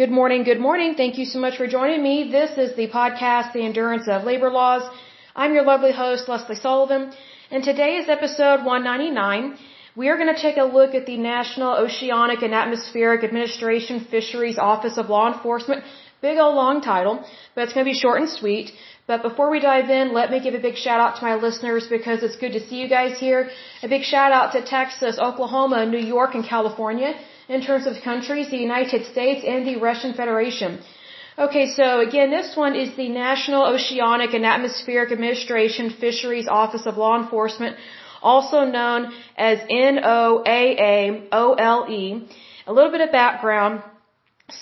Good 0.00 0.16
morning, 0.18 0.44
good 0.44 0.62
morning. 0.66 0.94
Thank 1.00 1.18
you 1.18 1.26
so 1.30 1.38
much 1.44 1.56
for 1.58 1.66
joining 1.66 2.02
me. 2.02 2.14
This 2.36 2.52
is 2.64 2.70
the 2.74 2.86
podcast, 2.88 3.52
The 3.52 3.64
Endurance 3.68 4.06
of 4.08 4.24
Labor 4.28 4.50
Laws. 4.58 4.84
I'm 5.36 5.52
your 5.56 5.64
lovely 5.70 5.92
host, 5.92 6.26
Lesley 6.26 6.56
Sullivan, 6.56 7.02
and 7.50 7.62
today 7.62 7.90
is 8.00 8.08
episode 8.08 8.64
199. 8.64 9.58
We 9.96 10.08
are 10.08 10.16
going 10.20 10.34
to 10.34 10.40
take 10.40 10.56
a 10.56 10.64
look 10.78 10.94
at 10.94 11.04
the 11.04 11.18
National 11.18 11.72
Oceanic 11.84 12.40
and 12.40 12.54
Atmospheric 12.54 13.24
Administration 13.24 14.06
Fisheries 14.14 14.58
Office 14.70 14.96
of 14.96 15.10
Law 15.10 15.26
Enforcement. 15.34 15.84
Big 16.22 16.38
old 16.38 16.54
long 16.54 16.80
title, 16.80 17.16
but 17.54 17.64
it's 17.64 17.74
going 17.74 17.84
to 17.84 17.92
be 17.92 18.00
short 18.04 18.22
and 18.22 18.30
sweet. 18.30 18.72
But 19.06 19.20
before 19.28 19.50
we 19.50 19.60
dive 19.60 19.90
in, 19.90 20.14
let 20.14 20.30
me 20.30 20.40
give 20.40 20.54
a 20.54 20.64
big 20.68 20.76
shout 20.76 21.00
out 21.04 21.16
to 21.18 21.26
my 21.30 21.34
listeners 21.34 21.88
because 21.96 22.22
it's 22.22 22.36
good 22.44 22.54
to 22.58 22.62
see 22.68 22.78
you 22.82 22.88
guys 22.88 23.18
here. 23.18 23.50
A 23.82 23.88
big 23.96 24.04
shout 24.14 24.32
out 24.32 24.52
to 24.52 24.64
Texas, 24.64 25.18
Oklahoma, 25.18 25.84
New 25.84 26.04
York, 26.14 26.34
and 26.34 26.44
California 26.54 27.12
in 27.54 27.60
terms 27.68 27.84
of 27.90 27.94
countries, 28.10 28.48
the 28.56 28.62
United 28.70 29.02
States 29.12 29.44
and 29.52 29.66
the 29.70 29.76
Russian 29.88 30.12
Federation. 30.20 30.70
Okay, 31.46 31.66
so 31.78 31.86
again, 32.08 32.28
this 32.38 32.50
one 32.64 32.74
is 32.82 32.88
the 33.02 33.08
National 33.08 33.62
Oceanic 33.74 34.34
and 34.38 34.44
Atmospheric 34.56 35.10
Administration 35.16 35.90
Fisheries 36.04 36.48
Office 36.62 36.84
of 36.90 36.96
Law 37.04 37.14
Enforcement, 37.22 37.76
also 38.22 38.58
known 38.76 39.12
as 39.36 39.58
NOAAOLE. 39.84 40.44
A 42.66 42.72
little 42.76 42.92
bit 42.96 43.00
of 43.06 43.10
background. 43.10 43.82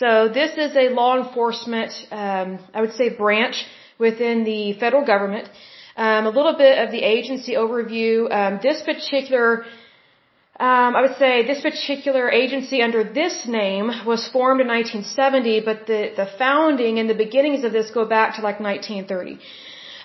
So 0.00 0.28
this 0.40 0.52
is 0.66 0.76
a 0.76 0.88
law 1.00 1.12
enforcement, 1.22 1.92
um, 2.10 2.58
I 2.76 2.80
would 2.82 2.94
say 3.00 3.08
branch 3.24 3.66
within 3.98 4.44
the 4.44 4.62
federal 4.84 5.04
government. 5.04 5.46
Um, 5.96 6.26
a 6.26 6.30
little 6.38 6.56
bit 6.56 6.78
of 6.84 6.90
the 6.92 7.02
agency 7.16 7.52
overview. 7.54 8.12
Um, 8.40 8.60
this 8.62 8.80
particular 8.82 9.64
um, 10.60 10.96
I 10.96 11.02
would 11.02 11.16
say 11.18 11.46
this 11.46 11.60
particular 11.60 12.28
agency 12.28 12.82
under 12.82 13.04
this 13.04 13.46
name 13.46 13.86
was 14.04 14.26
formed 14.26 14.60
in 14.60 14.66
1970, 14.66 15.60
but 15.60 15.86
the, 15.86 16.12
the 16.16 16.26
founding 16.36 16.98
and 16.98 17.08
the 17.08 17.14
beginnings 17.14 17.62
of 17.62 17.70
this 17.70 17.92
go 17.92 18.04
back 18.04 18.34
to 18.36 18.42
like 18.42 18.58
1930. 18.58 19.38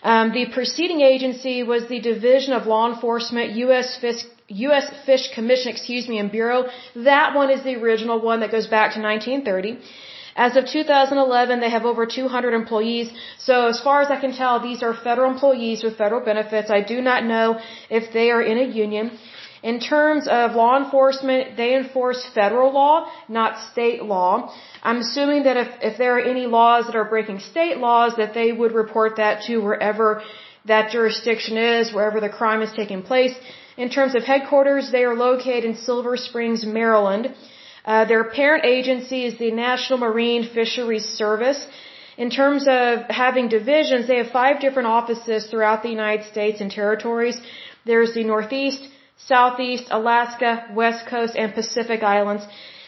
Um, 0.03 0.31
the 0.31 0.45
preceding 0.53 1.01
agency 1.01 1.63
was 1.63 1.87
the 1.87 1.99
Division 1.99 2.53
of 2.53 2.67
Law 2.67 2.93
Enforcement, 2.93 3.53
U.S. 3.65 3.97
Fish, 3.99 4.25
U.S. 4.67 4.85
Fish 5.07 5.33
Commission, 5.33 5.71
excuse 5.71 6.07
me, 6.07 6.19
and 6.19 6.31
Bureau. 6.31 6.65
That 6.95 7.33
one 7.33 7.49
is 7.49 7.63
the 7.63 7.75
original 7.77 8.21
one 8.21 8.41
that 8.41 8.51
goes 8.51 8.67
back 8.67 8.93
to 8.93 9.01
1930. 9.01 9.79
As 10.35 10.55
of 10.55 10.65
2011, 10.67 11.59
they 11.61 11.69
have 11.69 11.85
over 11.85 12.05
200 12.05 12.53
employees. 12.53 13.11
So 13.39 13.67
as 13.67 13.79
far 13.79 14.01
as 14.01 14.09
I 14.11 14.19
can 14.19 14.33
tell, 14.33 14.59
these 14.59 14.83
are 14.83 14.93
federal 14.93 15.31
employees 15.31 15.83
with 15.83 15.97
federal 15.97 16.21
benefits. 16.21 16.69
I 16.69 16.81
do 16.81 17.01
not 17.01 17.23
know 17.23 17.59
if 17.89 18.11
they 18.13 18.29
are 18.29 18.41
in 18.41 18.57
a 18.57 18.67
union. 18.85 19.17
In 19.71 19.79
terms 19.79 20.27
of 20.27 20.55
law 20.61 20.75
enforcement, 20.83 21.55
they 21.55 21.71
enforce 21.81 22.21
federal 22.35 22.73
law, 22.73 23.09
not 23.29 23.51
state 23.71 24.03
law. 24.03 24.53
I'm 24.83 24.97
assuming 25.05 25.43
that 25.43 25.57
if, 25.63 25.69
if 25.89 25.97
there 25.97 26.17
are 26.17 26.25
any 26.33 26.45
laws 26.47 26.85
that 26.87 26.97
are 27.01 27.09
breaking 27.15 27.39
state 27.39 27.77
laws, 27.77 28.17
that 28.17 28.33
they 28.33 28.51
would 28.51 28.73
report 28.73 29.15
that 29.23 29.43
to 29.47 29.57
wherever 29.67 30.21
that 30.65 30.91
jurisdiction 30.91 31.55
is, 31.57 31.93
wherever 31.93 32.19
the 32.19 32.33
crime 32.39 32.61
is 32.61 32.73
taking 32.73 33.01
place. 33.03 33.33
In 33.77 33.89
terms 33.89 34.15
of 34.15 34.23
headquarters, 34.23 34.91
they 34.91 35.03
are 35.05 35.15
located 35.15 35.63
in 35.63 35.75
Silver 35.75 36.15
Springs, 36.17 36.65
Maryland. 36.65 37.33
Uh, 37.85 38.05
their 38.05 38.25
parent 38.25 38.65
agency 38.65 39.25
is 39.25 39.37
the 39.39 39.51
National 39.51 39.97
Marine 39.99 40.43
Fisheries 40.57 41.05
Service. 41.05 41.65
In 42.17 42.29
terms 42.29 42.67
of 42.67 43.05
having 43.09 43.47
divisions, 43.47 44.07
they 44.07 44.17
have 44.17 44.31
five 44.41 44.59
different 44.59 44.87
offices 44.87 45.47
throughout 45.47 45.83
the 45.83 45.89
United 45.89 46.25
States 46.33 46.61
and 46.61 46.69
territories. 46.69 47.37
There's 47.85 48.13
the 48.13 48.23
Northeast, 48.23 48.87
Southeast, 49.27 49.85
Alaska, 49.89 50.51
West 50.73 51.07
Coast, 51.07 51.35
and 51.35 51.53
Pacific 51.53 52.03
Islands. 52.03 52.45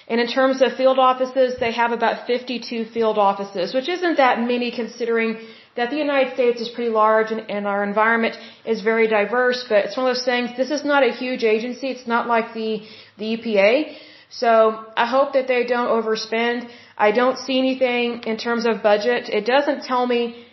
And 0.07 0.21
in 0.21 0.27
terms 0.27 0.61
of 0.61 0.73
field 0.73 0.99
offices, 0.99 1.55
they 1.59 1.71
have 1.71 1.91
about 1.91 2.27
52 2.27 2.85
field 2.85 3.17
offices, 3.17 3.73
which 3.73 3.89
isn't 3.89 4.17
that 4.17 4.39
many 4.39 4.69
considering 4.71 5.37
that 5.75 5.89
the 5.89 5.97
United 5.97 6.33
States 6.33 6.61
is 6.61 6.69
pretty 6.69 6.91
large 6.91 7.31
and, 7.31 7.49
and, 7.49 7.67
our 7.67 7.83
environment 7.83 8.37
is 8.65 8.81
very 8.81 9.07
diverse, 9.07 9.65
but 9.67 9.79
it's 9.85 9.97
one 9.97 10.07
of 10.07 10.15
those 10.15 10.23
things, 10.23 10.51
this 10.55 10.71
is 10.71 10.85
not 10.85 11.03
a 11.03 11.11
huge 11.11 11.43
agency, 11.43 11.87
it's 11.87 12.07
not 12.07 12.27
like 12.27 12.53
the, 12.53 12.81
the 13.17 13.35
EPA. 13.35 13.97
So 14.29 14.85
I 14.95 15.05
hope 15.05 15.33
that 15.33 15.47
they 15.47 15.65
don't 15.65 15.87
overspend. 15.87 16.69
I 16.97 17.11
don't 17.11 17.37
see 17.37 17.57
anything 17.59 18.23
in 18.23 18.37
terms 18.37 18.65
of 18.65 18.81
budget. 18.81 19.29
It 19.29 19.45
doesn't 19.45 19.83
tell 19.83 20.05
me 20.05 20.45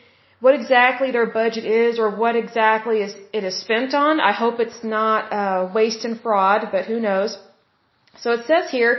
what 0.43 0.55
exactly 0.61 1.09
their 1.17 1.29
budget 1.41 1.65
is 1.65 2.01
or 2.03 2.09
what 2.23 2.35
exactly 2.45 2.97
is, 3.07 3.13
it 3.39 3.45
is 3.49 3.57
spent 3.65 3.91
on. 3.95 4.21
I 4.31 4.33
hope 4.43 4.55
it's 4.67 4.83
not 4.83 5.21
uh, 5.41 5.71
waste 5.79 6.05
and 6.09 6.21
fraud, 6.25 6.61
but 6.73 6.83
who 6.91 6.99
knows. 7.09 7.31
So 8.23 8.29
it 8.37 8.43
says 8.51 8.65
here, 8.79 8.95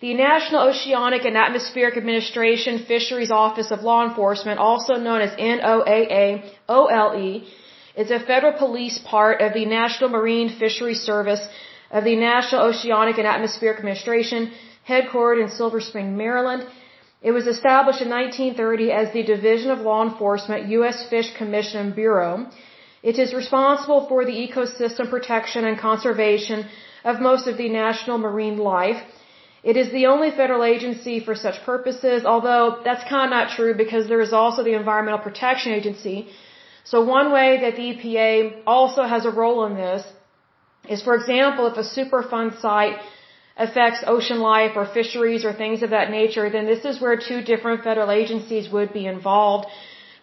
the 0.00 0.14
National 0.14 0.60
Oceanic 0.68 1.22
and 1.24 1.36
Atmospheric 1.36 1.96
Administration 1.96 2.74
Fisheries 2.92 3.32
Office 3.32 3.70
of 3.72 3.78
Law 3.90 4.00
Enforcement, 4.08 4.60
also 4.60 4.94
known 5.06 5.20
as 5.26 5.32
NOAA-OLE, 5.58 7.22
is 8.02 8.10
a 8.18 8.20
federal 8.30 8.54
police 8.64 8.96
part 9.14 9.40
of 9.40 9.52
the 9.58 9.66
National 9.66 10.08
Marine 10.10 10.48
Fisheries 10.62 11.02
Service 11.12 11.44
of 11.90 12.04
the 12.04 12.14
National 12.14 12.60
Oceanic 12.70 13.18
and 13.18 13.26
Atmospheric 13.26 13.78
Administration, 13.78 14.52
headquartered 14.88 15.42
in 15.42 15.48
Silver 15.50 15.80
Spring, 15.80 16.16
Maryland. 16.16 16.62
It 17.28 17.32
was 17.38 17.46
established 17.46 18.02
in 18.06 18.10
1930 18.10 18.92
as 19.00 19.12
the 19.12 19.22
Division 19.34 19.70
of 19.74 19.80
Law 19.88 20.00
Enforcement, 20.08 20.68
U.S. 20.78 20.98
Fish 21.12 21.28
Commission 21.40 21.78
and 21.84 21.94
Bureau. 21.94 22.32
It 23.10 23.18
is 23.24 23.32
responsible 23.42 24.00
for 24.10 24.20
the 24.26 24.36
ecosystem 24.46 25.08
protection 25.14 25.64
and 25.68 25.78
conservation 25.78 26.66
of 27.10 27.22
most 27.28 27.46
of 27.46 27.56
the 27.56 27.70
national 27.70 28.18
marine 28.26 28.58
life. 28.58 29.00
It 29.70 29.78
is 29.82 29.90
the 29.90 30.04
only 30.12 30.30
federal 30.40 30.64
agency 30.64 31.16
for 31.26 31.34
such 31.34 31.62
purposes, 31.64 32.26
although 32.26 32.64
that's 32.84 33.04
kind 33.14 33.24
of 33.28 33.36
not 33.38 33.56
true 33.56 33.72
because 33.82 34.06
there 34.06 34.24
is 34.26 34.34
also 34.34 34.62
the 34.62 34.76
Environmental 34.82 35.24
Protection 35.28 35.72
Agency. 35.72 36.28
So 36.92 36.96
one 37.18 37.32
way 37.32 37.48
that 37.62 37.74
the 37.76 37.86
EPA 37.92 38.62
also 38.66 39.04
has 39.14 39.24
a 39.24 39.30
role 39.30 39.64
in 39.64 39.74
this 39.84 40.02
is, 40.90 41.02
for 41.02 41.14
example, 41.14 41.66
if 41.68 41.78
a 41.78 41.88
Superfund 41.96 42.60
site 42.60 42.98
affects 43.56 44.02
ocean 44.06 44.40
life 44.40 44.72
or 44.76 44.84
fisheries 44.84 45.44
or 45.44 45.52
things 45.52 45.82
of 45.82 45.90
that 45.90 46.10
nature, 46.10 46.50
then 46.50 46.66
this 46.66 46.84
is 46.84 47.00
where 47.00 47.16
two 47.16 47.40
different 47.42 47.84
federal 47.84 48.10
agencies 48.10 48.68
would 48.70 48.92
be 48.92 49.06
involved. 49.06 49.66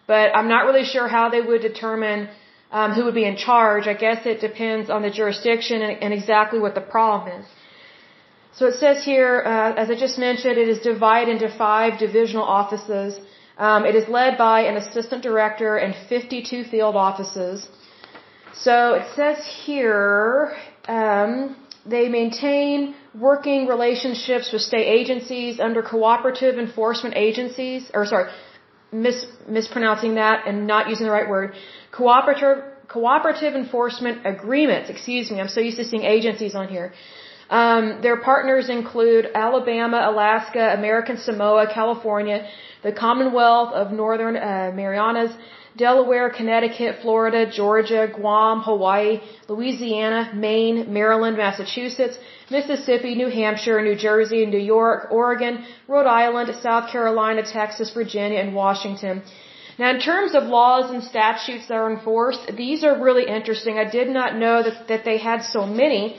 But 0.06 0.36
I'm 0.36 0.48
not 0.48 0.66
really 0.66 0.84
sure 0.84 1.08
how 1.08 1.30
they 1.30 1.40
would 1.40 1.62
determine 1.62 2.28
um, 2.70 2.92
who 2.92 3.04
would 3.04 3.14
be 3.14 3.24
in 3.24 3.36
charge. 3.36 3.86
I 3.86 3.94
guess 3.94 4.26
it 4.26 4.40
depends 4.40 4.90
on 4.90 5.02
the 5.02 5.10
jurisdiction 5.10 5.82
and, 5.82 6.02
and 6.02 6.12
exactly 6.12 6.58
what 6.58 6.74
the 6.74 6.80
problem 6.80 7.40
is. 7.40 7.46
So 8.54 8.66
it 8.66 8.74
says 8.74 9.02
here, 9.02 9.42
uh, 9.46 9.82
as 9.82 9.90
I 9.90 9.94
just 9.94 10.18
mentioned, 10.18 10.58
it 10.58 10.68
is 10.68 10.80
divided 10.80 11.30
into 11.32 11.48
five 11.48 11.98
divisional 11.98 12.44
offices. 12.44 13.18
Um, 13.56 13.86
it 13.86 13.94
is 13.94 14.08
led 14.08 14.36
by 14.36 14.62
an 14.62 14.76
assistant 14.76 15.22
director 15.22 15.76
and 15.76 15.94
52 16.08 16.64
field 16.64 16.96
offices. 16.96 17.68
So 18.52 18.94
it 18.94 19.06
says 19.16 19.38
here, 19.64 20.54
um, 20.86 21.56
they 21.86 22.08
maintain 22.08 22.94
working 23.14 23.66
relationships 23.66 24.52
with 24.52 24.62
state 24.62 24.86
agencies 24.86 25.60
under 25.60 25.82
cooperative 25.82 26.58
enforcement 26.58 27.14
agencies, 27.16 27.90
or 27.92 28.06
sorry, 28.06 28.30
mis, 28.90 29.26
mispronouncing 29.48 30.14
that 30.14 30.46
and 30.46 30.66
not 30.66 30.88
using 30.88 31.06
the 31.06 31.12
right 31.12 31.28
word. 31.28 31.54
Cooperative, 31.90 32.64
cooperative 32.88 33.54
enforcement 33.54 34.26
agreements, 34.26 34.88
excuse 34.88 35.30
me, 35.30 35.40
I'm 35.40 35.48
so 35.48 35.60
used 35.60 35.76
to 35.76 35.84
seeing 35.84 36.04
agencies 36.04 36.54
on 36.54 36.68
here. 36.68 36.92
Um, 37.50 38.00
their 38.00 38.16
partners 38.16 38.70
include 38.70 39.26
Alabama, 39.34 40.08
Alaska, 40.10 40.72
American 40.72 41.18
Samoa, 41.18 41.66
California, 41.72 42.48
the 42.82 42.92
Commonwealth 42.92 43.74
of 43.74 43.92
Northern 43.92 44.36
uh, 44.36 44.70
Marianas, 44.74 45.32
Delaware, 45.76 46.28
Connecticut, 46.30 46.98
Florida, 47.02 47.50
Georgia, 47.50 48.06
Guam, 48.14 48.60
Hawaii, 48.62 49.20
Louisiana, 49.48 50.30
Maine, 50.34 50.92
Maryland, 50.92 51.36
Massachusetts, 51.36 52.18
Mississippi, 52.50 53.14
New 53.14 53.28
Hampshire, 53.28 53.80
New 53.82 53.96
Jersey, 53.96 54.44
New 54.44 54.58
York, 54.58 55.08
Oregon, 55.10 55.64
Rhode 55.88 56.06
Island, 56.06 56.54
South 56.62 56.90
Carolina, 56.90 57.42
Texas, 57.42 57.90
Virginia, 57.90 58.38
and 58.38 58.54
Washington. 58.54 59.22
Now, 59.78 59.90
in 59.90 60.00
terms 60.00 60.34
of 60.34 60.44
laws 60.44 60.90
and 60.90 61.02
statutes 61.02 61.68
that 61.68 61.74
are 61.74 61.90
enforced, 61.90 62.54
these 62.54 62.84
are 62.84 63.02
really 63.02 63.26
interesting. 63.26 63.78
I 63.78 63.88
did 63.90 64.08
not 64.10 64.36
know 64.36 64.62
that, 64.62 64.88
that 64.88 65.04
they 65.06 65.16
had 65.16 65.42
so 65.42 65.64
many, 65.64 66.16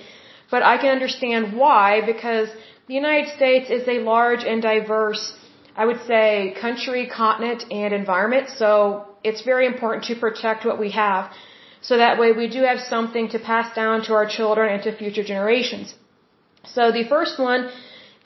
but 0.50 0.63
I 0.63 0.77
can 0.77 0.89
understand 0.89 1.55
why, 1.55 2.01
because 2.05 2.50
the 2.88 2.95
United 2.95 3.29
States 3.35 3.69
is 3.69 3.88
a 3.88 4.00
large 4.00 4.44
and 4.44 4.61
diverse, 4.61 5.38
I 5.75 5.85
would 5.85 6.01
say, 6.05 6.55
country, 6.59 7.07
continent, 7.07 7.65
and 7.71 7.93
environment. 7.93 8.49
So 8.49 9.05
it's 9.23 9.41
very 9.41 9.65
important 9.65 10.05
to 10.05 10.15
protect 10.15 10.65
what 10.65 10.79
we 10.79 10.91
have 10.91 11.31
so 11.87 11.97
that 11.97 12.17
way 12.21 12.31
we 12.31 12.47
do 12.57 12.61
have 12.71 12.79
something 12.79 13.25
to 13.35 13.39
pass 13.51 13.75
down 13.75 14.03
to 14.07 14.13
our 14.19 14.27
children 14.37 14.73
and 14.73 14.81
to 14.83 14.91
future 15.03 15.23
generations. 15.31 15.93
So 16.75 16.91
the 16.99 17.03
first 17.15 17.39
one 17.49 17.61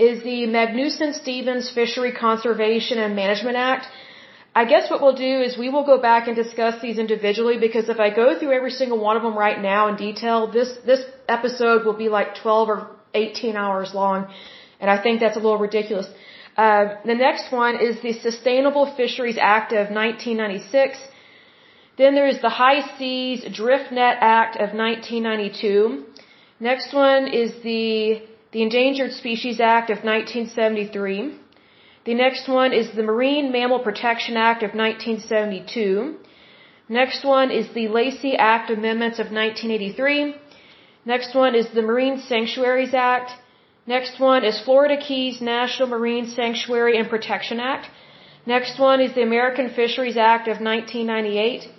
is 0.08 0.22
the 0.24 0.40
Magnuson-Stevens 0.58 1.72
Fishery 1.78 2.12
Conservation 2.12 3.00
and 3.00 3.16
Management 3.16 3.58
Act. 3.58 3.88
I 4.62 4.66
guess 4.66 4.92
what 4.92 5.02
we'll 5.02 5.20
do 5.30 5.34
is 5.46 5.58
we 5.58 5.70
will 5.70 5.88
go 5.94 5.98
back 6.10 6.28
and 6.28 6.36
discuss 6.36 6.76
these 6.82 7.00
individually 7.00 7.58
because 7.58 7.90
if 7.90 8.00
I 8.00 8.10
go 8.22 8.28
through 8.38 8.54
every 8.60 8.74
single 8.82 9.00
one 9.00 9.18
of 9.18 9.24
them 9.24 9.36
right 9.36 9.60
now 9.60 9.88
in 9.88 9.96
detail, 9.96 10.52
this, 10.52 10.78
this 10.86 11.04
episode 11.28 11.84
will 11.84 12.00
be 12.06 12.10
like 12.10 12.36
12 12.36 12.70
or 12.70 12.80
18 13.16 13.56
hours 13.56 13.94
long. 13.96 14.28
And 14.80 14.90
I 14.92 15.02
think 15.02 15.20
that's 15.20 15.36
a 15.36 15.40
little 15.40 15.58
ridiculous. 15.58 16.08
Uh, 16.58 16.96
the 17.06 17.14
next 17.14 17.52
one 17.52 17.76
is 17.80 18.02
the 18.02 18.14
Sustainable 18.14 18.88
Fisheries 18.98 19.38
Act 19.38 19.72
of 19.74 19.92
1996. 19.92 20.98
Then 21.98 22.16
there 22.16 22.28
is 22.28 22.42
the 22.42 22.50
High 22.50 22.82
Seas 22.98 23.46
Drift 23.54 23.92
Net 23.92 24.18
Act 24.22 24.56
of 24.56 24.74
1992. 24.74 26.06
Next 26.60 26.94
one 26.94 27.28
is 27.28 27.52
the, 27.62 28.24
the 28.52 28.64
Endangered 28.64 29.14
Species 29.14 29.60
Act 29.60 29.92
of 29.92 30.04
1973. 30.04 31.38
The 32.06 32.14
next 32.16 32.48
one 32.48 32.74
is 32.74 32.92
the 32.96 33.04
Marine 33.04 33.52
Mammal 33.52 33.80
Protection 33.80 34.36
Act 34.36 34.64
of 34.64 34.74
1972. 34.74 36.16
Next 36.90 37.24
one 37.24 37.52
is 37.52 37.68
the 37.74 37.88
Lacey 37.90 38.36
Act 38.36 38.72
Amendments 38.72 39.20
of 39.20 39.28
1983. 39.32 40.36
Next 41.06 41.36
one 41.36 41.54
is 41.54 41.68
the 41.70 41.82
Marine 41.84 42.18
Sanctuaries 42.20 42.96
Act. 42.96 43.32
Next 43.96 44.20
one 44.20 44.44
is 44.44 44.60
Florida 44.66 44.98
Keys 44.98 45.40
National 45.40 45.88
Marine 45.88 46.28
Sanctuary 46.28 46.98
and 47.00 47.08
Protection 47.10 47.62
Act. 47.62 47.86
Next 48.46 48.78
one 48.78 49.00
is 49.00 49.16
the 49.16 49.22
American 49.22 49.70
Fisheries 49.70 50.18
Act 50.18 50.50
of 50.50 50.60
1998. 50.60 51.70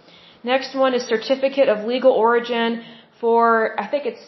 Next 0.43 0.75
one 0.75 0.95
is 0.95 1.03
Certificate 1.03 1.69
of 1.69 1.85
Legal 1.85 2.13
Origin 2.13 2.83
for, 3.21 3.79
I 3.79 3.87
think 3.87 4.07
it's 4.07 4.25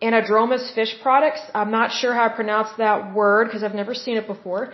Anadromous 0.00 0.74
Fish 0.74 0.94
Products. 1.02 1.42
I'm 1.54 1.70
not 1.70 1.92
sure 1.92 2.14
how 2.14 2.24
I 2.24 2.30
pronounce 2.30 2.70
that 2.78 3.14
word 3.14 3.48
because 3.48 3.62
I've 3.62 3.74
never 3.74 3.92
seen 3.92 4.16
it 4.16 4.26
before. 4.26 4.72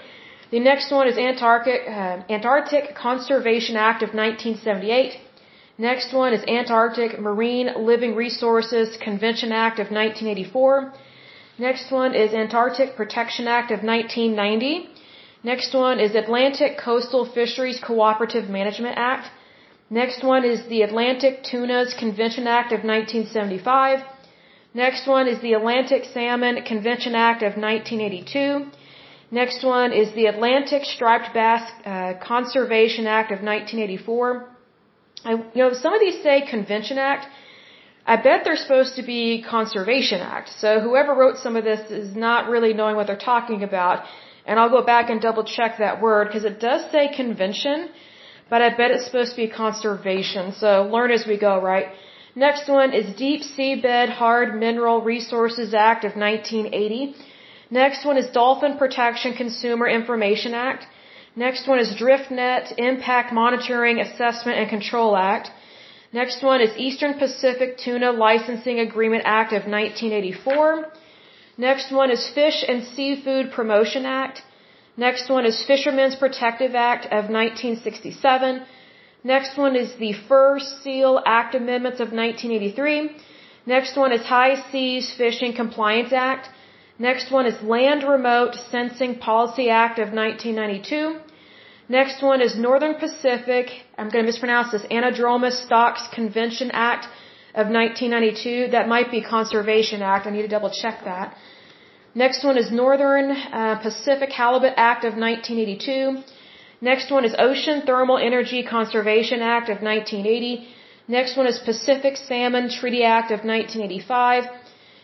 The 0.53 0.61
next 0.61 0.93
one 0.93 1.09
is 1.09 1.19
Antarctic, 1.19 1.81
uh, 1.89 2.23
Antarctic 2.37 2.95
Conservation 2.95 3.75
Act 3.75 4.05
of 4.05 4.11
1978. 4.15 5.19
Next 5.79 6.13
one 6.13 6.33
is 6.33 6.45
Antarctic 6.47 7.19
Marine 7.19 7.71
Living 7.77 8.15
Resources 8.15 8.97
Convention 8.99 9.51
Act 9.51 9.81
of 9.81 9.91
1984. 9.91 10.93
Next 11.59 11.91
one 11.91 12.15
is 12.15 12.35
Antarctic 12.35 12.97
Protection 12.97 13.49
Act 13.49 13.71
of 13.71 13.83
1990. 13.83 14.91
Next 15.43 15.73
one 15.73 15.99
is 15.99 16.15
Atlantic 16.15 16.77
Coastal 16.77 17.25
Fisheries 17.25 17.81
Cooperative 17.81 18.51
Management 18.51 18.99
Act. 18.99 19.31
Next 19.89 20.23
one 20.23 20.45
is 20.45 20.67
the 20.67 20.83
Atlantic 20.83 21.43
Tunas 21.45 21.95
Convention 21.95 22.47
Act 22.47 22.73
of 22.73 22.85
1975. 22.85 24.01
Next 24.75 25.07
one 25.07 25.29
is 25.29 25.41
the 25.41 25.55
Atlantic 25.55 26.05
Salmon 26.05 26.63
Convention 26.63 27.15
Act 27.15 27.43
of 27.43 27.57
1982. 27.57 28.67
Next 29.31 29.65
one 29.65 29.93
is 29.93 30.13
the 30.13 30.27
Atlantic 30.27 30.85
Striped 30.85 31.33
Bass 31.33 31.63
uh, 31.87 32.13
Conservation 32.23 33.07
Act 33.07 33.31
of 33.33 33.41
1984. 33.41 34.47
I, 35.25 35.31
you 35.33 35.63
know, 35.63 35.73
some 35.73 35.95
of 35.95 36.01
these 36.01 36.23
say 36.23 36.43
Convention 36.43 36.99
Act. 36.99 37.27
I 38.13 38.17
bet 38.17 38.45
they're 38.45 38.63
supposed 38.67 38.95
to 38.97 39.03
be 39.03 39.43
Conservation 39.43 40.21
Act. 40.21 40.49
So 40.63 40.81
whoever 40.81 41.13
wrote 41.13 41.39
some 41.39 41.57
of 41.57 41.65
this 41.65 41.91
is 41.91 42.15
not 42.15 42.49
really 42.49 42.73
knowing 42.73 42.95
what 42.95 43.09
they're 43.09 43.25
talking 43.35 43.65
about. 43.65 44.05
And 44.47 44.61
I'll 44.61 44.75
go 44.79 44.83
back 44.95 45.11
and 45.11 45.21
double 45.21 45.43
check 45.43 45.79
that 45.79 46.01
word 46.01 46.29
because 46.29 46.45
it 46.45 46.61
does 46.61 46.89
say 46.93 47.09
convention, 47.23 47.89
but 48.49 48.63
I 48.63 48.69
bet 48.81 48.93
it's 48.93 49.07
supposed 49.07 49.33
to 49.33 49.41
be 49.45 49.49
conservation. 49.49 50.53
So 50.53 50.89
learn 50.97 51.11
as 51.11 51.27
we 51.27 51.37
go, 51.37 51.61
right? 51.61 51.89
Next 52.37 52.69
one 52.69 52.93
is 52.93 53.17
Deep 53.17 53.43
Seabed 53.43 54.09
Hard 54.11 54.55
Mineral 54.65 55.01
Resources 55.01 55.75
Act 55.75 56.05
of 56.05 56.15
1980. 56.15 57.17
Next 57.71 58.05
one 58.05 58.19
is 58.19 58.27
Dolphin 58.31 58.79
Protection 58.79 59.33
Consumer 59.35 59.89
Information 59.89 60.55
Act. 60.55 60.87
Next 61.35 61.67
one 61.67 61.81
is 61.81 61.89
DriftNet 61.97 62.75
Impact 62.79 63.33
Monitoring 63.33 63.99
Assessment 63.99 64.59
and 64.59 64.69
Control 64.69 65.17
Act. 65.17 65.51
Next 66.13 66.43
one 66.43 66.61
is 66.61 66.71
Eastern 66.77 67.15
Pacific 67.15 67.79
Tuna 67.79 68.13
Licensing 68.13 68.79
Agreement 68.81 69.25
Act 69.25 69.53
of 69.53 69.67
1984. 69.67 70.87
Next 71.59 71.91
one 71.91 72.11
is 72.11 72.29
Fish 72.29 72.65
and 72.69 72.85
Seafood 72.85 73.51
Promotion 73.51 74.07
Act. 74.07 74.43
Next 74.97 75.29
one 75.29 75.45
is 75.45 75.65
Fishermen's 75.65 76.15
Protective 76.15 76.75
Act 76.75 77.07
of 77.07 77.29
1967. 77.29 78.63
Next 79.25 79.59
one 79.59 79.75
is 79.75 79.95
the 79.95 80.13
Fur 80.13 80.59
Seal 80.61 81.21
Act 81.27 81.55
Amendments 81.55 82.01
of 82.01 82.13
1983. 82.13 83.11
Next 83.67 83.97
one 83.97 84.13
is 84.13 84.25
High 84.25 84.55
Seas 84.71 85.13
Fishing 85.13 85.55
Compliance 85.55 86.13
Act. 86.13 86.49
Next 86.99 87.33
one 87.33 87.47
is 87.47 87.61
Land 87.63 88.05
Remote 88.05 88.55
Sensing 88.71 89.19
Policy 89.19 89.69
Act 89.69 89.99
of 89.99 90.13
1992. 90.13 91.21
Next 91.89 92.21
one 92.21 92.41
is 92.43 92.57
Northern 92.57 92.95
Pacific, 92.97 93.67
I'm 93.97 94.09
going 94.09 94.25
to 94.25 94.29
mispronounce 94.31 94.73
this, 94.73 94.83
Anadromous 94.91 95.65
Stocks 95.67 96.03
Convention 96.13 96.73
Act 96.73 97.05
of 97.55 97.69
1992. 97.69 98.73
That 98.73 98.89
might 98.89 99.09
be 99.13 99.23
Conservation 99.23 100.03
Act. 100.03 100.27
I 100.27 100.31
need 100.31 100.43
to 100.43 100.49
double 100.49 100.71
check 100.71 101.05
that. 101.05 101.37
Next 102.13 102.43
one 102.43 102.59
is 102.59 102.73
Northern 102.73 103.31
uh, 103.31 103.79
Pacific 103.81 104.31
Halibut 104.33 104.75
Act 104.77 105.05
of 105.05 105.15
1982. 105.15 106.25
Next 106.81 107.13
one 107.13 107.25
is 107.25 107.37
Ocean 107.39 107.83
Thermal 107.87 108.19
Energy 108.19 108.65
Conservation 108.65 109.41
Act 109.41 109.69
of 109.69 109.81
1980. 109.81 110.67
Next 111.07 111.37
one 111.37 111.47
is 111.47 111.61
Pacific 111.61 112.17
Salmon 112.17 112.69
Treaty 112.69 113.05
Act 113.05 113.31
of 113.31 113.45
1985. 113.45 114.45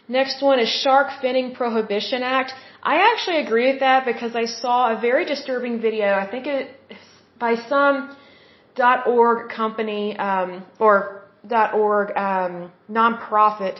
Next 0.08 0.42
one 0.42 0.58
is 0.58 0.68
Shark 0.68 1.08
Finning 1.22 1.54
Prohibition 1.54 2.22
Act. 2.22 2.52
I 2.82 3.12
actually 3.12 3.38
agree 3.38 3.70
with 3.70 3.80
that 3.80 4.04
because 4.04 4.34
I 4.34 4.46
saw 4.46 4.96
a 4.96 5.00
very 5.00 5.24
disturbing 5.24 5.80
video. 5.80 6.14
I 6.14 6.28
think 6.28 6.46
it 6.46 6.70
by 7.38 7.54
some 7.54 8.16
dot 8.74 9.06
.org 9.06 9.48
company 9.50 10.16
um, 10.16 10.64
or 10.80 11.22
.org 11.72 12.16
um, 12.16 12.72
nonprofit. 12.90 13.78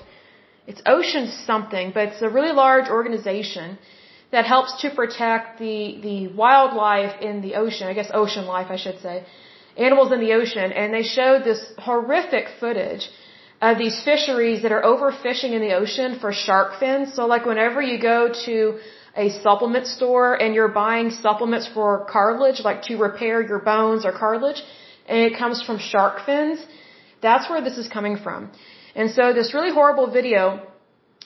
It's 0.67 0.81
Ocean 0.87 1.27
something, 1.45 1.91
but 1.93 2.09
it's 2.09 2.23
a 2.23 2.29
really 2.29 2.53
large 2.53 2.89
organization 2.89 3.79
that 4.31 4.45
helps 4.45 4.81
to 4.83 4.91
protect 4.91 5.59
the 5.59 5.99
the 6.01 6.29
wildlife 6.29 7.21
in 7.21 7.43
the 7.43 7.55
ocean. 7.57 7.89
I 7.89 7.95
guess 7.95 8.11
ocean 8.15 8.47
life, 8.47 8.69
I 8.71 8.77
should 8.77 9.01
say, 9.01 9.25
animals 9.77 10.13
in 10.13 10.21
the 10.21 10.33
ocean. 10.35 10.71
And 10.71 10.95
they 10.95 11.03
showed 11.03 11.43
this 11.43 11.63
horrific 11.79 12.47
footage 12.61 13.11
of 13.63 13.79
these 13.79 13.97
fisheries 14.03 14.63
that 14.63 14.73
are 14.77 14.83
overfishing 14.93 15.53
in 15.57 15.61
the 15.67 15.73
ocean 15.81 16.19
for 16.23 16.31
shark 16.33 16.81
fins. 16.81 17.15
So 17.15 17.27
like 17.35 17.45
whenever 17.47 17.81
you 17.91 17.97
go 18.13 18.19
to 18.47 18.57
a 19.25 19.27
supplement 19.45 19.87
store 19.87 20.29
and 20.43 20.53
you're 20.57 20.75
buying 20.85 21.11
supplements 21.11 21.69
for 21.75 22.05
cartilage, 22.17 22.61
like 22.71 22.83
to 22.89 22.97
repair 22.97 23.41
your 23.41 23.61
bones 23.61 24.05
or 24.05 24.13
cartilage, 24.25 24.61
and 25.07 25.19
it 25.29 25.39
comes 25.39 25.63
from 25.63 25.79
shark 25.79 26.27
fins, 26.27 26.59
that's 27.21 27.49
where 27.49 27.63
this 27.63 27.79
is 27.79 27.89
coming 27.97 28.17
from. 28.17 28.51
And 28.97 29.11
so 29.17 29.33
this 29.33 29.55
really 29.55 29.73
horrible 29.73 30.11
video 30.11 30.67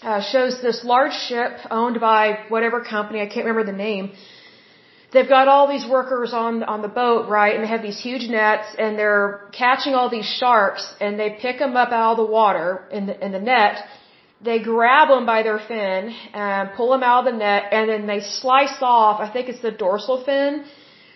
uh, 0.03 0.21
shows 0.21 0.61
this 0.61 0.85
large 0.85 1.17
ship 1.29 1.53
owned 1.71 2.01
by 2.01 2.23
whatever 2.49 2.83
company, 2.83 3.21
I 3.23 3.27
can't 3.27 3.47
remember 3.47 3.65
the 3.73 3.79
name, 3.89 4.13
they've 5.17 5.35
got 5.39 5.49
all 5.49 5.67
these 5.75 5.87
workers 5.97 6.31
on 6.45 6.63
on 6.75 6.81
the 6.87 6.93
boat, 7.03 7.23
right? 7.29 7.53
And 7.55 7.65
they 7.65 7.73
have 7.77 7.85
these 7.89 8.01
huge 8.09 8.25
nets, 8.39 8.69
and 8.83 8.91
they're 8.99 9.29
catching 9.63 9.95
all 9.95 10.09
these 10.17 10.31
sharks, 10.41 10.85
and 11.01 11.19
they 11.21 11.31
pick 11.45 11.59
them 11.65 11.77
up 11.83 11.91
out 11.99 12.13
of 12.15 12.19
the 12.23 12.31
water 12.41 12.69
in 12.97 13.07
the 13.09 13.15
in 13.27 13.31
the 13.37 13.45
net. 13.55 13.77
They 14.49 14.59
grab 14.73 15.09
them 15.09 15.25
by 15.35 15.39
their 15.49 15.61
fin 15.71 16.03
and 16.47 16.75
pull 16.79 16.91
them 16.95 17.05
out 17.11 17.21
of 17.23 17.27
the 17.31 17.39
net, 17.45 17.63
and 17.77 17.85
then 17.93 18.03
they 18.13 18.21
slice 18.21 18.79
off. 18.97 19.17
I 19.27 19.29
think 19.33 19.49
it's 19.53 19.65
the 19.69 19.77
dorsal 19.85 20.19
fin, 20.29 20.65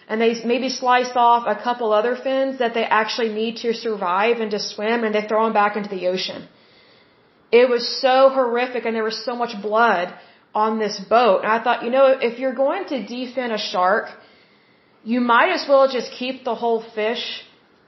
and 0.09 0.16
they 0.23 0.33
maybe 0.52 0.71
slice 0.71 1.12
off 1.26 1.42
a 1.54 1.59
couple 1.66 1.92
other 2.00 2.14
fins 2.26 2.59
that 2.62 2.73
they 2.78 2.87
actually 3.00 3.30
need 3.40 3.54
to 3.64 3.75
survive 3.87 4.40
and 4.42 4.50
to 4.57 4.61
swim, 4.73 5.04
and 5.04 5.14
they 5.14 5.25
throw 5.28 5.45
them 5.45 5.52
back 5.62 5.76
into 5.76 5.90
the 5.97 6.07
ocean. 6.14 6.49
It 7.61 7.69
was 7.75 7.85
so 8.07 8.16
horrific, 8.38 8.83
and 8.87 8.95
there 8.97 9.09
was 9.12 9.23
so 9.30 9.35
much 9.42 9.54
blood 9.69 10.14
on 10.54 10.78
this 10.78 11.00
boat. 11.09 11.42
And 11.45 11.52
I 11.52 11.62
thought, 11.62 11.85
you 11.85 11.90
know, 11.90 12.07
if 12.07 12.38
you're 12.38 12.54
going 12.54 12.85
to 12.87 12.97
defin 13.12 13.52
a 13.52 13.59
shark, 13.59 14.09
you 15.04 15.21
might 15.21 15.52
as 15.52 15.66
well 15.69 15.88
just 15.88 16.12
keep 16.12 16.45
the 16.45 16.54
whole 16.54 16.83
fish 16.95 17.25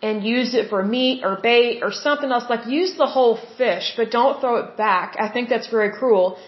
and 0.01 0.25
use 0.25 0.55
it 0.55 0.69
for 0.69 0.83
meat 0.83 1.23
or 1.25 1.39
bait 1.43 1.81
or 1.83 1.93
something 1.93 2.31
else. 2.31 2.45
Like 2.49 2.67
use 2.67 2.97
the 2.97 3.07
whole 3.07 3.39
fish, 3.59 3.95
but 3.97 4.11
don't 4.11 4.41
throw 4.41 4.57
it 4.57 4.77
back. 4.77 5.17
I 5.19 5.29
think 5.29 5.49
that's 5.49 5.69
very 5.69 5.93
cruel. 5.93 6.39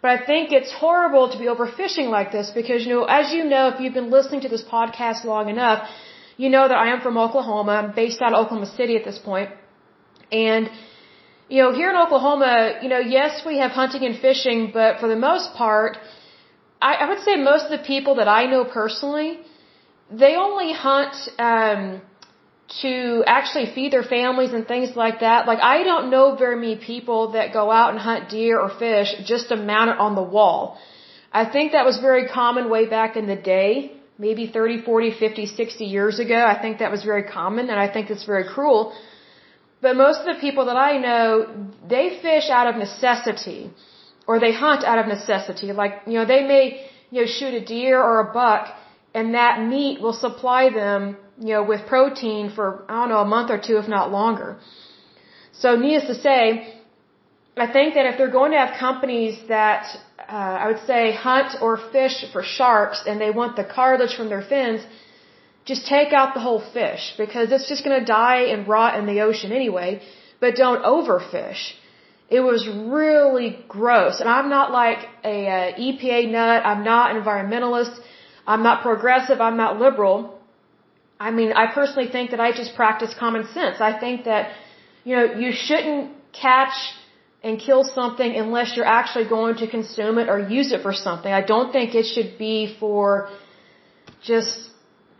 But 0.00 0.10
I 0.16 0.26
think 0.26 0.52
it's 0.52 0.72
horrible 0.72 1.30
to 1.32 1.38
be 1.38 1.46
overfishing 1.46 2.08
like 2.10 2.30
this 2.30 2.50
because, 2.54 2.84
you 2.86 2.92
know, 2.94 3.04
as 3.04 3.32
you 3.32 3.44
know, 3.44 3.68
if 3.68 3.80
you've 3.80 3.94
been 3.94 4.10
listening 4.10 4.42
to 4.42 4.48
this 4.48 4.62
podcast 4.62 5.24
long 5.24 5.48
enough, 5.48 5.88
you 6.36 6.48
know 6.50 6.68
that 6.68 6.76
I 6.76 6.92
am 6.92 7.00
from 7.00 7.16
Oklahoma. 7.16 7.72
I'm 7.72 7.94
based 7.94 8.20
out 8.20 8.32
of 8.34 8.44
Oklahoma 8.44 8.66
City 8.66 8.96
at 8.96 9.04
this 9.04 9.18
point. 9.18 9.50
And 10.30 10.68
you 11.48 11.62
know, 11.62 11.72
here 11.72 11.90
in 11.90 11.96
Oklahoma, 11.96 12.78
you 12.82 12.88
know, 12.88 12.98
yes, 12.98 13.42
we 13.44 13.58
have 13.58 13.70
hunting 13.70 14.04
and 14.04 14.18
fishing, 14.18 14.70
but 14.72 14.98
for 15.00 15.08
the 15.08 15.16
most 15.16 15.54
part, 15.54 15.98
I, 16.80 16.94
I 16.94 17.08
would 17.10 17.20
say 17.20 17.36
most 17.36 17.66
of 17.66 17.72
the 17.78 17.84
people 17.84 18.14
that 18.16 18.28
I 18.28 18.46
know 18.46 18.64
personally, 18.64 19.40
they 20.10 20.36
only 20.36 20.72
hunt 20.72 21.14
um, 21.38 22.00
to 22.82 23.24
actually 23.26 23.66
feed 23.74 23.92
their 23.92 24.02
families 24.02 24.52
and 24.54 24.66
things 24.66 24.96
like 24.96 25.20
that. 25.20 25.46
Like, 25.46 25.60
I 25.60 25.82
don't 25.84 26.10
know 26.10 26.34
very 26.34 26.56
many 26.56 26.76
people 26.76 27.32
that 27.32 27.52
go 27.52 27.70
out 27.70 27.90
and 27.90 27.98
hunt 27.98 28.30
deer 28.30 28.58
or 28.58 28.70
fish 28.78 29.14
just 29.24 29.48
to 29.50 29.56
mount 29.56 29.90
it 29.90 29.98
on 29.98 30.14
the 30.14 30.22
wall. 30.22 30.78
I 31.30 31.44
think 31.44 31.72
that 31.72 31.84
was 31.84 31.98
very 31.98 32.26
common 32.28 32.70
way 32.70 32.86
back 32.88 33.16
in 33.16 33.26
the 33.26 33.36
day, 33.36 33.92
maybe 34.18 34.46
30, 34.46 34.82
40, 34.82 35.10
50, 35.18 35.46
60 35.46 35.84
years 35.84 36.18
ago. 36.20 36.36
I 36.36 36.58
think 36.62 36.78
that 36.78 36.90
was 36.90 37.04
very 37.04 37.24
common, 37.24 37.68
and 37.68 37.78
I 37.78 37.92
think 37.92 38.08
it's 38.08 38.24
very 38.24 38.44
cruel 38.44 38.94
but 39.84 39.96
most 40.04 40.18
of 40.22 40.28
the 40.32 40.40
people 40.46 40.64
that 40.70 40.78
I 40.90 40.92
know, 41.06 41.28
they 41.94 42.04
fish 42.26 42.46
out 42.58 42.66
of 42.70 42.74
necessity 42.86 43.60
or 44.28 44.34
they 44.44 44.52
hunt 44.64 44.82
out 44.90 44.98
of 45.02 45.06
necessity. 45.16 45.68
Like, 45.82 45.94
you 46.10 46.16
know, 46.18 46.26
they 46.34 46.42
may, 46.52 46.64
you 47.10 47.18
know, 47.20 47.28
shoot 47.36 47.52
a 47.62 47.64
deer 47.74 47.96
or 48.08 48.14
a 48.26 48.28
buck 48.40 48.62
and 49.16 49.34
that 49.40 49.54
meat 49.72 50.00
will 50.04 50.18
supply 50.26 50.62
them, 50.82 51.00
you 51.46 51.52
know, 51.54 51.62
with 51.72 51.80
protein 51.94 52.44
for, 52.56 52.66
I 52.88 52.94
don't 53.00 53.10
know, 53.14 53.22
a 53.28 53.30
month 53.36 53.50
or 53.56 53.60
two, 53.66 53.76
if 53.82 53.88
not 53.96 54.10
longer. 54.20 54.48
So 55.62 55.76
needless 55.76 56.06
to 56.12 56.18
say, 56.28 56.40
I 57.66 57.68
think 57.76 57.88
that 57.96 58.06
if 58.10 58.14
they're 58.18 58.36
going 58.40 58.52
to 58.56 58.60
have 58.64 58.72
companies 58.88 59.34
that, 59.56 59.82
uh, 60.18 60.62
I 60.62 60.64
would 60.70 60.82
say 60.92 61.02
hunt 61.30 61.50
or 61.64 61.72
fish 61.96 62.16
for 62.32 62.42
sharks 62.42 62.98
and 63.06 63.20
they 63.24 63.32
want 63.40 63.54
the 63.60 63.66
cartilage 63.76 64.14
from 64.16 64.28
their 64.34 64.44
fins, 64.52 64.80
just 65.64 65.86
take 65.86 66.12
out 66.12 66.34
the 66.34 66.40
whole 66.40 66.62
fish 66.72 67.14
because 67.16 67.50
it's 67.50 67.68
just 67.68 67.84
going 67.84 67.98
to 67.98 68.04
die 68.04 68.42
and 68.52 68.68
rot 68.68 68.98
in 68.98 69.06
the 69.06 69.20
ocean 69.20 69.50
anyway, 69.52 70.02
but 70.40 70.56
don't 70.56 70.82
overfish. 70.82 71.72
It 72.28 72.40
was 72.40 72.66
really 72.68 73.58
gross. 73.68 74.20
And 74.20 74.28
I'm 74.28 74.48
not 74.48 74.70
like 74.72 74.98
a, 75.24 75.36
a 75.46 75.74
EPA 75.86 76.30
nut. 76.30 76.64
I'm 76.64 76.84
not 76.84 77.14
environmentalist. 77.14 77.94
I'm 78.46 78.62
not 78.62 78.82
progressive. 78.82 79.40
I'm 79.40 79.56
not 79.56 79.78
liberal. 79.78 80.38
I 81.18 81.30
mean, 81.30 81.52
I 81.52 81.72
personally 81.72 82.10
think 82.10 82.30
that 82.32 82.40
I 82.40 82.52
just 82.52 82.74
practice 82.74 83.14
common 83.18 83.46
sense. 83.58 83.80
I 83.80 83.98
think 83.98 84.24
that, 84.24 84.52
you 85.04 85.16
know, 85.16 85.24
you 85.42 85.52
shouldn't 85.52 86.10
catch 86.32 86.74
and 87.42 87.60
kill 87.60 87.84
something 87.84 88.34
unless 88.34 88.74
you're 88.74 88.92
actually 89.00 89.28
going 89.28 89.56
to 89.56 89.66
consume 89.68 90.18
it 90.18 90.28
or 90.28 90.38
use 90.38 90.72
it 90.72 90.82
for 90.82 90.92
something. 90.92 91.32
I 91.32 91.42
don't 91.42 91.72
think 91.72 91.94
it 91.94 92.06
should 92.06 92.38
be 92.38 92.74
for 92.80 93.30
just 94.22 94.70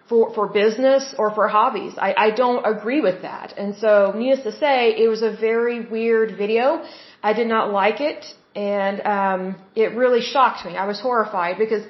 for, 0.08 0.34
for 0.34 0.48
business 0.48 1.14
or 1.18 1.34
for 1.34 1.48
hobbies. 1.48 1.94
I, 1.96 2.14
I 2.26 2.30
don't 2.30 2.64
agree 2.64 3.00
with 3.00 3.22
that. 3.22 3.54
And 3.56 3.76
so, 3.76 4.12
needless 4.14 4.44
to 4.44 4.52
say, 4.52 4.94
it 4.96 5.08
was 5.08 5.22
a 5.22 5.30
very 5.30 5.86
weird 5.86 6.36
video. 6.36 6.84
I 7.22 7.32
did 7.32 7.46
not 7.46 7.72
like 7.72 8.00
it, 8.00 8.24
and 8.54 9.00
um, 9.06 9.56
it 9.74 9.94
really 10.02 10.20
shocked 10.20 10.66
me. 10.66 10.76
I 10.76 10.86
was 10.86 11.00
horrified 11.00 11.56
because, 11.58 11.84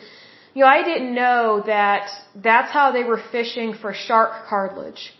you 0.54 0.62
know, 0.62 0.68
I 0.68 0.83
didn't 0.85 1.14
know 1.14 1.62
that 1.66 2.09
that's 2.37 2.71
how 2.71 2.92
they 2.92 3.04
were 3.04 3.21
fishing 3.33 3.75
for 3.75 3.92
shark 3.92 4.47
cartilage. 4.49 5.12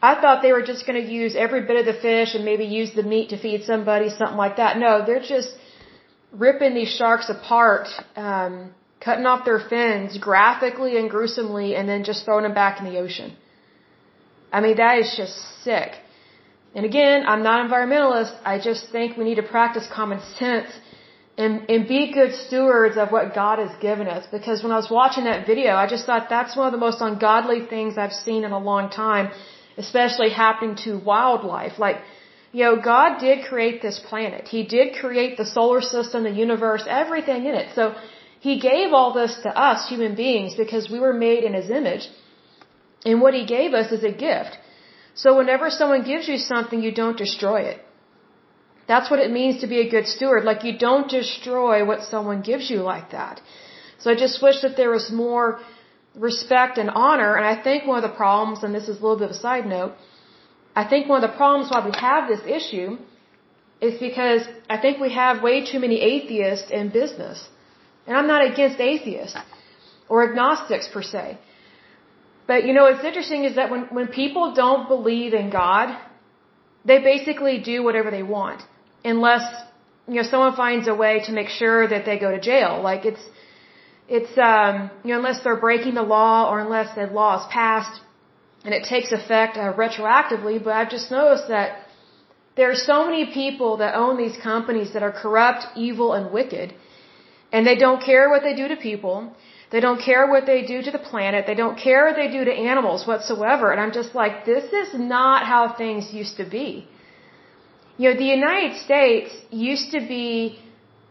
I 0.00 0.20
thought 0.20 0.42
they 0.42 0.52
were 0.52 0.62
just 0.62 0.86
going 0.86 1.02
to 1.04 1.12
use 1.20 1.34
every 1.34 1.62
bit 1.62 1.76
of 1.80 1.86
the 1.92 2.00
fish 2.00 2.34
and 2.34 2.44
maybe 2.44 2.64
use 2.64 2.92
the 2.94 3.02
meat 3.02 3.30
to 3.30 3.38
feed 3.38 3.64
somebody, 3.64 4.08
something 4.10 4.36
like 4.36 4.56
that. 4.58 4.78
No, 4.78 5.04
they're 5.04 5.28
just 5.36 5.50
ripping 6.32 6.74
these 6.74 6.94
sharks 6.94 7.28
apart. 7.28 7.88
Um, 8.14 8.74
cutting 9.06 9.26
off 9.30 9.42
their 9.50 9.62
fins 9.72 10.18
graphically 10.28 10.92
and 11.00 11.08
gruesomely 11.14 11.68
and 11.76 11.84
then 11.90 12.00
just 12.10 12.20
throwing 12.24 12.44
them 12.46 12.56
back 12.62 12.74
in 12.80 12.84
the 12.90 12.96
ocean. 13.04 13.30
I 14.56 14.58
mean, 14.64 14.76
that 14.84 14.94
is 15.02 15.10
just 15.20 15.36
sick. 15.66 15.90
And 16.76 16.84
again, 16.90 17.18
I'm 17.30 17.42
not 17.48 17.56
an 17.60 17.66
environmentalist. 17.68 18.34
I 18.52 18.56
just 18.68 18.82
think 18.94 19.16
we 19.20 19.24
need 19.28 19.40
to 19.44 19.48
practice 19.56 19.86
common 20.00 20.20
sense 20.40 20.70
and, 21.42 21.52
and 21.72 21.86
be 21.94 22.00
good 22.18 22.32
stewards 22.44 22.96
of 23.02 23.12
what 23.16 23.34
God 23.42 23.56
has 23.64 23.74
given 23.88 24.06
us. 24.16 24.24
Because 24.36 24.58
when 24.64 24.72
I 24.76 24.78
was 24.82 24.90
watching 25.00 25.24
that 25.30 25.46
video, 25.52 25.72
I 25.84 25.86
just 25.94 26.04
thought 26.08 26.28
that's 26.36 26.54
one 26.60 26.66
of 26.70 26.74
the 26.76 26.82
most 26.88 27.00
ungodly 27.08 27.60
things 27.74 27.96
I've 28.04 28.18
seen 28.26 28.42
in 28.48 28.52
a 28.60 28.62
long 28.72 28.90
time, 28.90 29.26
especially 29.84 30.30
happening 30.44 30.76
to 30.86 30.98
wildlife. 31.12 31.74
Like, 31.86 31.98
you 32.56 32.64
know, 32.66 32.76
God 32.92 33.18
did 33.26 33.38
create 33.50 33.78
this 33.86 33.98
planet. 34.10 34.44
He 34.56 34.62
did 34.76 34.94
create 35.02 35.32
the 35.40 35.48
solar 35.56 35.82
system, 35.94 36.24
the 36.30 36.36
universe, 36.46 36.84
everything 37.02 37.40
in 37.50 37.54
it. 37.62 37.68
So, 37.78 37.94
he 38.40 38.58
gave 38.60 38.92
all 38.92 39.12
this 39.12 39.34
to 39.42 39.48
us, 39.48 39.88
human 39.88 40.14
beings, 40.14 40.54
because 40.54 40.90
we 40.90 41.00
were 41.00 41.12
made 41.12 41.44
in 41.44 41.54
His 41.54 41.70
image. 41.70 42.08
And 43.04 43.20
what 43.20 43.34
He 43.34 43.46
gave 43.46 43.72
us 43.74 43.92
is 43.92 44.04
a 44.04 44.12
gift. 44.12 44.58
So 45.14 45.36
whenever 45.36 45.70
someone 45.70 46.02
gives 46.02 46.28
you 46.28 46.38
something, 46.38 46.82
you 46.82 46.92
don't 46.92 47.16
destroy 47.16 47.62
it. 47.62 47.80
That's 48.86 49.10
what 49.10 49.18
it 49.18 49.30
means 49.32 49.60
to 49.62 49.66
be 49.66 49.80
a 49.80 49.88
good 49.88 50.06
steward. 50.06 50.44
Like 50.44 50.62
you 50.64 50.76
don't 50.78 51.10
destroy 51.10 51.84
what 51.84 52.02
someone 52.02 52.42
gives 52.42 52.70
you 52.70 52.82
like 52.82 53.10
that. 53.10 53.40
So 53.98 54.10
I 54.10 54.14
just 54.14 54.42
wish 54.42 54.60
that 54.62 54.76
there 54.76 54.90
was 54.90 55.10
more 55.10 55.60
respect 56.14 56.78
and 56.78 56.90
honor. 56.90 57.34
And 57.36 57.46
I 57.46 57.60
think 57.62 57.86
one 57.86 58.02
of 58.02 58.08
the 58.08 58.16
problems, 58.16 58.62
and 58.62 58.74
this 58.74 58.88
is 58.88 58.98
a 58.98 59.02
little 59.02 59.16
bit 59.16 59.30
of 59.30 59.36
a 59.36 59.40
side 59.40 59.66
note, 59.66 59.94
I 60.76 60.84
think 60.84 61.08
one 61.08 61.24
of 61.24 61.30
the 61.30 61.36
problems 61.36 61.70
why 61.70 61.84
we 61.84 61.92
have 61.98 62.28
this 62.28 62.44
issue 62.46 62.98
is 63.80 63.98
because 63.98 64.42
I 64.68 64.76
think 64.78 65.00
we 65.00 65.12
have 65.12 65.42
way 65.42 65.64
too 65.64 65.80
many 65.80 66.00
atheists 66.00 66.70
in 66.70 66.90
business. 66.90 67.48
And 68.06 68.16
I'm 68.16 68.26
not 68.26 68.42
against 68.50 68.80
atheists 68.80 69.36
or 70.08 70.28
agnostics 70.28 70.88
per 70.92 71.02
se. 71.02 71.38
But 72.46 72.64
you 72.66 72.72
know, 72.72 72.84
what's 72.84 73.04
interesting 73.04 73.44
is 73.44 73.56
that 73.56 73.70
when, 73.70 73.82
when 73.98 74.08
people 74.08 74.54
don't 74.54 74.88
believe 74.88 75.34
in 75.34 75.50
God, 75.50 75.96
they 76.84 76.98
basically 77.00 77.58
do 77.58 77.82
whatever 77.82 78.10
they 78.10 78.22
want. 78.22 78.62
Unless, 79.04 79.44
you 80.06 80.14
know, 80.14 80.22
someone 80.22 80.54
finds 80.54 80.86
a 80.86 80.94
way 80.94 81.22
to 81.26 81.32
make 81.32 81.48
sure 81.48 81.88
that 81.88 82.04
they 82.06 82.18
go 82.18 82.30
to 82.30 82.40
jail. 82.40 82.80
Like 82.82 83.04
it's, 83.04 83.24
it's, 84.08 84.38
um, 84.38 84.90
you 85.04 85.10
know, 85.10 85.18
unless 85.18 85.42
they're 85.42 85.60
breaking 85.68 85.94
the 85.94 86.02
law 86.02 86.48
or 86.50 86.60
unless 86.60 86.94
the 86.94 87.06
law 87.06 87.40
is 87.40 87.46
passed 87.52 88.00
and 88.64 88.72
it 88.72 88.84
takes 88.84 89.10
effect 89.10 89.56
uh, 89.56 89.72
retroactively. 89.72 90.62
But 90.62 90.74
I've 90.74 90.90
just 90.90 91.10
noticed 91.10 91.48
that 91.48 91.86
there 92.56 92.70
are 92.70 92.80
so 92.92 93.04
many 93.04 93.32
people 93.32 93.78
that 93.78 93.94
own 93.94 94.16
these 94.16 94.36
companies 94.36 94.92
that 94.94 95.02
are 95.02 95.12
corrupt, 95.12 95.66
evil, 95.76 96.12
and 96.12 96.32
wicked 96.32 96.72
and 97.52 97.66
they 97.66 97.76
don't 97.76 98.02
care 98.02 98.28
what 98.28 98.42
they 98.42 98.54
do 98.54 98.68
to 98.68 98.76
people. 98.76 99.32
They 99.70 99.80
don't 99.80 100.00
care 100.00 100.26
what 100.32 100.46
they 100.46 100.62
do 100.62 100.82
to 100.82 100.90
the 100.90 100.98
planet. 101.10 101.46
They 101.46 101.54
don't 101.54 101.78
care 101.78 102.06
what 102.06 102.16
they 102.16 102.30
do 102.30 102.44
to 102.44 102.52
animals 102.52 103.06
whatsoever. 103.06 103.72
And 103.72 103.80
I'm 103.80 103.92
just 103.92 104.14
like, 104.14 104.44
this 104.44 104.72
is 104.72 104.94
not 104.94 105.46
how 105.46 105.74
things 105.74 106.12
used 106.12 106.36
to 106.36 106.44
be. 106.44 106.88
You 107.98 108.10
know, 108.10 108.16
the 108.16 108.30
United 108.40 108.76
States 108.86 109.30
used 109.50 109.90
to 109.92 110.00
be, 110.00 110.58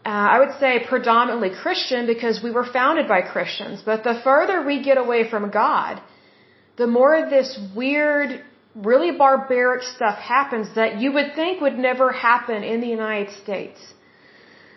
uh, 0.06 0.08
I 0.34 0.38
would 0.38 0.54
say, 0.60 0.84
predominantly 0.88 1.50
Christian 1.50 2.06
because 2.06 2.42
we 2.42 2.50
were 2.50 2.64
founded 2.64 3.08
by 3.08 3.20
Christians. 3.22 3.82
But 3.84 4.04
the 4.04 4.20
further 4.24 4.62
we 4.64 4.82
get 4.82 4.96
away 4.96 5.28
from 5.28 5.50
God, 5.50 6.00
the 6.76 6.86
more 6.86 7.28
this 7.28 7.58
weird, 7.74 8.42
really 8.74 9.10
barbaric 9.10 9.82
stuff 9.82 10.18
happens 10.18 10.74
that 10.76 11.00
you 11.00 11.12
would 11.12 11.34
think 11.34 11.60
would 11.60 11.78
never 11.78 12.12
happen 12.12 12.62
in 12.62 12.80
the 12.80 12.88
United 12.88 13.34
States. 13.42 13.80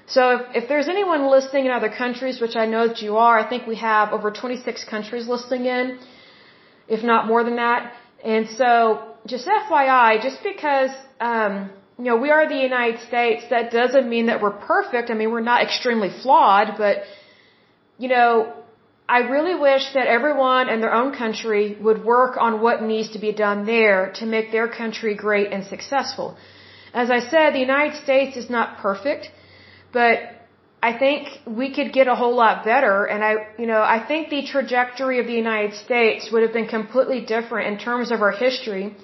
So 0.09 0.21
if, 0.35 0.63
if 0.63 0.69
there's 0.69 0.87
anyone 0.87 1.29
listening 1.29 1.65
in 1.67 1.71
other 1.71 1.89
countries, 1.89 2.41
which 2.41 2.55
I 2.55 2.65
know 2.65 2.87
that 2.87 3.01
you 3.01 3.17
are, 3.17 3.37
I 3.37 3.47
think 3.47 3.67
we 3.67 3.75
have 3.75 4.11
over 4.11 4.31
26 4.31 4.85
countries 4.85 5.27
listening 5.27 5.65
in, 5.65 5.99
if 6.87 7.03
not 7.03 7.27
more 7.27 7.43
than 7.43 7.57
that. 7.57 7.93
And 8.23 8.49
so 8.49 8.69
just 9.27 9.47
FYI, 9.47 10.21
just 10.21 10.41
because, 10.43 10.91
um, 11.19 11.69
you 11.99 12.05
know, 12.05 12.17
we 12.17 12.31
are 12.31 12.47
the 12.49 12.61
United 12.71 12.99
States, 13.01 13.43
that 13.51 13.71
doesn't 13.71 14.09
mean 14.09 14.25
that 14.27 14.41
we're 14.41 14.57
perfect. 14.73 15.11
I 15.11 15.13
mean, 15.13 15.31
we're 15.31 15.49
not 15.53 15.61
extremely 15.61 16.09
flawed, 16.09 16.75
but, 16.77 17.03
you 17.99 18.09
know, 18.09 18.53
I 19.07 19.19
really 19.35 19.55
wish 19.55 19.85
that 19.93 20.07
everyone 20.07 20.69
in 20.69 20.81
their 20.81 20.93
own 20.93 21.13
country 21.13 21.77
would 21.81 22.03
work 22.03 22.37
on 22.39 22.61
what 22.61 22.81
needs 22.83 23.09
to 23.11 23.19
be 23.19 23.31
done 23.31 23.65
there 23.65 24.11
to 24.19 24.25
make 24.25 24.51
their 24.51 24.67
country 24.67 25.15
great 25.15 25.51
and 25.51 25.65
successful. 25.65 26.37
As 26.93 27.11
I 27.11 27.19
said, 27.19 27.53
the 27.53 27.59
United 27.59 27.95
States 28.03 28.37
is 28.37 28.49
not 28.49 28.77
perfect. 28.77 29.29
But 29.91 30.19
I 30.81 30.97
think 30.97 31.27
we 31.45 31.73
could 31.75 31.91
get 31.91 32.07
a 32.07 32.15
whole 32.15 32.35
lot 32.35 32.63
better. 32.63 33.05
And 33.05 33.23
I, 33.23 33.33
you 33.57 33.65
know, 33.65 33.81
I 33.81 33.99
think 34.07 34.29
the 34.29 34.43
trajectory 34.45 35.19
of 35.19 35.27
the 35.27 35.33
United 35.33 35.73
States 35.73 36.29
would 36.31 36.43
have 36.43 36.53
been 36.53 36.67
completely 36.67 37.21
different 37.21 37.67
in 37.67 37.77
terms 37.77 38.11
of 38.11 38.21
our 38.21 38.31
history 38.31 38.95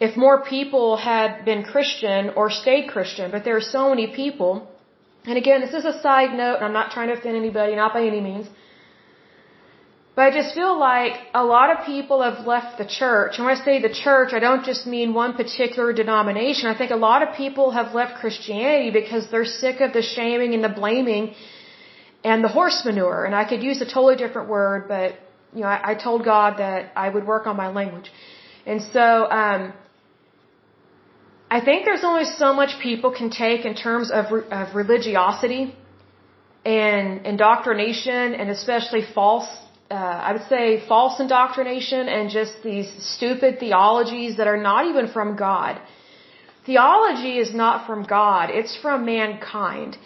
if 0.00 0.16
more 0.16 0.44
people 0.44 0.96
had 0.96 1.44
been 1.44 1.62
Christian 1.62 2.30
or 2.30 2.50
stayed 2.50 2.88
Christian. 2.88 3.30
But 3.30 3.44
there 3.44 3.56
are 3.56 3.68
so 3.76 3.88
many 3.90 4.08
people. 4.08 4.68
And 5.24 5.36
again, 5.38 5.60
this 5.60 5.74
is 5.74 5.84
a 5.84 6.00
side 6.00 6.32
note, 6.36 6.56
and 6.56 6.64
I'm 6.64 6.72
not 6.72 6.90
trying 6.90 7.08
to 7.08 7.14
offend 7.14 7.36
anybody, 7.36 7.74
not 7.76 7.94
by 7.94 8.02
any 8.06 8.20
means. 8.20 8.46
But 10.16 10.22
I 10.28 10.30
just 10.40 10.54
feel 10.54 10.74
like 10.80 11.14
a 11.34 11.44
lot 11.44 11.68
of 11.70 11.84
people 11.84 12.22
have 12.22 12.46
left 12.46 12.78
the 12.78 12.86
church. 12.86 13.32
And 13.36 13.44
when 13.44 13.54
I 13.54 13.62
say 13.62 13.82
the 13.82 13.94
church, 14.04 14.30
I 14.32 14.38
don't 14.38 14.64
just 14.64 14.86
mean 14.86 15.12
one 15.12 15.34
particular 15.34 15.92
denomination. 15.92 16.70
I 16.74 16.76
think 16.80 16.90
a 16.90 17.02
lot 17.08 17.20
of 17.22 17.36
people 17.36 17.70
have 17.78 17.94
left 17.94 18.14
Christianity 18.22 18.90
because 18.90 19.30
they're 19.30 19.50
sick 19.62 19.82
of 19.82 19.92
the 19.92 20.00
shaming 20.00 20.54
and 20.54 20.64
the 20.64 20.74
blaming 20.80 21.34
and 22.24 22.42
the 22.42 22.48
horse 22.48 22.78
manure. 22.86 23.26
And 23.26 23.34
I 23.34 23.44
could 23.50 23.62
use 23.62 23.82
a 23.82 23.84
totally 23.84 24.16
different 24.16 24.48
word, 24.48 24.88
but 24.88 25.18
you 25.54 25.60
know, 25.60 25.68
I, 25.68 25.90
I 25.90 25.94
told 25.94 26.24
God 26.24 26.60
that 26.64 26.92
I 26.96 27.10
would 27.10 27.26
work 27.26 27.46
on 27.46 27.56
my 27.56 27.68
language. 27.68 28.10
And 28.64 28.80
so, 28.94 29.30
um, 29.42 29.74
I 31.50 31.60
think 31.60 31.84
there's 31.84 32.04
only 32.04 32.24
so 32.24 32.54
much 32.54 32.80
people 32.82 33.12
can 33.12 33.28
take 33.30 33.66
in 33.66 33.74
terms 33.74 34.10
of, 34.10 34.24
of 34.50 34.74
religiosity 34.74 35.76
and 36.64 37.24
indoctrination 37.24 38.34
and 38.34 38.50
especially 38.50 39.02
false 39.14 39.46
uh, 39.90 39.94
I 39.94 40.32
would 40.32 40.48
say 40.48 40.86
false 40.88 41.20
indoctrination 41.20 42.08
and 42.08 42.30
just 42.30 42.62
these 42.62 42.90
stupid 43.14 43.60
theologies 43.60 44.36
that 44.38 44.48
are 44.48 44.60
not 44.60 44.86
even 44.86 45.06
from 45.08 45.36
God. 45.36 45.80
Theology 46.64 47.38
is 47.38 47.54
not 47.54 47.86
from 47.86 48.02
God, 48.02 48.50
it's 48.50 48.76
from 48.76 49.04
mankind. 49.04 49.96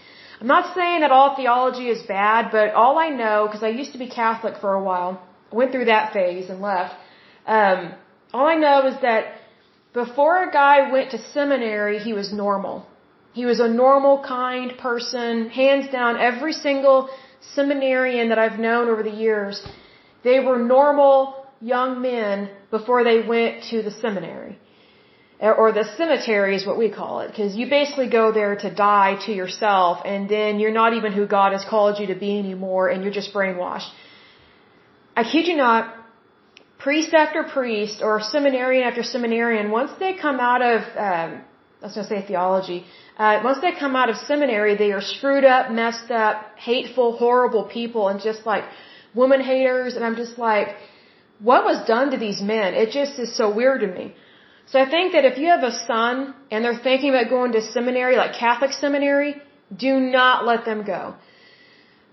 I'm 0.41 0.47
not 0.47 0.75
saying 0.75 1.01
that 1.01 1.11
all 1.11 1.37
theology 1.37 1.89
is 1.89 2.03
bad, 2.07 2.51
but 2.51 2.75
all 2.75 2.99
I 2.99 3.09
know, 3.09 3.47
because 3.47 3.63
I 3.63 3.69
used 3.69 3.93
to 3.93 3.99
be 3.99 4.09
Catholic 4.09 4.59
for 4.61 4.73
a 4.75 4.83
while, 4.83 5.21
went 5.53 5.73
through 5.73 5.87
that 5.87 6.13
phase 6.13 6.49
and 6.51 6.61
left. 6.61 6.95
Um, 7.47 7.95
all 8.33 8.47
I 8.47 8.57
know 8.57 8.87
is 8.87 9.01
that 9.03 9.25
before 9.93 10.45
a 10.45 10.51
guy 10.53 10.91
went 10.91 11.11
to 11.11 11.19
seminary, 11.19 11.99
he 11.99 12.13
was 12.13 12.33
normal. 12.33 12.87
He 13.33 13.45
was 13.45 13.61
a 13.61 13.69
normal, 13.69 14.23
kind 14.23 14.77
person, 14.79 15.51
hands 15.51 15.91
down. 15.91 16.19
Every 16.19 16.53
single 16.53 17.11
seminarian 17.55 18.29
that 18.31 18.39
I've 18.39 18.59
known 18.59 18.89
over 18.89 19.03
the 19.03 19.17
years, 19.27 19.63
They 20.23 20.39
were 20.41 20.59
normal 20.59 21.47
young 21.61 22.01
men 22.03 22.51
before 22.71 23.05
they 23.05 23.19
went 23.27 23.65
to 23.71 23.83
the 23.83 23.91
seminary. 23.91 24.59
Or 25.41 25.73
the 25.73 25.85
cemetery 25.97 26.55
is 26.55 26.67
what 26.67 26.77
we 26.77 26.91
call 26.91 27.21
it, 27.21 27.29
because 27.29 27.57
you 27.57 27.67
basically 27.71 28.11
go 28.11 28.31
there 28.31 28.57
to 28.57 28.69
die 28.75 29.19
to 29.25 29.33
yourself, 29.33 30.03
and 30.05 30.29
then 30.29 30.61
you're 30.61 30.79
not 30.83 30.93
even 30.93 31.13
who 31.13 31.27
God 31.27 31.53
has 31.53 31.65
called 31.65 31.99
you 31.99 32.09
to 32.09 32.15
be 32.15 32.39
anymore, 32.39 32.91
and 32.91 33.03
you're 33.03 33.19
just 33.23 33.33
brainwashed. 33.33 33.89
I 35.17 35.25
kid 35.25 35.47
you 35.47 35.57
not, 35.57 35.95
priest 36.79 37.15
after 37.15 37.43
priest, 37.43 38.03
or 38.03 38.21
seminarian 38.21 38.83
after 38.87 39.03
seminarian, 39.03 39.71
once 39.71 39.93
they 39.99 40.13
come 40.13 40.39
out 40.41 40.61
of, 40.61 40.83
um, 41.09 41.41
I 41.81 41.87
was 41.87 41.95
going 41.95 42.07
to 42.07 42.13
say 42.15 42.27
theology, 42.27 42.85
uh, 43.21 43.41
once 43.49 43.59
they 43.65 43.73
come 43.83 43.95
out 44.01 44.09
of 44.13 44.17
seminary, 44.31 44.73
they 44.77 44.93
are 44.97 45.03
screwed 45.15 45.45
up, 45.45 45.71
messed 45.71 46.11
up, 46.11 46.37
hateful, 46.69 47.09
horrible 47.25 47.65
people, 47.79 48.09
and 48.11 48.19
just 48.29 48.47
like 48.47 48.65
woman 49.15 49.43
haters, 49.43 49.95
and 49.97 50.03
I'm 50.07 50.17
just 50.17 50.39
like, 50.39 50.69
what 51.49 51.63
was 51.71 51.79
done 51.87 52.07
to 52.13 52.19
these 52.27 52.41
men? 52.41 52.69
It 52.83 52.91
just 53.01 53.19
is 53.25 53.37
so 53.41 53.47
weird 53.61 53.81
to 53.83 53.89
me. 53.99 54.15
So 54.71 54.81
I 54.81 54.87
think 54.95 55.13
that 55.13 55.27
if 55.31 55.37
you 55.37 55.49
have 55.49 55.65
a 55.73 55.75
son 55.91 56.35
and 56.51 56.65
they're 56.65 56.83
thinking 56.89 57.11
about 57.11 57.29
going 57.29 57.53
to 57.53 57.61
seminary, 57.61 58.17
like 58.17 58.35
Catholic 58.47 58.73
seminary, 58.73 59.35
do 59.85 59.93
not 60.01 60.47
let 60.47 60.65
them 60.65 60.83
go. 60.85 61.15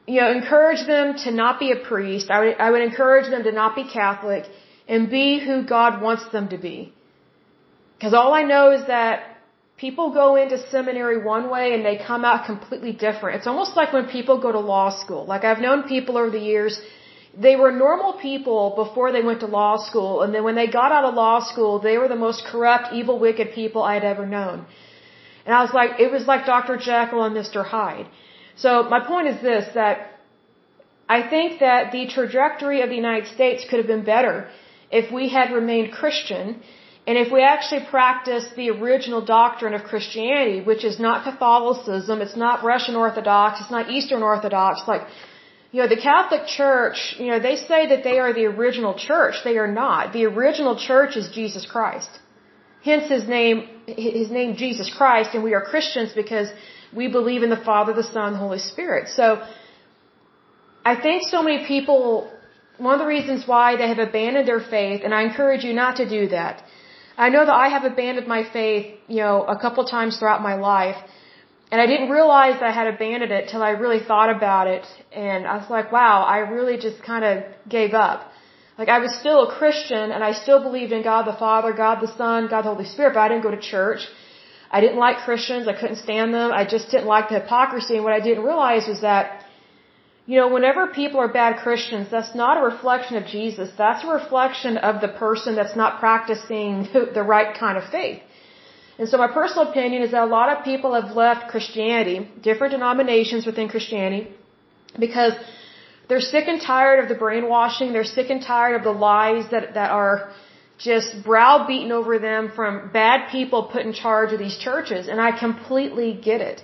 You 0.07 0.19
know, 0.21 0.31
encourage 0.31 0.85
them 0.87 1.15
to 1.23 1.31
not 1.31 1.57
be 1.57 1.71
a 1.71 1.79
priest. 1.91 2.29
I 2.29 2.39
would, 2.41 2.55
I 2.65 2.69
would 2.71 2.81
encourage 2.81 3.29
them 3.29 3.43
to 3.43 3.53
not 3.53 3.77
be 3.77 3.85
Catholic 3.85 4.43
and 4.89 5.09
be 5.09 5.39
who 5.39 5.63
God 5.63 6.01
wants 6.01 6.27
them 6.35 6.49
to 6.49 6.57
be. 6.57 6.93
Because 7.97 8.13
all 8.13 8.33
I 8.33 8.43
know 8.43 8.71
is 8.71 8.85
that 8.87 9.36
people 9.77 10.11
go 10.11 10.35
into 10.35 10.57
seminary 10.69 11.19
one 11.23 11.49
way 11.49 11.73
and 11.75 11.85
they 11.85 11.97
come 11.97 12.25
out 12.25 12.45
completely 12.45 12.91
different. 12.91 13.37
It's 13.37 13.47
almost 13.47 13.75
like 13.75 13.93
when 13.93 14.07
people 14.07 14.39
go 14.39 14.51
to 14.51 14.59
law 14.59 14.89
school. 15.01 15.25
Like 15.25 15.43
I've 15.43 15.59
known 15.59 15.83
people 15.83 16.17
over 16.17 16.31
the 16.31 16.45
years 16.53 16.81
they 17.39 17.55
were 17.55 17.71
normal 17.71 18.13
people 18.13 18.73
before 18.75 19.11
they 19.11 19.21
went 19.21 19.41
to 19.41 19.45
law 19.45 19.77
school, 19.77 20.23
and 20.23 20.33
then 20.33 20.43
when 20.43 20.55
they 20.55 20.67
got 20.67 20.91
out 20.91 21.05
of 21.05 21.13
law 21.13 21.39
school, 21.39 21.79
they 21.79 21.97
were 21.97 22.07
the 22.07 22.21
most 22.27 22.45
corrupt, 22.45 22.93
evil, 22.93 23.19
wicked 23.19 23.51
people 23.53 23.83
I 23.83 23.93
had 23.93 24.03
ever 24.03 24.25
known. 24.25 24.65
And 25.45 25.53
I 25.53 25.61
was 25.61 25.73
like, 25.73 25.99
it 25.99 26.11
was 26.11 26.25
like 26.25 26.45
Dr. 26.45 26.77
Jekyll 26.77 27.23
and 27.23 27.35
Mr. 27.35 27.63
Hyde. 27.65 28.07
So 28.55 28.83
my 28.89 28.99
point 28.99 29.27
is 29.27 29.41
this, 29.41 29.65
that 29.75 30.19
I 31.07 31.21
think 31.33 31.59
that 31.59 31.91
the 31.91 32.07
trajectory 32.07 32.81
of 32.81 32.89
the 32.89 32.95
United 32.95 33.27
States 33.27 33.65
could 33.69 33.79
have 33.79 33.87
been 33.87 34.03
better 34.03 34.49
if 34.89 35.11
we 35.11 35.29
had 35.29 35.51
remained 35.51 35.93
Christian, 35.93 36.61
and 37.07 37.17
if 37.17 37.31
we 37.31 37.41
actually 37.41 37.83
practice 37.89 38.45
the 38.57 38.69
original 38.69 39.21
doctrine 39.23 39.73
of 39.73 39.83
Christianity, 39.91 40.59
which 40.69 40.83
is 40.83 40.99
not 40.99 41.23
Catholicism, 41.23 42.21
it's 42.25 42.35
not 42.35 42.65
Russian 42.73 42.95
Orthodox, 42.95 43.61
it's 43.61 43.71
not 43.71 43.89
Eastern 43.89 44.21
Orthodox, 44.21 44.81
like 44.87 45.03
you 45.71 45.81
know, 45.81 45.89
the 45.95 46.01
Catholic 46.11 46.43
Church, 46.47 47.15
you 47.19 47.27
know, 47.31 47.39
they 47.39 47.55
say 47.71 47.87
that 47.91 48.03
they 48.03 48.19
are 48.19 48.33
the 48.33 48.45
original 48.45 48.93
church. 49.09 49.35
They 49.43 49.57
are 49.57 49.71
not. 49.83 50.13
The 50.13 50.25
original 50.25 50.75
church 50.89 51.17
is 51.17 51.29
Jesus 51.39 51.65
Christ. 51.73 52.09
Hence 52.83 53.09
his 53.09 53.27
name, 53.27 53.57
his 53.85 54.29
name 54.31 54.55
Jesus 54.55 54.89
Christ, 54.99 55.29
and 55.33 55.43
we 55.43 55.53
are 55.53 55.61
Christians 55.73 56.13
because 56.21 56.47
we 56.99 57.07
believe 57.17 57.43
in 57.43 57.49
the 57.49 57.63
Father, 57.69 57.93
the 57.93 58.07
Son, 58.15 58.33
the 58.33 58.39
Holy 58.39 58.59
Spirit. 58.59 59.09
So, 59.09 59.25
I 60.85 60.95
think 60.95 61.23
so 61.35 61.43
many 61.43 61.65
people, 61.65 62.31
one 62.77 62.93
of 62.93 62.99
the 62.99 63.11
reasons 63.17 63.45
why 63.45 63.75
they 63.75 63.89
have 63.93 63.99
abandoned 63.99 64.47
their 64.47 64.61
faith, 64.61 65.01
and 65.03 65.13
I 65.13 65.23
encourage 65.23 65.63
you 65.65 65.73
not 65.73 65.97
to 65.97 66.07
do 66.17 66.29
that. 66.29 66.63
I 67.17 67.29
know 67.29 67.43
that 67.45 67.59
I 67.65 67.69
have 67.69 67.83
abandoned 67.83 68.27
my 68.27 68.43
faith, 68.57 68.85
you 69.07 69.21
know, 69.25 69.43
a 69.43 69.57
couple 69.59 69.83
times 69.85 70.17
throughout 70.17 70.41
my 70.41 70.55
life, 70.55 70.97
and 71.71 71.81
I 71.81 71.85
didn't 71.85 72.09
realize 72.09 72.59
that 72.59 72.69
I 72.69 72.71
had 72.71 72.87
abandoned 72.87 73.31
it 73.31 73.49
till 73.49 73.61
I 73.61 73.71
really 73.71 73.99
thought 73.99 74.29
about 74.29 74.67
it. 74.67 74.85
And 75.11 75.45
I 75.45 75.57
was 75.57 75.69
like, 75.69 75.91
wow, 75.91 76.23
I 76.23 76.37
really 76.55 76.77
just 76.77 77.03
kind 77.03 77.25
of 77.25 77.43
gave 77.67 77.93
up. 77.93 78.31
Like 78.77 78.89
I 78.89 78.99
was 78.99 79.13
still 79.19 79.49
a 79.49 79.55
Christian 79.57 80.11
and 80.11 80.23
I 80.23 80.31
still 80.31 80.61
believed 80.61 80.91
in 80.93 81.03
God 81.03 81.23
the 81.25 81.33
Father, 81.33 81.73
God 81.73 81.99
the 81.99 82.15
Son, 82.15 82.47
God 82.47 82.61
the 82.63 82.73
Holy 82.73 82.85
Spirit, 82.85 83.15
but 83.15 83.21
I 83.21 83.27
didn't 83.27 83.43
go 83.43 83.51
to 83.51 83.59
church. 83.59 84.07
I 84.71 84.79
didn't 84.81 84.97
like 84.97 85.17
Christians. 85.17 85.67
I 85.67 85.73
couldn't 85.73 85.97
stand 85.97 86.33
them. 86.33 86.51
I 86.51 86.63
just 86.63 86.91
didn't 86.91 87.07
like 87.07 87.29
the 87.29 87.39
hypocrisy. 87.39 87.95
And 87.95 88.03
what 88.03 88.13
I 88.13 88.19
didn't 88.19 88.43
realize 88.43 88.87
was 88.87 89.01
that, 89.01 89.36
you 90.29 90.37
know, 90.39 90.49
whenever 90.53 90.87
people 91.01 91.19
are 91.21 91.31
bad 91.41 91.53
Christians, 91.65 92.07
that's 92.11 92.33
not 92.35 92.57
a 92.61 92.63
reflection 92.71 93.15
of 93.15 93.25
Jesus. 93.25 93.69
That's 93.77 94.03
a 94.03 94.09
reflection 94.19 94.77
of 94.89 94.99
the 94.99 95.07
person 95.25 95.55
that's 95.55 95.75
not 95.81 95.99
practicing 95.99 96.71
the 97.17 97.23
right 97.35 97.57
kind 97.57 97.77
of 97.81 97.85
faith. 97.97 98.21
And 98.99 99.07
so 99.07 99.17
my 99.17 99.29
personal 99.39 99.69
opinion 99.69 100.01
is 100.01 100.11
that 100.11 100.23
a 100.23 100.31
lot 100.39 100.49
of 100.53 100.65
people 100.65 100.93
have 100.99 101.15
left 101.15 101.49
Christianity, 101.53 102.17
different 102.49 102.71
denominations 102.77 103.45
within 103.45 103.69
Christianity, 103.69 104.27
because 104.99 105.33
they're 106.09 106.27
sick 106.35 106.45
and 106.47 106.59
tired 106.61 106.99
of 107.01 107.07
the 107.07 107.15
brainwashing, 107.15 107.93
they're 107.93 108.11
sick 108.17 108.29
and 108.29 108.41
tired 108.41 108.75
of 108.75 108.83
the 108.83 108.97
lies 109.09 109.45
that, 109.51 109.75
that 109.75 109.91
are 109.91 110.33
just 110.77 111.23
browbeaten 111.23 111.91
over 111.91 112.19
them 112.19 112.51
from 112.55 112.89
bad 112.91 113.29
people 113.31 113.63
put 113.75 113.83
in 113.85 113.93
charge 113.93 114.33
of 114.33 114.39
these 114.39 114.57
churches. 114.57 115.07
And 115.07 115.21
I 115.21 115.31
completely 115.45 116.09
get 116.29 116.41
it. 116.41 116.63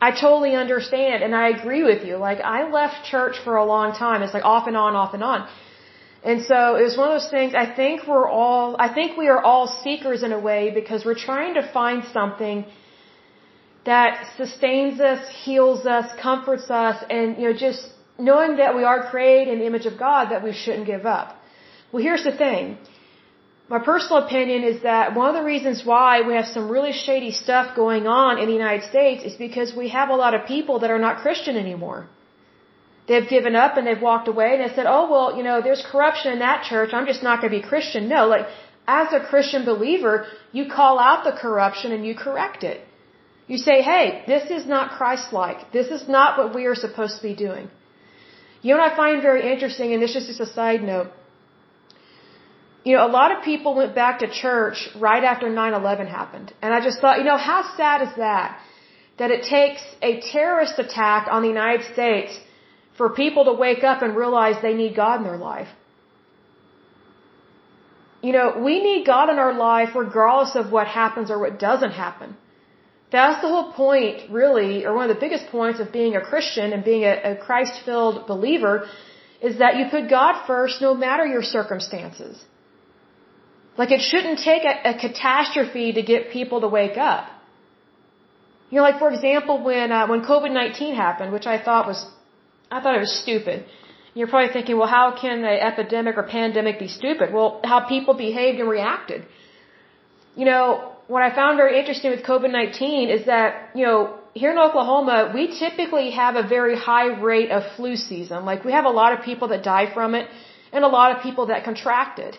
I 0.00 0.10
totally 0.12 0.54
understand 0.54 1.22
and 1.24 1.34
I 1.34 1.48
agree 1.48 1.82
with 1.82 2.04
you. 2.06 2.16
Like 2.16 2.40
I 2.40 2.70
left 2.70 3.04
church 3.04 3.36
for 3.44 3.56
a 3.56 3.64
long 3.64 3.94
time. 3.94 4.22
It's 4.22 4.34
like 4.34 4.44
off 4.44 4.66
and 4.68 4.76
on, 4.76 4.94
off 4.94 5.14
and 5.14 5.24
on. 5.24 5.48
And 6.24 6.42
so 6.42 6.76
it 6.76 6.82
was 6.82 6.96
one 6.96 7.08
of 7.10 7.20
those 7.20 7.30
things, 7.30 7.54
I 7.54 7.66
think 7.80 8.06
we're 8.06 8.28
all, 8.28 8.76
I 8.78 8.92
think 8.92 9.16
we 9.16 9.28
are 9.28 9.42
all 9.42 9.66
seekers 9.84 10.22
in 10.22 10.32
a 10.32 10.40
way 10.40 10.70
because 10.70 11.04
we're 11.04 11.22
trying 11.30 11.54
to 11.54 11.64
find 11.72 12.02
something 12.12 12.64
that 13.84 14.26
sustains 14.36 15.00
us, 15.00 15.20
heals 15.44 15.86
us, 15.86 16.06
comforts 16.20 16.68
us, 16.70 16.96
and, 17.08 17.38
you 17.38 17.44
know, 17.48 17.56
just 17.56 17.88
knowing 18.18 18.56
that 18.56 18.74
we 18.74 18.84
are 18.84 19.08
created 19.10 19.52
in 19.54 19.60
the 19.60 19.66
image 19.66 19.86
of 19.86 19.98
God 19.98 20.30
that 20.32 20.42
we 20.42 20.52
shouldn't 20.52 20.86
give 20.86 21.06
up. 21.06 21.36
Well, 21.92 22.02
here's 22.02 22.24
the 22.24 22.36
thing. 22.36 22.78
My 23.74 23.78
personal 23.78 24.24
opinion 24.24 24.64
is 24.64 24.82
that 24.82 25.14
one 25.14 25.28
of 25.28 25.34
the 25.34 25.44
reasons 25.44 25.84
why 25.84 26.22
we 26.22 26.32
have 26.34 26.46
some 26.46 26.70
really 26.70 26.92
shady 26.92 27.32
stuff 27.32 27.76
going 27.76 28.06
on 28.06 28.38
in 28.38 28.46
the 28.46 28.54
United 28.54 28.84
States 28.88 29.24
is 29.24 29.34
because 29.46 29.74
we 29.74 29.88
have 29.90 30.08
a 30.08 30.16
lot 30.16 30.32
of 30.34 30.46
people 30.46 30.78
that 30.80 30.90
are 30.90 31.02
not 31.06 31.18
Christian 31.24 31.56
anymore. 31.56 32.08
They've 33.08 33.28
given 33.28 33.54
up 33.64 33.76
and 33.76 33.86
they've 33.86 34.06
walked 34.10 34.28
away 34.28 34.48
and 34.54 34.60
they 34.62 34.74
said, 34.74 34.86
oh, 34.86 35.04
well, 35.10 35.36
you 35.36 35.42
know, 35.42 35.60
there's 35.60 35.84
corruption 35.92 36.32
in 36.32 36.38
that 36.38 36.64
church. 36.70 36.90
I'm 36.94 37.06
just 37.06 37.22
not 37.22 37.40
going 37.40 37.52
to 37.52 37.58
be 37.60 37.66
Christian. 37.72 38.08
No, 38.08 38.26
like, 38.26 38.46
as 38.86 39.12
a 39.12 39.20
Christian 39.20 39.64
believer, 39.66 40.26
you 40.52 40.64
call 40.78 40.98
out 40.98 41.24
the 41.24 41.32
corruption 41.32 41.92
and 41.92 42.06
you 42.06 42.14
correct 42.14 42.64
it. 42.64 42.80
You 43.46 43.58
say, 43.58 43.76
hey, 43.82 44.24
this 44.26 44.50
is 44.50 44.66
not 44.66 44.92
Christ-like. 44.98 45.72
This 45.72 45.88
is 45.88 46.08
not 46.08 46.38
what 46.38 46.54
we 46.54 46.64
are 46.66 46.74
supposed 46.74 47.16
to 47.16 47.22
be 47.22 47.34
doing. 47.34 47.70
You 48.62 48.74
know 48.74 48.80
what 48.80 48.92
I 48.92 48.96
find 48.96 49.22
very 49.22 49.50
interesting, 49.52 49.92
and 49.92 50.02
this 50.02 50.14
is 50.16 50.26
just 50.26 50.40
a 50.40 50.46
side 50.46 50.82
note. 50.82 51.08
You 52.84 52.96
know, 52.96 53.06
a 53.06 53.12
lot 53.20 53.36
of 53.36 53.42
people 53.44 53.74
went 53.74 53.94
back 53.94 54.20
to 54.20 54.28
church 54.30 54.88
right 54.96 55.24
after 55.24 55.46
9-11 55.46 56.08
happened. 56.08 56.52
And 56.62 56.72
I 56.72 56.80
just 56.80 57.00
thought, 57.00 57.18
you 57.18 57.24
know, 57.24 57.36
how 57.36 57.60
sad 57.76 58.02
is 58.02 58.14
that? 58.16 58.60
That 59.18 59.30
it 59.30 59.42
takes 59.44 59.82
a 60.00 60.20
terrorist 60.32 60.78
attack 60.78 61.26
on 61.30 61.42
the 61.42 61.48
United 61.48 61.92
States 61.92 62.32
for 62.96 63.10
people 63.10 63.44
to 63.46 63.52
wake 63.52 63.82
up 63.84 64.02
and 64.02 64.16
realize 64.16 64.56
they 64.62 64.74
need 64.74 64.94
God 64.96 65.16
in 65.20 65.24
their 65.24 65.36
life. 65.36 65.68
You 68.22 68.32
know, 68.32 68.46
we 68.68 68.82
need 68.82 69.06
God 69.06 69.30
in 69.30 69.38
our 69.38 69.54
life 69.54 69.90
regardless 69.94 70.56
of 70.56 70.72
what 70.72 70.86
happens 70.86 71.30
or 71.30 71.38
what 71.38 71.58
doesn't 71.58 71.92
happen. 71.92 72.36
That's 73.10 73.40
the 73.40 73.48
whole 73.48 73.72
point, 73.72 74.30
really, 74.30 74.84
or 74.84 74.94
one 74.94 75.08
of 75.08 75.14
the 75.14 75.20
biggest 75.20 75.46
points 75.50 75.80
of 75.80 75.92
being 75.92 76.14
a 76.16 76.20
Christian 76.20 76.72
and 76.72 76.84
being 76.84 77.04
a, 77.04 77.14
a 77.32 77.36
Christ-filled 77.36 78.26
believer 78.26 78.86
is 79.40 79.58
that 79.58 79.76
you 79.76 79.86
put 79.90 80.10
God 80.10 80.46
first 80.46 80.82
no 80.82 80.94
matter 80.94 81.24
your 81.24 81.42
circumstances. 81.42 82.44
Like 83.80 83.90
it 83.96 84.02
shouldn't 84.10 84.40
take 84.50 84.64
a, 84.64 84.74
a 84.92 84.94
catastrophe 85.04 85.92
to 85.98 86.02
get 86.02 86.30
people 86.38 86.60
to 86.64 86.68
wake 86.68 86.98
up. 86.98 87.26
You 88.70 88.76
know, 88.78 88.86
like 88.90 88.98
for 88.98 89.10
example, 89.10 89.62
when 89.68 89.92
uh, 89.92 90.06
when 90.12 90.22
COVID-19 90.32 90.94
happened, 90.94 91.32
which 91.32 91.46
I 91.46 91.58
thought 91.66 91.86
was 91.86 92.00
I 92.70 92.80
thought 92.80 92.94
it 92.96 93.04
was 93.08 93.16
stupid. 93.24 93.64
You're 94.14 94.30
probably 94.34 94.52
thinking, 94.52 94.76
well, 94.78 94.92
how 94.98 95.06
can 95.22 95.44
an 95.44 95.58
epidemic 95.70 96.16
or 96.16 96.24
pandemic 96.24 96.78
be 96.78 96.88
stupid? 96.88 97.32
Well, 97.32 97.60
how 97.64 97.80
people 97.94 98.14
behaved 98.14 98.58
and 98.58 98.68
reacted. 98.68 99.26
You 100.34 100.46
know, 100.50 100.92
what 101.06 101.22
I 101.22 101.34
found 101.34 101.56
very 101.56 101.78
interesting 101.78 102.10
with 102.10 102.22
COVID-19 102.24 103.14
is 103.16 103.26
that, 103.26 103.70
you 103.74 103.84
know, 103.86 104.18
here 104.34 104.50
in 104.50 104.58
Oklahoma, 104.58 105.30
we 105.34 105.42
typically 105.58 106.10
have 106.10 106.36
a 106.36 106.46
very 106.56 106.76
high 106.76 107.08
rate 107.30 107.50
of 107.50 107.62
flu 107.76 107.96
season. 107.96 108.44
Like, 108.44 108.64
we 108.64 108.72
have 108.72 108.84
a 108.84 108.94
lot 109.00 109.12
of 109.12 109.24
people 109.24 109.48
that 109.48 109.62
die 109.62 109.86
from 109.92 110.14
it 110.14 110.28
and 110.72 110.84
a 110.84 110.88
lot 110.88 111.14
of 111.14 111.22
people 111.22 111.46
that 111.46 111.64
contract 111.64 112.18
it. 112.18 112.36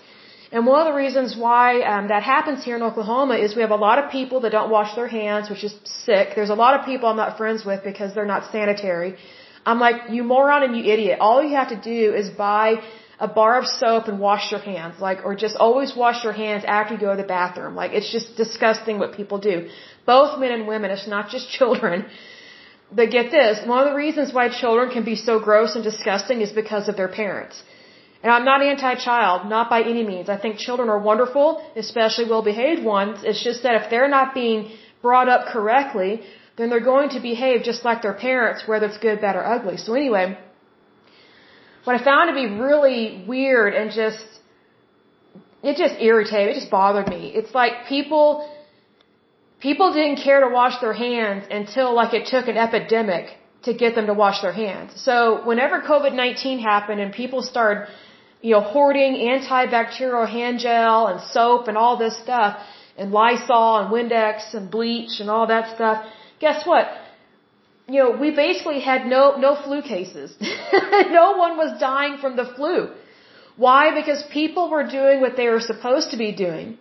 And 0.52 0.66
one 0.66 0.80
of 0.82 0.88
the 0.92 0.98
reasons 0.98 1.36
why 1.38 1.82
um, 1.82 2.08
that 2.08 2.24
happens 2.24 2.64
here 2.68 2.76
in 2.76 2.82
Oklahoma 2.82 3.36
is 3.36 3.56
we 3.56 3.62
have 3.62 3.76
a 3.80 3.84
lot 3.88 3.98
of 4.04 4.10
people 4.12 4.40
that 4.42 4.52
don't 4.52 4.72
wash 4.72 4.96
their 4.96 5.08
hands, 5.08 5.50
which 5.50 5.64
is 5.64 5.74
sick. 6.06 6.30
There's 6.36 6.50
a 6.50 6.60
lot 6.66 6.80
of 6.80 6.86
people 6.86 7.08
I'm 7.08 7.18
not 7.18 7.38
friends 7.38 7.64
with 7.64 7.84
because 7.84 8.16
they're 8.16 8.32
not 8.36 8.52
sanitary. 8.52 9.12
I'm 9.66 9.80
like, 9.80 10.10
you 10.10 10.24
moron 10.24 10.64
and 10.64 10.76
you 10.76 10.84
idiot. 10.94 11.20
All 11.20 11.44
you 11.44 11.56
have 11.56 11.70
to 11.70 11.80
do 11.94 12.16
is 12.22 12.30
buy 12.30 12.82
a 13.20 13.28
bar 13.28 13.60
of 13.60 13.68
soap 13.68 14.08
and 14.08 14.20
wash 14.20 14.52
your 14.52 14.62
hands. 14.62 14.96
Like, 15.00 15.20
or 15.24 15.36
just 15.36 15.56
always 15.58 15.96
wash 15.96 16.24
your 16.24 16.34
hands 16.34 16.64
after 16.66 16.96
you 16.96 17.00
go 17.00 17.12
to 17.16 17.22
the 17.22 17.32
bathroom. 17.38 17.76
Like, 17.76 17.92
it's 17.92 18.12
just 18.12 18.36
disgusting 18.36 18.98
what 18.98 19.14
people 19.14 19.38
do. 19.38 19.70
Both 20.06 20.40
men 20.40 20.52
and 20.52 20.68
women. 20.68 20.90
It's 20.90 21.08
not 21.08 21.30
just 21.30 21.50
children. 21.58 22.06
But 22.92 23.12
get 23.12 23.30
this, 23.30 23.60
one 23.68 23.80
of 23.84 23.88
the 23.90 23.98
reasons 24.06 24.34
why 24.34 24.50
children 24.50 24.90
can 24.90 25.04
be 25.04 25.16
so 25.16 25.40
gross 25.40 25.76
and 25.76 25.84
disgusting 25.84 26.42
is 26.42 26.52
because 26.52 26.88
of 26.90 26.96
their 26.98 27.08
parents. 27.08 27.62
And 28.22 28.32
I'm 28.34 28.44
not 28.44 28.62
anti-child, 28.62 29.50
not 29.50 29.70
by 29.70 29.82
any 29.82 30.04
means. 30.04 30.28
I 30.28 30.38
think 30.38 30.58
children 30.58 30.90
are 30.90 31.00
wonderful, 31.00 31.64
especially 31.76 32.26
well-behaved 32.30 32.84
ones. 32.84 33.20
It's 33.24 33.42
just 33.42 33.64
that 33.64 33.76
if 33.82 33.90
they're 33.90 34.10
not 34.10 34.34
being 34.34 34.72
brought 35.02 35.30
up 35.30 35.48
correctly, 35.54 36.22
then 36.58 36.70
they're 36.70 36.90
going 36.94 37.10
to 37.12 37.22
behave 37.22 37.64
just 37.64 37.86
like 37.86 38.02
their 38.02 38.14
parents, 38.14 38.68
whether 38.68 38.88
it's 38.88 38.98
good, 38.98 39.22
bad, 39.22 39.38
or 39.38 39.46
ugly. 39.46 39.78
So 39.78 39.94
anyway, 39.94 40.38
what 41.86 41.96
I 42.00 42.04
found 42.04 42.30
to 42.30 42.36
be 42.36 42.48
really 42.62 43.24
weird 43.26 43.74
and 43.74 43.92
just, 43.92 44.26
it 45.64 45.78
just 45.78 45.96
irritated, 46.02 46.50
it 46.50 46.60
just 46.60 46.70
bothered 46.70 47.08
me. 47.08 47.32
It's 47.34 47.56
like 47.56 47.88
people, 47.88 48.26
people 49.62 49.94
didn't 49.94 50.18
care 50.18 50.42
to 50.42 50.50
wash 50.50 50.82
their 50.82 50.94
hands 50.94 51.46
until 51.50 51.94
like 51.94 52.14
it 52.14 52.26
took 52.28 52.50
an 52.50 52.58
epidemic 52.58 53.38
to 53.64 53.74
get 53.74 53.96
them 53.96 54.08
to 54.08 54.14
wash 54.14 54.42
their 54.42 54.52
hands. 54.52 55.02
So 55.02 55.42
whenever 55.46 55.82
COVID-19 55.82 56.60
happened 56.60 57.00
and 57.00 57.14
people 57.14 57.42
started 57.42 57.88
you 58.42 58.52
know, 58.54 58.62
hoarding 58.62 59.14
antibacterial 59.16 60.28
hand 60.28 60.60
gel 60.60 61.08
and 61.08 61.22
soap 61.32 61.68
and 61.68 61.78
all 61.78 61.98
this 61.98 62.18
stuff, 62.22 62.58
and 62.98 63.12
Lysol 63.12 63.78
and 63.80 63.90
Windex 63.94 64.54
and 64.54 64.70
bleach 64.72 65.20
and 65.20 65.30
all 65.30 65.48
that 65.48 65.76
stuff. 65.76 66.06
Guess 66.40 66.66
what? 66.66 66.88
You 67.88 68.00
know, 68.04 68.12
we 68.12 68.32
basically 68.32 68.82
had 68.82 69.08
no, 69.08 69.38
no 69.38 69.56
flu 69.64 69.82
cases. 69.82 70.36
no 71.20 71.38
one 71.38 71.58
was 71.58 71.80
dying 71.80 72.18
from 72.22 72.36
the 72.36 72.46
flu. 72.56 72.90
Why? 73.58 73.94
Because 74.00 74.24
people 74.32 74.70
were 74.70 74.86
doing 75.00 75.20
what 75.22 75.36
they 75.36 75.48
were 75.48 75.60
supposed 75.72 76.12
to 76.12 76.18
be 76.18 76.32
doing. 76.32 76.78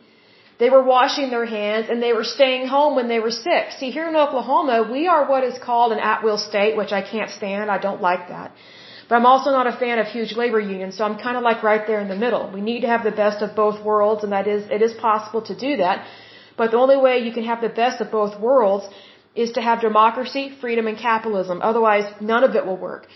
They 0.61 0.71
were 0.71 0.83
washing 0.83 1.31
their 1.31 1.47
hands 1.47 1.87
and 1.89 2.03
they 2.03 2.13
were 2.13 2.25
staying 2.25 2.67
home 2.67 2.97
when 2.97 3.09
they 3.09 3.21
were 3.21 3.31
sick. 3.31 3.65
See, 3.79 3.91
here 3.91 4.09
in 4.09 4.17
Oklahoma, 4.17 4.89
we 4.91 5.07
are 5.07 5.29
what 5.29 5.45
is 5.45 5.57
called 5.59 5.93
an 5.93 6.01
at-will 6.01 6.39
state, 6.39 6.77
which 6.77 6.93
I 6.93 7.03
can't 7.03 7.31
stand. 7.31 7.71
I 7.71 7.79
don't 7.79 8.03
like 8.03 8.29
that. 8.29 8.53
But 9.09 9.15
I'm 9.17 9.27
also 9.27 9.51
not 9.51 9.67
a 9.67 9.73
fan 9.73 9.99
of 9.99 10.07
huge 10.07 10.33
labor 10.37 10.61
unions, 10.61 10.97
so 10.97 11.05
I'm 11.05 11.19
kind 11.19 11.37
of 11.39 11.43
like 11.43 11.63
right 11.63 11.85
there 11.87 12.01
in 12.01 12.09
the 12.09 12.21
middle. 12.25 12.51
We 12.53 12.61
need 12.61 12.81
to 12.83 12.89
have 12.89 13.05
the 13.05 13.17
best 13.25 13.43
of 13.43 13.55
both 13.57 13.83
worlds, 13.83 14.23
and 14.23 14.33
that 14.33 14.47
is, 14.47 14.69
it 14.71 14.83
is 14.83 14.93
possible 14.93 15.43
to 15.51 15.55
do 15.67 15.79
that. 15.79 16.07
But 16.59 16.73
the 16.73 16.77
only 16.77 16.99
way 16.99 17.19
you 17.27 17.33
can 17.33 17.45
have 17.45 17.61
the 17.63 17.75
best 17.83 18.03
of 18.03 18.11
both 18.11 18.39
worlds 18.39 18.87
is 19.35 19.53
to 19.53 19.63
have 19.63 19.81
democracy, 19.81 20.45
freedom, 20.61 20.87
and 20.87 20.99
capitalism. 20.99 21.63
Otherwise, 21.63 22.05
none 22.21 22.45
of 22.45 22.55
it 22.55 22.67
will 22.67 22.77
work. 22.77 23.07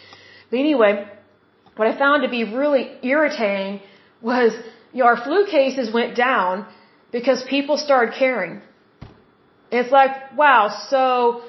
But 0.51 0.61
anyway, 0.61 1.07
what 1.77 1.89
I 1.89 1.99
found 1.99 2.23
to 2.23 2.31
be 2.31 2.45
really 2.45 2.85
irritating 3.03 3.81
was, 4.23 4.53
you 4.93 5.01
know, 5.01 5.07
our 5.07 5.17
flu 5.17 5.47
cases 5.47 5.93
went 5.93 6.17
down 6.17 6.67
because 7.11 7.43
people 7.43 7.77
started 7.77 8.15
caring. 8.15 8.63
It's 9.71 9.91
like, 9.91 10.37
wow, 10.37 10.69
so, 10.89 11.43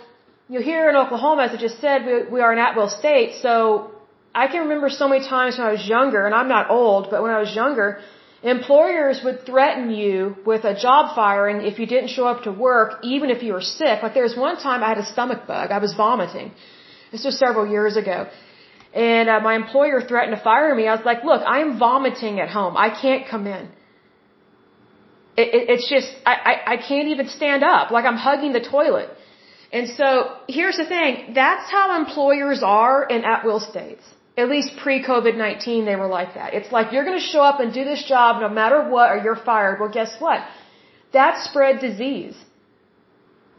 you 0.50 0.60
know, 0.60 0.66
here 0.66 0.90
in 0.90 0.96
Oklahoma, 0.96 1.44
as 1.44 1.52
I 1.52 1.58
just 1.58 1.80
said, 1.80 2.06
we, 2.06 2.24
we 2.36 2.42
are 2.42 2.52
an 2.52 2.60
at-will 2.60 2.90
state, 2.90 3.36
so 3.42 3.93
I 4.36 4.48
can 4.48 4.62
remember 4.62 4.90
so 4.90 5.08
many 5.08 5.28
times 5.28 5.58
when 5.58 5.68
I 5.68 5.72
was 5.72 5.88
younger, 5.88 6.26
and 6.26 6.34
I'm 6.34 6.48
not 6.48 6.70
old, 6.70 7.10
but 7.12 7.22
when 7.22 7.32
I 7.32 7.40
was 7.40 7.56
younger, 7.56 8.00
employers 8.42 9.22
would 9.24 9.46
threaten 9.46 9.92
you 9.92 10.36
with 10.46 10.64
a 10.64 10.76
job 10.86 11.16
firing 11.16 11.58
if 11.72 11.78
you 11.80 11.86
didn't 11.86 12.10
show 12.10 12.26
up 12.26 12.44
to 12.44 12.52
work, 12.52 13.00
even 13.04 13.30
if 13.30 13.44
you 13.44 13.54
were 13.54 13.62
sick. 13.62 14.02
Like 14.02 14.16
there 14.16 14.24
was 14.24 14.36
one 14.36 14.58
time 14.58 14.84
I 14.84 14.90
had 14.90 14.98
a 14.98 15.06
stomach 15.06 15.46
bug. 15.48 15.72
I 15.72 15.78
was 15.78 15.94
vomiting. 15.94 16.52
This 17.12 17.24
was 17.24 17.38
several 17.38 17.68
years 17.68 17.96
ago. 17.96 18.28
And 18.94 19.30
uh, 19.30 19.40
my 19.40 19.56
employer 19.56 20.02
threatened 20.02 20.36
to 20.38 20.44
fire 20.44 20.74
me. 20.74 20.88
I 20.88 20.96
was 20.96 21.06
like, 21.06 21.24
look, 21.24 21.42
I 21.56 21.60
am 21.62 21.78
vomiting 21.80 22.40
at 22.40 22.50
home. 22.50 22.76
I 22.76 22.90
can't 22.90 23.28
come 23.28 23.46
in. 23.48 23.70
It, 25.36 25.48
it, 25.58 25.70
it's 25.74 25.88
just, 25.90 26.10
I, 26.26 26.34
I, 26.52 26.74
I 26.74 26.78
can't 26.78 27.08
even 27.10 27.28
stand 27.28 27.64
up. 27.64 27.92
Like 27.92 28.06
I'm 28.06 28.18
hugging 28.18 28.54
the 28.54 28.62
toilet. 28.62 29.10
And 29.72 29.90
so 29.90 30.08
here's 30.48 30.78
the 30.78 30.86
thing. 30.86 31.34
That's 31.34 31.72
how 31.72 31.86
employers 32.00 32.62
are 32.64 33.04
in 33.04 33.24
at-will 33.24 33.60
states 33.60 34.04
at 34.36 34.50
least 34.50 34.78
pre-COVID-19, 34.84 35.86
they 35.86 35.96
were 35.96 36.08
like 36.08 36.34
that. 36.34 36.54
It's 36.54 36.72
like 36.72 36.92
you're 36.92 37.06
going 37.06 37.20
to 37.20 37.28
show 37.34 37.42
up 37.42 37.60
and 37.60 37.72
do 37.74 37.84
this 37.84 38.04
job 38.04 38.42
no 38.42 38.50
matter 38.50 38.90
what 38.90 39.12
or 39.12 39.18
you're 39.18 39.42
fired. 39.52 39.80
Well, 39.80 39.90
guess 39.90 40.16
what? 40.20 40.40
That 41.12 41.44
spread 41.44 41.80
disease. 41.80 42.36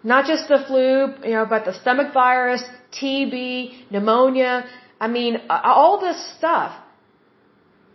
Not 0.03 0.27
just 0.27 0.49
the 0.49 0.59
flu, 0.67 1.15
you 1.29 1.35
know, 1.37 1.47
but 1.47 1.65
the 1.65 1.75
stomach 1.81 2.13
virus, 2.13 2.63
TB, 2.93 3.91
pneumonia. 3.91 4.67
I 5.01 5.07
mean, 5.09 5.41
all 5.49 6.01
this 6.01 6.19
stuff. 6.37 6.75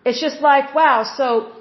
It's 0.06 0.22
just 0.22 0.42
like, 0.42 0.74
wow. 0.74 1.04
So 1.18 1.52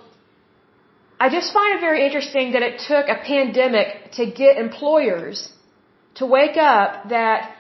I 1.19 1.29
just 1.29 1.53
find 1.53 1.77
it 1.77 1.81
very 1.81 2.07
interesting 2.07 2.53
that 2.53 2.63
it 2.63 2.81
took 2.87 3.09
a 3.09 3.17
pandemic 3.17 4.13
to 4.13 4.27
get 4.27 4.57
employers 4.57 5.51
to 6.15 6.27
wake 6.27 6.57
up 6.57 7.09
that 7.09 7.58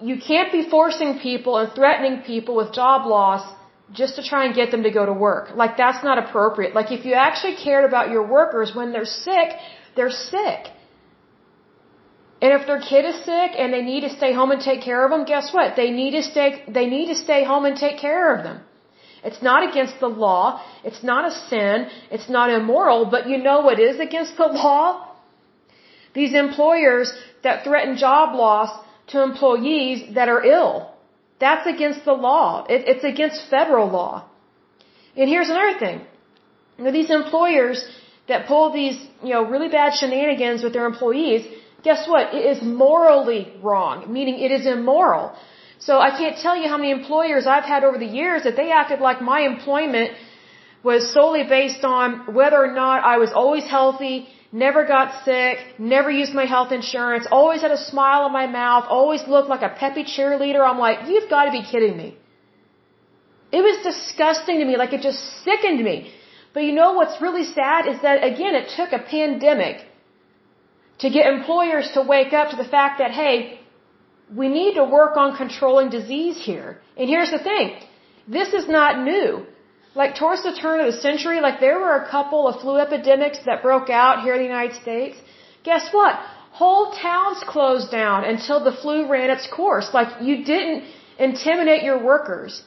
you 0.00 0.16
can't 0.28 0.50
be 0.50 0.68
forcing 0.68 1.18
people 1.18 1.58
and 1.58 1.72
threatening 1.72 2.22
people 2.22 2.56
with 2.56 2.72
job 2.72 3.06
loss 3.06 3.44
just 3.92 4.16
to 4.16 4.22
try 4.22 4.46
and 4.46 4.54
get 4.54 4.70
them 4.70 4.82
to 4.82 4.90
go 4.90 5.04
to 5.06 5.12
work. 5.12 5.54
Like 5.54 5.76
that's 5.76 6.02
not 6.02 6.18
appropriate. 6.18 6.74
Like 6.74 6.90
if 6.90 7.04
you 7.04 7.14
actually 7.14 7.56
cared 7.56 7.84
about 7.84 8.10
your 8.10 8.26
workers 8.26 8.74
when 8.74 8.92
they're 8.92 9.04
sick, 9.04 9.48
they're 9.96 10.10
sick. 10.10 10.60
And 12.42 12.52
if 12.60 12.66
their 12.66 12.80
kid 12.80 13.04
is 13.04 13.16
sick 13.24 13.50
and 13.58 13.72
they 13.72 13.82
need 13.82 14.02
to 14.02 14.10
stay 14.10 14.32
home 14.32 14.50
and 14.50 14.60
take 14.60 14.82
care 14.82 15.04
of 15.04 15.10
them, 15.10 15.24
guess 15.24 15.52
what? 15.52 15.76
They 15.76 15.90
need 15.90 16.12
to 16.12 16.22
stay 16.22 16.64
they 16.68 16.86
need 16.86 17.06
to 17.12 17.18
stay 17.26 17.44
home 17.44 17.64
and 17.64 17.76
take 17.76 17.98
care 17.98 18.36
of 18.36 18.42
them. 18.42 18.60
It's 19.22 19.42
not 19.42 19.68
against 19.68 20.00
the 20.00 20.08
law. 20.08 20.62
It's 20.82 21.02
not 21.02 21.26
a 21.30 21.32
sin. 21.48 21.88
It's 22.10 22.28
not 22.28 22.50
immoral. 22.50 23.06
But 23.06 23.28
you 23.28 23.38
know 23.38 23.60
what 23.60 23.78
is 23.80 24.00
against 24.00 24.36
the 24.36 24.46
law? 24.64 25.10
These 26.14 26.34
employers 26.34 27.12
that 27.42 27.64
threaten 27.64 27.96
job 27.96 28.34
loss 28.34 28.70
to 29.08 29.22
employees 29.22 30.14
that 30.14 30.28
are 30.28 30.42
ill. 30.44 30.90
That's 31.38 31.66
against 31.66 32.04
the 32.04 32.12
law. 32.12 32.64
It, 32.68 32.80
it's 32.92 33.04
against 33.04 33.50
federal 33.50 33.88
law. 33.88 34.24
And 35.16 35.28
here's 35.28 35.50
another 35.50 35.78
thing. 35.78 36.00
You 36.78 36.84
know, 36.84 36.92
these 36.92 37.10
employers 37.10 37.84
that 38.28 38.46
pull 38.46 38.72
these, 38.72 38.96
you 39.22 39.32
know, 39.34 39.44
really 39.44 39.68
bad 39.68 39.94
shenanigans 39.94 40.62
with 40.62 40.72
their 40.72 40.86
employees, 40.86 41.46
guess 41.82 42.08
what? 42.08 42.34
It 42.34 42.44
is 42.52 42.62
morally 42.62 43.52
wrong, 43.62 44.12
meaning 44.12 44.38
it 44.40 44.50
is 44.50 44.66
immoral. 44.66 45.36
So 45.78 45.98
I 45.98 46.10
can't 46.10 46.38
tell 46.38 46.56
you 46.56 46.68
how 46.68 46.78
many 46.78 46.90
employers 46.90 47.46
I've 47.46 47.64
had 47.64 47.84
over 47.84 47.98
the 47.98 48.12
years 48.20 48.44
that 48.44 48.56
they 48.56 48.70
acted 48.70 49.00
like 49.00 49.20
my 49.20 49.40
employment 49.40 50.12
was 50.82 51.12
solely 51.12 51.44
based 51.44 51.84
on 51.84 52.34
whether 52.34 52.56
or 52.56 52.72
not 52.72 53.04
I 53.04 53.18
was 53.18 53.30
always 53.32 53.64
healthy 53.64 54.28
never 54.62 54.82
got 54.94 55.06
sick, 55.24 55.56
never 55.94 56.10
used 56.22 56.32
my 56.40 56.46
health 56.54 56.70
insurance, 56.80 57.26
always 57.38 57.60
had 57.66 57.72
a 57.78 57.82
smile 57.90 58.22
on 58.26 58.32
my 58.40 58.46
mouth, 58.46 58.84
always 58.98 59.22
looked 59.34 59.48
like 59.54 59.64
a 59.70 59.72
peppy 59.80 60.04
cheerleader. 60.14 60.62
I'm 60.70 60.78
like, 60.88 60.98
you've 61.08 61.28
got 61.28 61.44
to 61.48 61.52
be 61.58 61.62
kidding 61.70 61.96
me. 62.02 62.08
It 63.58 63.62
was 63.68 63.76
disgusting 63.90 64.60
to 64.60 64.64
me, 64.64 64.76
like 64.82 64.92
it 64.92 65.02
just 65.08 65.22
sickened 65.46 65.82
me. 65.90 65.96
But 66.54 66.62
you 66.66 66.72
know 66.80 66.92
what's 66.98 67.20
really 67.26 67.46
sad 67.58 67.88
is 67.92 68.00
that 68.02 68.22
again, 68.32 68.54
it 68.60 68.68
took 68.76 68.92
a 68.92 69.02
pandemic 69.16 69.76
to 71.02 71.10
get 71.16 71.26
employers 71.26 71.90
to 71.94 72.02
wake 72.14 72.32
up 72.32 72.50
to 72.50 72.56
the 72.56 72.70
fact 72.76 73.00
that, 73.00 73.10
hey, 73.10 73.60
we 74.40 74.48
need 74.48 74.74
to 74.74 74.84
work 74.84 75.16
on 75.16 75.36
controlling 75.36 75.88
disease 75.98 76.38
here. 76.50 76.80
And 76.96 77.08
here's 77.08 77.32
the 77.36 77.42
thing. 77.50 77.66
This 78.28 78.54
is 78.58 78.68
not 78.68 79.02
new 79.12 79.46
like 79.94 80.16
towards 80.16 80.42
the 80.42 80.54
turn 80.62 80.80
of 80.80 80.86
the 80.92 81.00
century, 81.00 81.40
like 81.40 81.60
there 81.60 81.78
were 81.78 81.96
a 81.96 82.08
couple 82.10 82.48
of 82.48 82.60
flu 82.60 82.76
epidemics 82.78 83.38
that 83.46 83.62
broke 83.62 83.90
out 83.90 84.22
here 84.24 84.34
in 84.34 84.40
the 84.44 84.50
United 84.56 84.76
States. 84.82 85.16
Guess 85.62 85.92
what? 85.92 86.14
Whole 86.60 86.92
towns 86.92 87.42
closed 87.54 87.90
down 87.90 88.24
until 88.24 88.62
the 88.62 88.72
flu 88.72 89.08
ran 89.08 89.30
its 89.30 89.46
course. 89.46 89.88
Like 89.92 90.22
you 90.22 90.44
didn't 90.44 90.84
intimidate 91.18 91.82
your 91.82 92.02
workers 92.02 92.62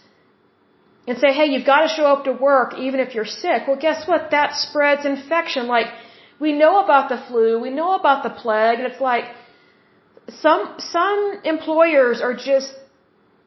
and 1.08 1.18
say, 1.18 1.34
hey, 1.34 1.46
you've 1.52 1.66
got 1.66 1.82
to 1.82 1.90
show 1.98 2.06
up 2.13 2.24
to 2.26 2.34
work 2.34 2.74
even 2.78 3.00
if 3.00 3.16
you're 3.16 3.32
sick. 3.44 3.68
Well, 3.68 3.80
guess 3.88 4.08
what? 4.08 4.32
That 4.32 4.56
spreads 4.56 5.06
infection. 5.06 5.68
Like 5.68 5.88
we 6.40 6.52
know 6.54 6.84
about 6.84 7.10
the 7.10 7.18
flu, 7.28 7.60
we 7.60 7.70
know 7.70 7.96
about 7.96 8.24
the 8.24 8.30
plague, 8.30 8.80
and 8.80 8.88
it's 8.92 9.02
like 9.02 9.26
some 10.30 10.76
some 10.80 11.42
employers 11.46 12.22
are 12.22 12.36
just 12.36 12.74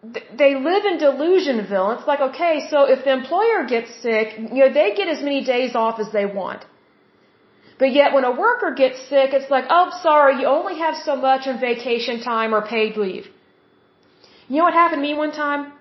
they 0.03 0.55
live 0.55 0.85
in 0.91 0.99
delusionville. 0.99 1.99
It's 1.99 2.07
like, 2.07 2.21
okay, 2.21 2.67
so 2.71 2.85
if 2.85 3.05
the 3.05 3.13
employer 3.13 3.67
gets 3.67 3.95
sick, 4.03 4.39
you 4.39 4.61
know, 4.65 4.73
they 4.73 4.95
get 4.95 5.09
as 5.09 5.23
many 5.23 5.45
days 5.45 5.75
off 5.75 6.01
as 6.01 6.11
they 6.11 6.25
want. 6.25 6.65
But 7.79 7.93
yet 7.93 8.13
when 8.15 8.25
a 8.25 8.31
worker 8.31 8.73
gets 8.75 8.99
sick, 9.09 9.33
it's 9.33 9.51
like, 9.51 9.67
oh, 9.69 9.91
sorry, 10.03 10.41
you 10.41 10.47
only 10.47 10.79
have 10.79 10.97
so 10.97 11.17
much 11.17 11.47
on 11.47 11.61
vacation 11.61 12.21
time 12.21 12.55
or 12.55 12.63
paid 12.67 12.97
leave. 12.97 13.27
You 14.49 14.57
know 14.59 14.65
what 14.65 14.75
happened 14.75 15.03
to 15.03 15.09
me 15.09 15.15
one 15.15 15.33
time? 15.33 15.73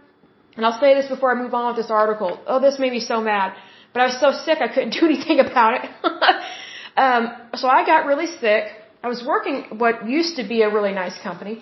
And 0.55 0.65
I'll 0.65 0.79
say 0.79 0.93
this 0.93 1.07
before 1.07 1.31
I 1.31 1.35
move 1.41 1.53
on 1.53 1.67
with 1.67 1.77
this 1.81 1.91
article. 1.91 2.39
Oh, 2.45 2.59
this 2.59 2.77
made 2.79 2.91
me 2.91 2.99
so 2.99 3.21
mad. 3.21 3.53
But 3.93 4.01
I 4.01 4.05
was 4.07 4.19
so 4.19 4.31
sick 4.45 4.59
I 4.61 4.67
couldn't 4.67 4.93
do 4.99 5.05
anything 5.05 5.39
about 5.39 5.83
it. 5.83 5.89
um, 6.97 7.23
so 7.55 7.67
I 7.67 7.85
got 7.85 8.05
really 8.05 8.27
sick. 8.27 8.65
I 9.01 9.07
was 9.07 9.23
working 9.25 9.79
what 9.83 10.07
used 10.07 10.35
to 10.37 10.43
be 10.47 10.61
a 10.61 10.69
really 10.69 10.93
nice 10.93 11.17
company. 11.19 11.61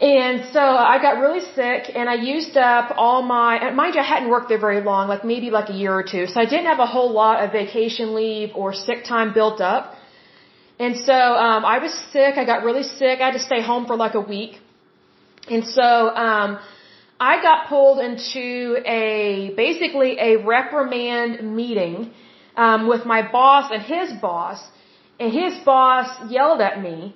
And 0.00 0.52
so 0.52 0.60
I 0.60 0.98
got 1.00 1.20
really 1.20 1.40
sick 1.54 1.90
and 1.94 2.08
I 2.08 2.14
used 2.14 2.56
up 2.56 2.92
all 2.96 3.22
my, 3.22 3.70
mind 3.70 3.94
you, 3.94 4.00
I 4.02 4.04
hadn't 4.04 4.28
worked 4.28 4.50
there 4.50 4.60
very 4.60 4.82
long, 4.82 5.08
like 5.08 5.24
maybe 5.24 5.48
like 5.48 5.70
a 5.70 5.72
year 5.72 5.94
or 5.94 6.02
two. 6.02 6.26
So 6.26 6.38
I 6.38 6.44
didn't 6.44 6.66
have 6.66 6.80
a 6.80 6.86
whole 6.86 7.12
lot 7.12 7.42
of 7.42 7.52
vacation 7.52 8.14
leave 8.14 8.50
or 8.54 8.74
sick 8.74 9.04
time 9.04 9.32
built 9.32 9.60
up. 9.60 9.94
And 10.78 10.98
so, 10.98 11.14
um, 11.14 11.64
I 11.64 11.78
was 11.78 11.94
sick. 12.12 12.36
I 12.36 12.44
got 12.44 12.62
really 12.62 12.82
sick. 12.82 13.20
I 13.22 13.26
had 13.30 13.32
to 13.32 13.44
stay 13.50 13.62
home 13.62 13.86
for 13.86 13.96
like 13.96 14.14
a 14.14 14.20
week. 14.20 14.60
And 15.48 15.66
so, 15.66 15.82
um, 15.82 16.58
I 17.18 17.40
got 17.40 17.68
pulled 17.68 17.98
into 17.98 18.76
a 18.84 19.54
basically 19.56 20.18
a 20.18 20.36
reprimand 20.36 21.56
meeting 21.56 22.12
um, 22.56 22.88
with 22.88 23.06
my 23.06 23.22
boss 23.22 23.70
and 23.72 23.82
his 23.82 24.12
boss, 24.20 24.62
and 25.18 25.32
his 25.32 25.54
boss 25.64 26.08
yelled 26.30 26.60
at 26.60 26.82
me 26.82 27.14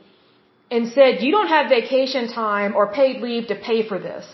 and 0.71 0.89
said, 0.97 1.23
"You 1.23 1.31
don't 1.37 1.49
have 1.57 1.69
vacation 1.69 2.29
time 2.29 2.77
or 2.77 2.87
paid 3.01 3.21
leave 3.21 3.49
to 3.53 3.57
pay 3.69 3.83
for 3.91 3.99
this." 3.99 4.25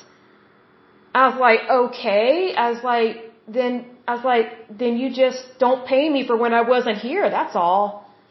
I 1.15 1.29
was 1.29 1.39
like, 1.47 1.61
"Okay." 1.81 2.55
I 2.55 2.71
was 2.71 2.83
like, 2.93 3.13
"Then 3.49 3.73
I 4.09 4.15
was 4.17 4.25
like, 4.25 4.49
then 4.83 4.99
you 5.03 5.09
just 5.23 5.59
don't 5.59 5.87
pay 5.87 6.05
me 6.09 6.27
for 6.29 6.37
when 6.37 6.53
I 6.61 6.63
wasn't 6.75 6.99
here. 6.99 7.31
That's 7.39 7.57
all." 7.57 7.85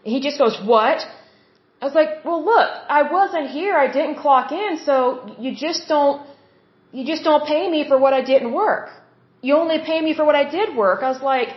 And 0.03 0.13
he 0.13 0.19
just 0.27 0.37
goes, 0.43 0.55
"What?" 0.73 1.07
I 1.81 1.85
was 1.85 1.95
like, 1.95 2.11
"Well, 2.27 2.41
look, 2.51 2.69
I 2.99 3.01
wasn't 3.17 3.49
here. 3.59 3.75
I 3.85 3.87
didn't 3.97 4.15
clock 4.25 4.51
in, 4.51 4.77
so 4.77 4.95
you 5.39 5.51
just 5.67 5.87
don't." 5.87 6.21
you 6.95 7.03
just 7.05 7.23
don't 7.25 7.45
pay 7.45 7.63
me 7.69 7.85
for 7.89 7.97
what 8.03 8.13
I 8.13 8.21
didn't 8.21 8.53
work. 8.53 8.89
You 9.41 9.57
only 9.57 9.79
pay 9.79 9.99
me 10.07 10.13
for 10.17 10.23
what 10.23 10.37
I 10.43 10.45
did 10.49 10.75
work. 10.83 11.03
I 11.03 11.09
was 11.09 11.21
like, 11.21 11.49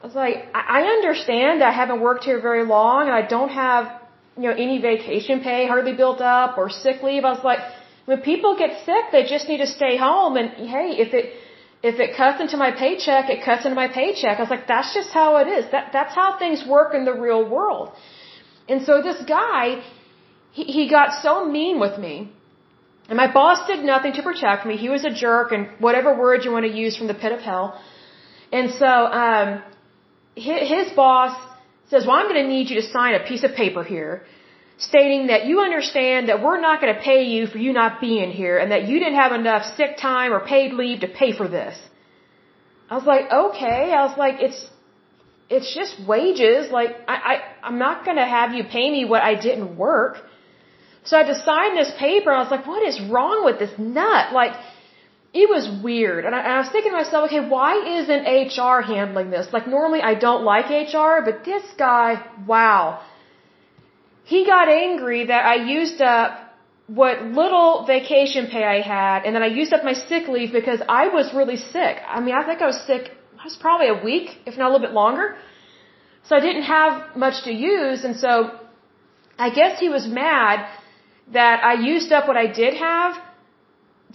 I 0.00 0.06
was 0.06 0.14
like, 0.14 0.36
I 0.54 0.82
understand 0.96 1.62
I 1.62 1.72
haven't 1.72 2.00
worked 2.00 2.24
here 2.24 2.40
very 2.40 2.64
long 2.64 3.08
and 3.08 3.16
I 3.22 3.26
don't 3.34 3.48
have, 3.48 3.90
you 4.36 4.44
know, 4.48 4.56
any 4.66 4.78
vacation 4.80 5.40
pay 5.40 5.66
hardly 5.66 5.94
built 5.94 6.20
up 6.20 6.58
or 6.58 6.68
sick 6.70 7.02
leave. 7.02 7.24
I 7.24 7.32
was 7.32 7.44
like, 7.44 7.60
when 8.06 8.20
people 8.20 8.56
get 8.56 8.84
sick, 8.84 9.04
they 9.12 9.24
just 9.24 9.48
need 9.48 9.58
to 9.58 9.66
stay 9.66 9.96
home 9.96 10.36
and 10.36 10.50
hey, 10.50 10.88
if 11.04 11.14
it, 11.14 11.32
if 11.82 12.00
it 12.00 12.16
cuts 12.16 12.40
into 12.40 12.56
my 12.56 12.70
paycheck, 12.70 13.30
it 13.30 13.44
cuts 13.44 13.64
into 13.64 13.76
my 13.76 13.88
paycheck. 13.88 14.38
I 14.38 14.42
was 14.42 14.50
like, 14.50 14.66
that's 14.66 14.92
just 14.94 15.10
how 15.10 15.36
it 15.36 15.48
is. 15.48 15.70
That, 15.70 15.90
that's 15.92 16.14
how 16.14 16.38
things 16.38 16.64
work 16.66 16.94
in 16.94 17.04
the 17.04 17.12
real 17.12 17.48
world. 17.48 17.92
And 18.68 18.84
so 18.84 19.02
this 19.02 19.22
guy, 19.24 19.82
he, 20.52 20.64
he 20.64 20.88
got 20.88 21.22
so 21.22 21.44
mean 21.44 21.78
with 21.78 21.98
me 21.98 22.32
and 23.08 23.16
my 23.18 23.30
boss 23.32 23.66
did 23.66 23.84
nothing 23.84 24.12
to 24.14 24.22
protect 24.22 24.66
me. 24.66 24.76
He 24.76 24.88
was 24.88 25.04
a 25.04 25.10
jerk 25.10 25.52
and 25.52 25.68
whatever 25.78 26.18
word 26.18 26.44
you 26.44 26.52
want 26.52 26.64
to 26.64 26.72
use 26.72 26.96
from 26.96 27.06
the 27.06 27.14
pit 27.14 27.32
of 27.32 27.40
hell. 27.40 27.78
And 28.50 28.70
so, 28.70 28.86
um, 28.86 29.62
his, 30.34 30.68
his 30.68 30.92
boss 30.96 31.36
says, 31.90 32.06
well, 32.06 32.16
I'm 32.16 32.28
going 32.28 32.42
to 32.42 32.48
need 32.48 32.70
you 32.70 32.76
to 32.80 32.86
sign 32.88 33.14
a 33.14 33.24
piece 33.30 33.44
of 33.44 33.54
paper 33.54 33.84
here 33.84 34.22
stating 34.78 35.28
that 35.28 35.46
you 35.46 35.60
understand 35.60 36.28
that 36.28 36.42
we're 36.42 36.60
not 36.60 36.80
going 36.80 36.94
to 36.94 37.00
pay 37.00 37.24
you 37.24 37.46
for 37.46 37.58
you 37.58 37.72
not 37.72 38.00
being 38.00 38.30
here 38.30 38.58
and 38.58 38.72
that 38.72 38.88
you 38.88 38.98
didn't 38.98 39.14
have 39.14 39.32
enough 39.32 39.64
sick 39.76 39.96
time 39.96 40.32
or 40.32 40.40
paid 40.40 40.72
leave 40.72 41.00
to 41.00 41.08
pay 41.08 41.32
for 41.32 41.48
this. 41.48 41.76
I 42.90 42.96
was 42.96 43.04
like, 43.04 43.30
okay. 43.30 43.92
I 43.92 44.04
was 44.04 44.18
like, 44.18 44.36
it's, 44.40 44.68
it's 45.48 45.74
just 45.74 45.92
wages. 46.06 46.70
Like, 46.70 46.90
I, 47.06 47.14
I, 47.32 47.34
I'm 47.66 47.78
not 47.78 48.04
going 48.04 48.16
to 48.16 48.26
have 48.26 48.52
you 48.52 48.64
pay 48.64 48.90
me 48.90 49.04
what 49.04 49.22
I 49.22 49.34
didn't 49.34 49.76
work. 49.76 50.16
So 51.04 51.16
I 51.16 51.22
had 51.22 51.32
to 51.34 51.40
sign 51.40 51.74
this 51.76 51.92
paper, 51.98 52.32
I 52.32 52.42
was 52.42 52.50
like, 52.50 52.66
what 52.66 52.82
is 52.82 53.00
wrong 53.10 53.44
with 53.44 53.58
this 53.58 53.78
nut? 53.78 54.32
Like, 54.32 54.54
it 55.34 55.48
was 55.50 55.68
weird. 55.82 56.24
And 56.24 56.34
I, 56.34 56.40
and 56.46 56.52
I 56.52 56.60
was 56.60 56.70
thinking 56.70 56.92
to 56.92 56.96
myself, 56.96 57.26
okay, 57.26 57.44
why 57.54 57.72
isn't 57.98 58.22
HR 58.58 58.80
handling 58.92 59.30
this? 59.30 59.48
Like, 59.52 59.66
normally 59.66 60.00
I 60.00 60.14
don't 60.14 60.44
like 60.44 60.66
HR, 60.70 61.14
but 61.28 61.44
this 61.44 61.64
guy, 61.76 62.24
wow. 62.46 63.02
He 64.22 64.46
got 64.46 64.68
angry 64.68 65.26
that 65.26 65.44
I 65.44 65.56
used 65.78 66.00
up 66.00 66.30
what 66.86 67.22
little 67.40 67.84
vacation 67.84 68.46
pay 68.46 68.62
I 68.62 68.80
had, 68.80 69.24
and 69.24 69.34
then 69.34 69.42
I 69.42 69.46
used 69.46 69.72
up 69.72 69.82
my 69.82 69.94
sick 69.94 70.28
leave 70.28 70.52
because 70.52 70.80
I 70.88 71.08
was 71.08 71.34
really 71.34 71.56
sick. 71.56 71.96
I 72.16 72.20
mean, 72.20 72.34
I 72.34 72.44
think 72.46 72.62
I 72.62 72.66
was 72.66 72.80
sick, 72.86 73.10
I 73.40 73.44
was 73.44 73.56
probably 73.56 73.88
a 73.88 74.00
week, 74.10 74.28
if 74.46 74.56
not 74.56 74.66
a 74.68 74.72
little 74.72 74.86
bit 74.86 74.94
longer. 74.94 75.36
So 76.26 76.36
I 76.36 76.40
didn't 76.40 76.68
have 76.78 77.16
much 77.16 77.44
to 77.44 77.52
use, 77.52 78.04
and 78.04 78.16
so 78.16 78.58
I 79.38 79.50
guess 79.50 79.80
he 79.80 79.88
was 79.88 80.06
mad 80.06 80.66
that 81.32 81.64
I 81.64 81.74
used 81.94 82.12
up 82.12 82.28
what 82.28 82.36
I 82.36 82.46
did 82.46 82.74
have 82.74 83.16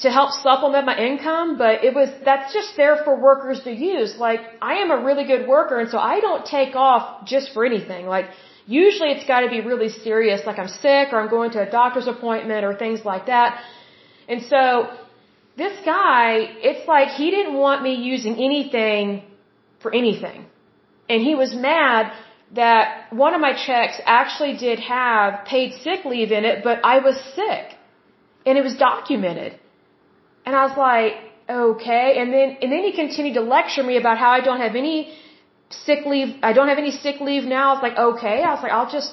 to 0.01 0.09
help 0.09 0.31
supplement 0.31 0.85
my 0.85 0.97
income, 0.97 1.57
but 1.57 1.83
it 1.83 1.93
was, 1.93 2.09
that's 2.23 2.53
just 2.53 2.77
there 2.77 2.97
for 3.03 3.19
workers 3.19 3.59
to 3.63 3.71
use. 3.71 4.15
Like, 4.17 4.41
I 4.61 4.75
am 4.75 4.91
a 4.91 5.03
really 5.03 5.25
good 5.25 5.47
worker, 5.47 5.79
and 5.79 5.89
so 5.89 5.97
I 5.97 6.19
don't 6.21 6.45
take 6.45 6.75
off 6.75 7.25
just 7.25 7.53
for 7.53 7.65
anything. 7.65 8.05
Like, 8.05 8.27
usually 8.65 9.09
it's 9.09 9.27
gotta 9.27 9.49
be 9.49 9.61
really 9.61 9.89
serious, 9.89 10.41
like 10.45 10.59
I'm 10.59 10.67
sick 10.67 11.11
or 11.11 11.19
I'm 11.21 11.29
going 11.29 11.51
to 11.51 11.67
a 11.67 11.69
doctor's 11.69 12.07
appointment 12.07 12.63
or 12.63 12.75
things 12.75 13.03
like 13.03 13.25
that. 13.25 13.61
And 14.27 14.41
so, 14.43 14.63
this 15.57 15.75
guy, 15.83 16.27
it's 16.69 16.87
like 16.87 17.09
he 17.09 17.31
didn't 17.31 17.57
want 17.65 17.83
me 17.83 17.93
using 17.95 18.35
anything 18.35 19.23
for 19.81 19.93
anything. 19.93 20.45
And 21.09 21.21
he 21.21 21.35
was 21.35 21.53
mad 21.53 22.13
that 22.55 23.11
one 23.11 23.33
of 23.33 23.41
my 23.41 23.53
checks 23.53 23.99
actually 24.05 24.55
did 24.57 24.79
have 24.79 25.45
paid 25.45 25.73
sick 25.83 26.05
leave 26.05 26.31
in 26.31 26.45
it, 26.45 26.63
but 26.63 26.79
I 26.83 26.99
was 26.99 27.15
sick. 27.35 27.65
And 28.45 28.57
it 28.57 28.63
was 28.63 28.75
documented. 28.77 29.59
And 30.49 30.57
I 30.61 30.63
was 30.67 30.77
like, 30.89 31.13
okay. 31.63 32.07
And 32.19 32.33
then, 32.35 32.57
and 32.61 32.71
then 32.73 32.83
he 32.87 32.93
continued 33.03 33.35
to 33.39 33.45
lecture 33.55 33.83
me 33.89 33.97
about 34.03 34.17
how 34.23 34.31
I 34.39 34.41
don't 34.47 34.61
have 34.65 34.75
any 34.83 34.97
sick 35.85 36.05
leave, 36.13 36.29
I 36.49 36.53
don't 36.57 36.69
have 36.73 36.81
any 36.85 36.93
sick 37.05 37.17
leave 37.29 37.43
now. 37.57 37.65
I 37.69 37.73
was 37.77 37.83
like, 37.87 37.97
okay. 38.09 38.37
I 38.49 38.51
was 38.55 38.63
like, 38.65 38.75
I'll 38.77 38.91
just, 38.97 39.11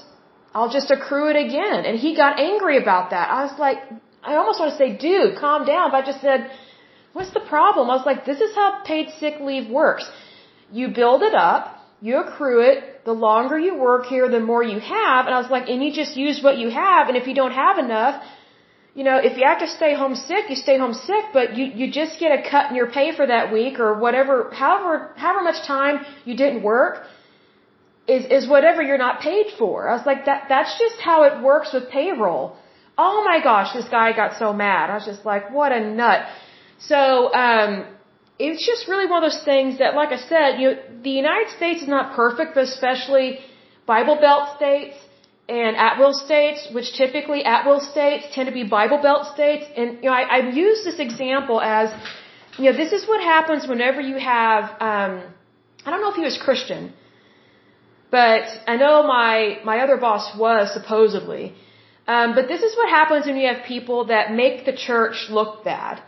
I'll 0.54 0.72
just 0.78 0.90
accrue 0.96 1.28
it 1.32 1.38
again. 1.46 1.80
And 1.88 1.98
he 2.04 2.16
got 2.22 2.40
angry 2.50 2.76
about 2.84 3.10
that. 3.10 3.26
I 3.38 3.44
was 3.46 3.58
like, 3.66 3.78
I 4.22 4.36
almost 4.36 4.58
want 4.60 4.72
to 4.72 4.78
say, 4.82 4.90
dude, 5.06 5.36
calm 5.44 5.66
down. 5.72 5.90
But 5.90 5.98
I 6.02 6.06
just 6.12 6.22
said, 6.28 6.50
what's 7.12 7.32
the 7.38 7.44
problem? 7.54 7.90
I 7.90 7.96
was 8.00 8.06
like, 8.06 8.24
this 8.24 8.40
is 8.46 8.54
how 8.54 8.68
paid 8.92 9.10
sick 9.20 9.34
leave 9.40 9.68
works. 9.70 10.10
You 10.72 10.88
build 10.88 11.22
it 11.22 11.34
up 11.34 11.76
you 12.00 12.18
accrue 12.18 12.60
it. 12.70 13.04
The 13.04 13.12
longer 13.12 13.58
you 13.58 13.74
work 13.74 14.06
here, 14.06 14.28
the 14.28 14.40
more 14.40 14.62
you 14.62 14.78
have. 14.80 15.26
And 15.26 15.34
I 15.34 15.40
was 15.40 15.50
like, 15.50 15.68
and 15.68 15.82
you 15.82 15.92
just 15.92 16.16
use 16.16 16.42
what 16.42 16.58
you 16.58 16.68
have. 16.70 17.08
And 17.08 17.16
if 17.16 17.26
you 17.26 17.34
don't 17.34 17.52
have 17.52 17.78
enough, 17.78 18.22
you 18.96 19.04
know, 19.04 19.18
if 19.28 19.36
you 19.38 19.44
have 19.46 19.58
to 19.66 19.68
stay 19.78 19.92
home 20.02 20.14
sick, 20.28 20.44
you 20.52 20.56
stay 20.56 20.78
home 20.78 20.94
sick, 20.94 21.24
but 21.38 21.54
you, 21.58 21.64
you 21.78 21.86
just 22.00 22.18
get 22.18 22.30
a 22.38 22.40
cut 22.50 22.70
in 22.70 22.74
your 22.80 22.90
pay 22.98 23.08
for 23.18 23.26
that 23.34 23.52
week 23.52 23.78
or 23.78 23.90
whatever, 24.04 24.34
however, 24.62 25.12
however 25.16 25.42
much 25.50 25.60
time 25.66 25.96
you 26.24 26.34
didn't 26.34 26.62
work 26.62 26.94
is, 28.14 28.24
is 28.36 28.48
whatever 28.54 28.80
you're 28.88 29.04
not 29.08 29.20
paid 29.20 29.46
for. 29.58 29.90
I 29.90 29.92
was 29.98 30.06
like, 30.06 30.24
that, 30.24 30.46
that's 30.48 30.78
just 30.78 30.98
how 31.08 31.18
it 31.24 31.42
works 31.42 31.74
with 31.74 31.90
payroll. 31.90 32.56
Oh 32.96 33.22
my 33.22 33.38
gosh, 33.48 33.74
this 33.74 33.88
guy 33.90 34.06
got 34.22 34.38
so 34.38 34.54
mad. 34.54 34.88
I 34.88 34.94
was 34.94 35.04
just 35.12 35.26
like, 35.26 35.52
what 35.52 35.72
a 35.72 35.80
nut. 35.80 36.20
So, 36.78 37.34
um, 37.34 37.84
it's 38.38 38.64
just 38.70 38.88
really 38.88 39.06
one 39.06 39.22
of 39.22 39.30
those 39.30 39.44
things 39.44 39.78
that, 39.78 39.94
like 39.94 40.12
I 40.18 40.20
said, 40.32 40.58
you 40.60 40.70
know, 40.70 40.78
the 41.02 41.10
United 41.24 41.50
States 41.56 41.82
is 41.82 41.88
not 41.88 42.14
perfect, 42.16 42.54
but 42.54 42.64
especially 42.64 43.40
Bible 43.86 44.16
Belt 44.16 44.56
states 44.56 44.96
and 45.48 45.76
at 45.76 45.98
will 45.98 46.12
states, 46.12 46.68
which 46.72 46.92
typically 46.94 47.44
at 47.44 47.64
will 47.66 47.80
states 47.80 48.26
tend 48.34 48.46
to 48.48 48.52
be 48.52 48.64
Bible 48.64 49.00
Belt 49.00 49.32
states. 49.32 49.64
And, 49.76 49.98
you 50.02 50.10
know, 50.10 50.12
I, 50.12 50.36
I've 50.36 50.56
used 50.56 50.84
this 50.84 50.98
example 50.98 51.60
as, 51.60 51.94
you 52.58 52.64
know, 52.70 52.76
this 52.76 52.92
is 52.92 53.06
what 53.06 53.20
happens 53.20 53.66
whenever 53.68 54.00
you 54.00 54.18
have, 54.18 54.64
um, 54.80 55.22
I 55.84 55.90
don't 55.90 56.00
know 56.00 56.10
if 56.10 56.16
he 56.16 56.24
was 56.24 56.36
Christian, 56.36 56.92
but 58.10 58.44
I 58.66 58.76
know 58.76 59.06
my, 59.06 59.58
my 59.64 59.78
other 59.80 59.96
boss 59.98 60.36
was 60.36 60.72
supposedly. 60.72 61.54
Um, 62.08 62.34
but 62.34 62.48
this 62.48 62.62
is 62.62 62.76
what 62.76 62.88
happens 62.88 63.26
when 63.26 63.36
you 63.36 63.48
have 63.52 63.64
people 63.64 64.06
that 64.06 64.32
make 64.32 64.64
the 64.64 64.72
church 64.72 65.26
look 65.30 65.64
bad. 65.64 66.02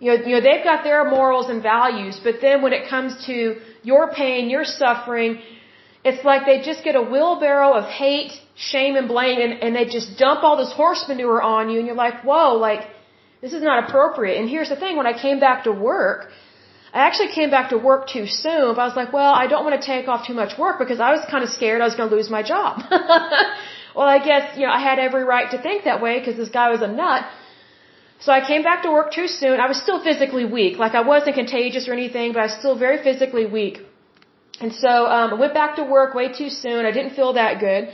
You 0.00 0.08
know, 0.08 0.24
you 0.26 0.34
know, 0.34 0.40
they've 0.40 0.64
got 0.64 0.82
their 0.84 1.08
morals 1.08 1.48
and 1.48 1.62
values, 1.62 2.20
but 2.22 2.36
then 2.40 2.62
when 2.62 2.72
it 2.72 2.88
comes 2.88 3.26
to 3.26 3.56
your 3.82 4.12
pain, 4.12 4.50
your 4.50 4.64
suffering, 4.64 5.40
it's 6.04 6.24
like 6.24 6.46
they 6.46 6.60
just 6.60 6.82
get 6.82 6.96
a 6.96 7.02
wheelbarrow 7.02 7.72
of 7.74 7.84
hate, 7.84 8.32
shame, 8.56 8.96
and 8.96 9.06
blame, 9.08 9.40
and, 9.40 9.52
and 9.62 9.76
they 9.76 9.84
just 9.84 10.18
dump 10.18 10.42
all 10.42 10.56
this 10.56 10.72
horse 10.72 11.04
manure 11.08 11.40
on 11.40 11.70
you, 11.70 11.78
and 11.78 11.86
you're 11.86 12.02
like, 12.06 12.22
whoa, 12.24 12.56
like, 12.56 12.88
this 13.40 13.52
is 13.52 13.62
not 13.62 13.88
appropriate. 13.88 14.36
And 14.38 14.48
here's 14.48 14.68
the 14.68 14.76
thing, 14.76 14.96
when 14.96 15.06
I 15.06 15.16
came 15.26 15.38
back 15.38 15.64
to 15.64 15.72
work, 15.72 16.30
I 16.92 17.00
actually 17.06 17.28
came 17.28 17.50
back 17.50 17.70
to 17.70 17.78
work 17.78 18.08
too 18.08 18.26
soon, 18.26 18.74
but 18.74 18.80
I 18.84 18.86
was 18.86 18.96
like, 18.96 19.12
well, 19.12 19.32
I 19.32 19.46
don't 19.46 19.64
want 19.64 19.80
to 19.80 19.86
take 19.86 20.08
off 20.08 20.26
too 20.26 20.34
much 20.34 20.58
work 20.58 20.78
because 20.78 21.00
I 21.00 21.10
was 21.12 21.22
kind 21.30 21.42
of 21.42 21.50
scared 21.50 21.80
I 21.80 21.84
was 21.84 21.94
going 21.94 22.10
to 22.10 22.16
lose 22.16 22.30
my 22.30 22.42
job. 22.42 22.82
well, 23.96 24.08
I 24.16 24.18
guess, 24.18 24.58
you 24.58 24.66
know, 24.66 24.72
I 24.72 24.80
had 24.80 24.98
every 24.98 25.24
right 25.24 25.50
to 25.52 25.62
think 25.62 25.84
that 25.84 26.02
way 26.02 26.18
because 26.18 26.36
this 26.36 26.50
guy 26.50 26.68
was 26.70 26.82
a 26.82 26.88
nut. 26.88 27.24
So 28.20 28.30
I 28.30 28.46
came 28.46 28.62
back 28.62 28.82
to 28.82 28.90
work 28.92 29.12
too 29.12 29.26
soon. 29.26 29.58
I 29.58 29.68
was 29.68 29.80
still 29.80 30.04
physically 30.04 30.44
weak. 30.44 30.78
Like 30.78 30.94
I 30.94 31.00
wasn't 31.00 31.34
contagious 31.34 31.88
or 31.88 31.92
anything, 31.92 32.32
but 32.34 32.40
I 32.40 32.46
was 32.50 32.56
still 32.62 32.76
very 32.78 33.02
physically 33.02 33.46
weak. 33.46 33.80
And 34.62 34.72
so 34.74 34.92
um, 35.16 35.28
I 35.34 35.36
went 35.44 35.54
back 35.54 35.76
to 35.76 35.84
work 35.84 36.14
way 36.14 36.28
too 36.40 36.50
soon. 36.50 36.86
I 36.86 36.92
didn't 36.92 37.14
feel 37.20 37.32
that 37.34 37.60
good. 37.60 37.88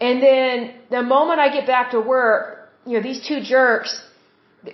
And 0.00 0.22
then 0.22 0.74
the 0.90 1.02
moment 1.02 1.40
I 1.40 1.48
get 1.58 1.66
back 1.66 1.90
to 1.96 2.00
work, 2.00 2.70
you 2.86 2.94
know, 2.94 3.02
these 3.02 3.20
two 3.28 3.40
jerks, 3.42 3.90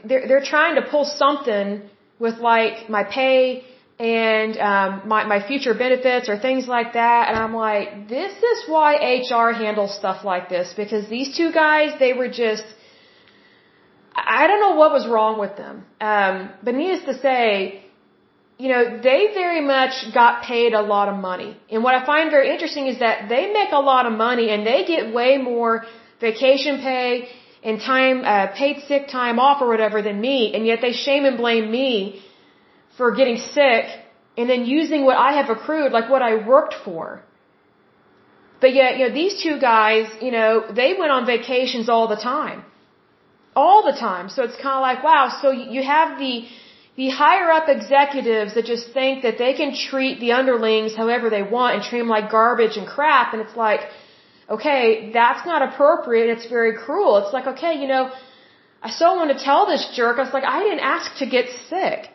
they're, 0.04 0.26
they're 0.28 0.48
trying 0.54 0.74
to 0.76 0.82
pull 0.82 1.04
something 1.04 1.82
with 2.18 2.36
like 2.38 2.88
my 2.88 3.04
pay 3.04 3.64
and 3.98 4.56
um, 4.58 5.08
my, 5.12 5.24
my 5.24 5.40
future 5.46 5.74
benefits 5.74 6.28
or 6.28 6.38
things 6.38 6.66
like 6.68 6.92
that. 6.94 7.28
And 7.28 7.36
I'm 7.38 7.54
like, 7.54 8.08
this 8.08 8.34
is 8.52 8.58
why 8.68 8.88
HR 9.30 9.52
handles 9.52 9.96
stuff 9.96 10.24
like 10.24 10.48
this 10.48 10.74
because 10.76 11.08
these 11.08 11.36
two 11.36 11.52
guys, 11.52 11.98
they 11.98 12.12
were 12.12 12.28
just– 12.28 12.64
I 14.16 14.46
don't 14.46 14.60
know 14.60 14.76
what 14.76 14.92
was 14.92 15.06
wrong 15.06 15.38
with 15.38 15.56
them. 15.56 15.84
Um, 16.00 16.50
but 16.62 16.74
needless 16.74 17.04
to 17.04 17.20
say, 17.20 17.83
you 18.58 18.68
know, 18.68 19.00
they 19.02 19.20
very 19.34 19.60
much 19.60 19.94
got 20.14 20.42
paid 20.44 20.72
a 20.74 20.80
lot 20.80 21.08
of 21.08 21.16
money. 21.16 21.56
And 21.70 21.82
what 21.82 21.94
I 21.94 22.06
find 22.06 22.30
very 22.30 22.50
interesting 22.50 22.86
is 22.86 23.00
that 23.00 23.28
they 23.28 23.52
make 23.52 23.72
a 23.72 23.80
lot 23.80 24.06
of 24.06 24.12
money 24.12 24.50
and 24.50 24.66
they 24.66 24.84
get 24.84 25.12
way 25.12 25.38
more 25.38 25.84
vacation 26.20 26.80
pay 26.80 27.28
and 27.64 27.80
time, 27.80 28.24
uh, 28.24 28.46
paid 28.62 28.82
sick 28.86 29.08
time 29.08 29.38
off 29.38 29.60
or 29.62 29.68
whatever 29.68 30.02
than 30.02 30.20
me, 30.20 30.54
and 30.54 30.66
yet 30.66 30.80
they 30.80 30.92
shame 30.92 31.24
and 31.24 31.36
blame 31.36 31.70
me 31.70 32.22
for 32.96 33.14
getting 33.16 33.38
sick 33.38 33.86
and 34.36 34.48
then 34.50 34.64
using 34.64 35.04
what 35.04 35.16
I 35.16 35.32
have 35.38 35.48
accrued, 35.50 35.92
like 35.92 36.08
what 36.10 36.22
I 36.22 36.46
worked 36.46 36.74
for. 36.84 37.22
But 38.60 38.74
yet, 38.74 38.98
you 38.98 39.08
know, 39.08 39.14
these 39.14 39.42
two 39.42 39.58
guys, 39.60 40.06
you 40.20 40.30
know, 40.30 40.50
they 40.80 40.94
went 40.98 41.10
on 41.10 41.26
vacations 41.26 41.88
all 41.88 42.08
the 42.08 42.16
time. 42.16 42.64
All 43.54 43.80
the 43.84 43.96
time. 43.98 44.28
So 44.28 44.42
it's 44.42 44.56
kind 44.56 44.76
of 44.80 44.82
like, 44.82 45.02
wow, 45.04 45.24
so 45.40 45.50
you 45.50 45.82
have 45.82 46.18
the, 46.18 46.46
the 46.96 47.08
higher 47.10 47.50
up 47.50 47.68
executives 47.68 48.54
that 48.54 48.66
just 48.66 48.92
think 48.92 49.22
that 49.22 49.36
they 49.38 49.52
can 49.54 49.74
treat 49.74 50.20
the 50.20 50.32
underlings 50.32 50.94
however 50.94 51.28
they 51.28 51.42
want 51.42 51.74
and 51.74 51.82
treat 51.82 51.98
them 51.98 52.08
like 52.08 52.30
garbage 52.30 52.76
and 52.76 52.86
crap. 52.86 53.32
And 53.32 53.42
it's 53.42 53.56
like, 53.56 53.80
okay, 54.48 55.10
that's 55.12 55.44
not 55.44 55.60
appropriate. 55.68 56.28
It's 56.36 56.46
very 56.46 56.74
cruel. 56.76 57.18
It's 57.18 57.32
like, 57.32 57.46
okay, 57.54 57.74
you 57.82 57.88
know, 57.88 58.12
I 58.82 58.90
so 58.90 59.14
want 59.16 59.36
to 59.36 59.44
tell 59.44 59.66
this 59.66 59.84
jerk. 59.96 60.18
I 60.18 60.22
was 60.22 60.32
like, 60.32 60.44
I 60.44 60.62
didn't 60.62 60.80
ask 60.80 61.16
to 61.18 61.26
get 61.26 61.46
sick. 61.68 62.10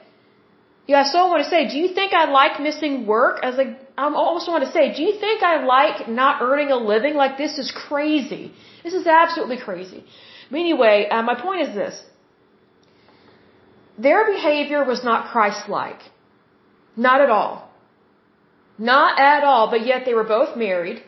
Yeah, 0.88 1.02
I 1.02 1.04
so 1.04 1.28
want 1.28 1.44
to 1.44 1.50
say, 1.50 1.68
do 1.74 1.78
you 1.78 1.90
think 1.98 2.14
I 2.14 2.26
like 2.32 2.60
missing 2.60 3.06
work? 3.06 3.40
I 3.44 3.50
was 3.50 3.58
like, 3.58 3.74
I 3.98 4.12
also 4.12 4.52
want 4.52 4.64
to 4.66 4.72
say, 4.72 4.84
do 4.96 5.04
you 5.04 5.20
think 5.20 5.44
I 5.44 5.64
like 5.64 6.08
not 6.08 6.42
earning 6.42 6.72
a 6.72 6.78
living? 6.78 7.14
Like, 7.14 7.38
this 7.38 7.60
is 7.60 7.72
crazy. 7.72 8.54
This 8.84 8.94
is 8.94 9.06
absolutely 9.06 9.58
crazy. 9.58 10.04
But 10.50 10.58
anyway, 10.58 11.08
uh, 11.12 11.22
my 11.22 11.36
point 11.40 11.68
is 11.68 11.76
this. 11.76 12.02
Their 14.08 14.22
behavior 14.34 14.82
was 14.92 15.04
not 15.10 15.20
Christ-like. 15.32 16.02
Not 17.08 17.20
at 17.26 17.30
all. 17.38 17.54
Not 18.94 19.20
at 19.20 19.44
all, 19.44 19.66
but 19.74 19.82
yet 19.92 20.06
they 20.06 20.16
were 20.20 20.30
both 20.38 20.52
married. 20.66 21.00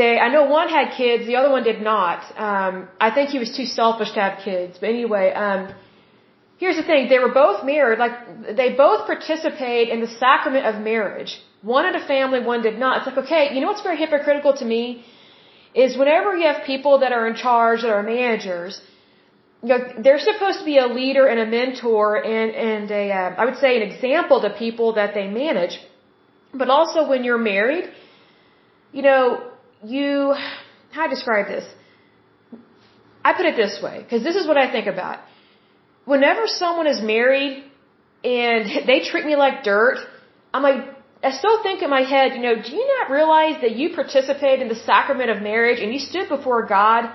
They, 0.00 0.12
I 0.26 0.28
know 0.34 0.44
one 0.60 0.68
had 0.76 0.86
kids, 1.02 1.26
the 1.26 1.36
other 1.40 1.50
one 1.56 1.64
did 1.70 1.80
not. 1.92 2.20
Um, 2.48 2.74
I 3.06 3.10
think 3.14 3.28
he 3.36 3.38
was 3.44 3.50
too 3.58 3.66
selfish 3.66 4.12
to 4.12 4.20
have 4.26 4.36
kids. 4.48 4.78
But 4.80 4.88
anyway, 4.96 5.26
um, 5.46 5.62
here's 6.62 6.78
the 6.80 6.86
thing. 6.90 7.10
They 7.10 7.18
were 7.26 7.34
both 7.44 7.58
married, 7.72 7.98
like, 7.98 8.16
they 8.60 8.70
both 8.84 9.00
participate 9.06 9.90
in 9.94 10.00
the 10.00 10.12
sacrament 10.24 10.64
of 10.70 10.80
marriage. 10.92 11.32
One 11.60 11.84
had 11.84 11.96
a 12.04 12.06
family, 12.14 12.40
one 12.52 12.62
did 12.68 12.78
not. 12.78 12.92
It's 12.98 13.06
like, 13.10 13.20
okay, 13.24 13.42
you 13.54 13.60
know 13.60 13.70
what's 13.72 13.82
very 13.90 13.98
hypocritical 14.04 14.54
to 14.62 14.64
me? 14.64 15.04
Is 15.74 15.98
whenever 16.02 16.34
you 16.38 16.46
have 16.52 16.64
people 16.72 16.94
that 17.02 17.12
are 17.12 17.26
in 17.30 17.36
charge, 17.46 17.82
that 17.82 17.90
are 17.98 18.02
managers, 18.02 18.80
you 19.62 19.68
know, 19.68 19.78
they're 20.02 20.18
supposed 20.18 20.58
to 20.58 20.64
be 20.64 20.78
a 20.78 20.86
leader 20.86 21.26
and 21.26 21.38
a 21.38 21.46
mentor 21.46 22.16
and, 22.16 22.50
and 22.50 22.90
a, 22.90 23.12
uh, 23.12 23.34
I 23.38 23.44
would 23.44 23.56
say 23.56 23.76
an 23.76 23.82
example 23.82 24.40
to 24.40 24.50
people 24.50 24.94
that 24.94 25.14
they 25.14 25.28
manage. 25.28 25.78
But 26.52 26.68
also 26.68 27.08
when 27.08 27.22
you're 27.22 27.38
married, 27.38 27.84
you 28.92 29.02
know, 29.02 29.50
you, 29.84 30.34
how 30.90 31.04
I 31.04 31.08
describe 31.08 31.46
this? 31.46 31.64
I 33.24 33.34
put 33.34 33.46
it 33.46 33.56
this 33.56 33.80
way, 33.82 34.00
because 34.02 34.22
this 34.24 34.34
is 34.34 34.46
what 34.48 34.56
I 34.56 34.70
think 34.70 34.88
about. 34.88 35.20
Whenever 36.04 36.42
someone 36.46 36.88
is 36.88 37.00
married 37.00 37.64
and 38.24 38.66
they 38.88 39.00
treat 39.10 39.24
me 39.24 39.36
like 39.36 39.62
dirt, 39.62 39.98
I'm 40.52 40.62
like, 40.62 40.80
I 41.22 41.30
still 41.30 41.62
think 41.62 41.82
in 41.82 41.90
my 41.90 42.02
head, 42.02 42.32
you 42.34 42.42
know, 42.42 42.56
do 42.60 42.72
you 42.72 42.86
not 42.98 43.12
realize 43.12 43.60
that 43.60 43.76
you 43.76 43.94
participate 43.94 44.60
in 44.60 44.68
the 44.68 44.74
sacrament 44.74 45.30
of 45.30 45.40
marriage 45.40 45.78
and 45.80 45.92
you 45.92 46.00
stood 46.00 46.28
before 46.28 46.66
God 46.66 47.12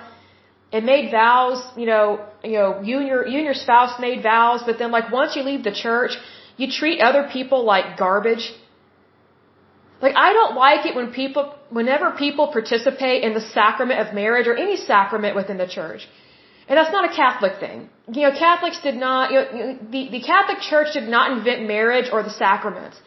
and 0.72 0.86
made 0.86 1.12
vows, 1.12 1.62
you 1.76 1.86
know, 1.86 2.26
you 2.52 2.58
know, 2.60 2.82
you 2.90 2.96
and 3.00 3.08
your 3.08 3.22
you 3.32 3.38
and 3.42 3.48
your 3.52 3.60
spouse 3.66 3.94
made 4.00 4.24
vows, 4.24 4.62
but 4.66 4.78
then 4.80 4.92
like 4.98 5.12
once 5.20 5.36
you 5.36 5.44
leave 5.44 5.64
the 5.64 5.76
church, 5.86 6.14
you 6.58 6.68
treat 6.80 7.00
other 7.10 7.24
people 7.36 7.64
like 7.74 7.98
garbage. 7.98 8.46
Like 10.02 10.16
I 10.16 10.34
don't 10.38 10.56
like 10.56 10.86
it 10.86 10.96
when 11.00 11.12
people 11.22 11.44
whenever 11.70 12.12
people 12.26 12.48
participate 12.60 13.24
in 13.24 13.34
the 13.34 13.46
sacrament 13.58 14.00
of 14.04 14.14
marriage 14.14 14.48
or 14.48 14.56
any 14.56 14.78
sacrament 14.78 15.36
within 15.36 15.58
the 15.58 15.68
church. 15.68 16.08
And 16.68 16.78
that's 16.78 16.92
not 16.92 17.10
a 17.12 17.14
Catholic 17.16 17.60
thing. 17.60 17.90
You 18.12 18.24
know, 18.24 18.32
Catholics 18.38 18.80
did 18.88 18.96
not, 18.96 19.32
you 19.32 19.40
know, 19.40 19.78
the, 19.96 20.10
the 20.16 20.22
Catholic 20.22 20.60
Church 20.60 20.90
did 20.94 21.08
not 21.08 21.32
invent 21.38 21.66
marriage 21.66 22.10
or 22.12 22.24
the 22.24 22.36
sacraments. 22.46 22.98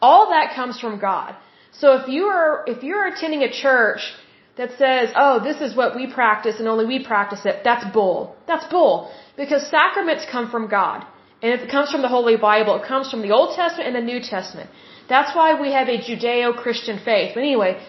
All 0.00 0.28
that 0.30 0.54
comes 0.54 0.78
from 0.78 0.98
God. 1.00 1.34
So 1.72 1.94
if 2.00 2.08
you 2.08 2.24
are, 2.24 2.64
if 2.66 2.82
you're 2.82 3.06
attending 3.06 3.42
a 3.44 3.50
church 3.50 4.00
that 4.58 4.70
says, 4.82 5.10
oh, 5.24 5.34
this 5.48 5.60
is 5.66 5.76
what 5.80 5.94
we 5.98 6.04
practice 6.20 6.56
and 6.58 6.66
only 6.68 6.86
we 6.94 6.98
practice 7.12 7.42
it, 7.50 7.62
that's 7.68 7.86
bull. 7.98 8.36
That's 8.48 8.66
bull. 8.74 9.10
Because 9.36 9.62
sacraments 9.78 10.26
come 10.30 10.50
from 10.50 10.68
God. 10.68 11.06
And 11.42 11.52
if 11.56 11.60
it 11.64 11.70
comes 11.70 11.92
from 11.92 12.02
the 12.02 12.12
Holy 12.16 12.36
Bible, 12.36 12.74
it 12.80 12.86
comes 12.92 13.08
from 13.10 13.22
the 13.22 13.30
Old 13.30 13.54
Testament 13.54 13.86
and 13.88 13.96
the 14.00 14.06
New 14.12 14.20
Testament. 14.20 14.68
That's 15.08 15.34
why 15.34 15.48
we 15.60 15.70
have 15.72 15.88
a 15.88 15.98
Judeo-Christian 16.06 16.98
faith. 17.04 17.30
But 17.34 17.42
anyway, 17.50 17.80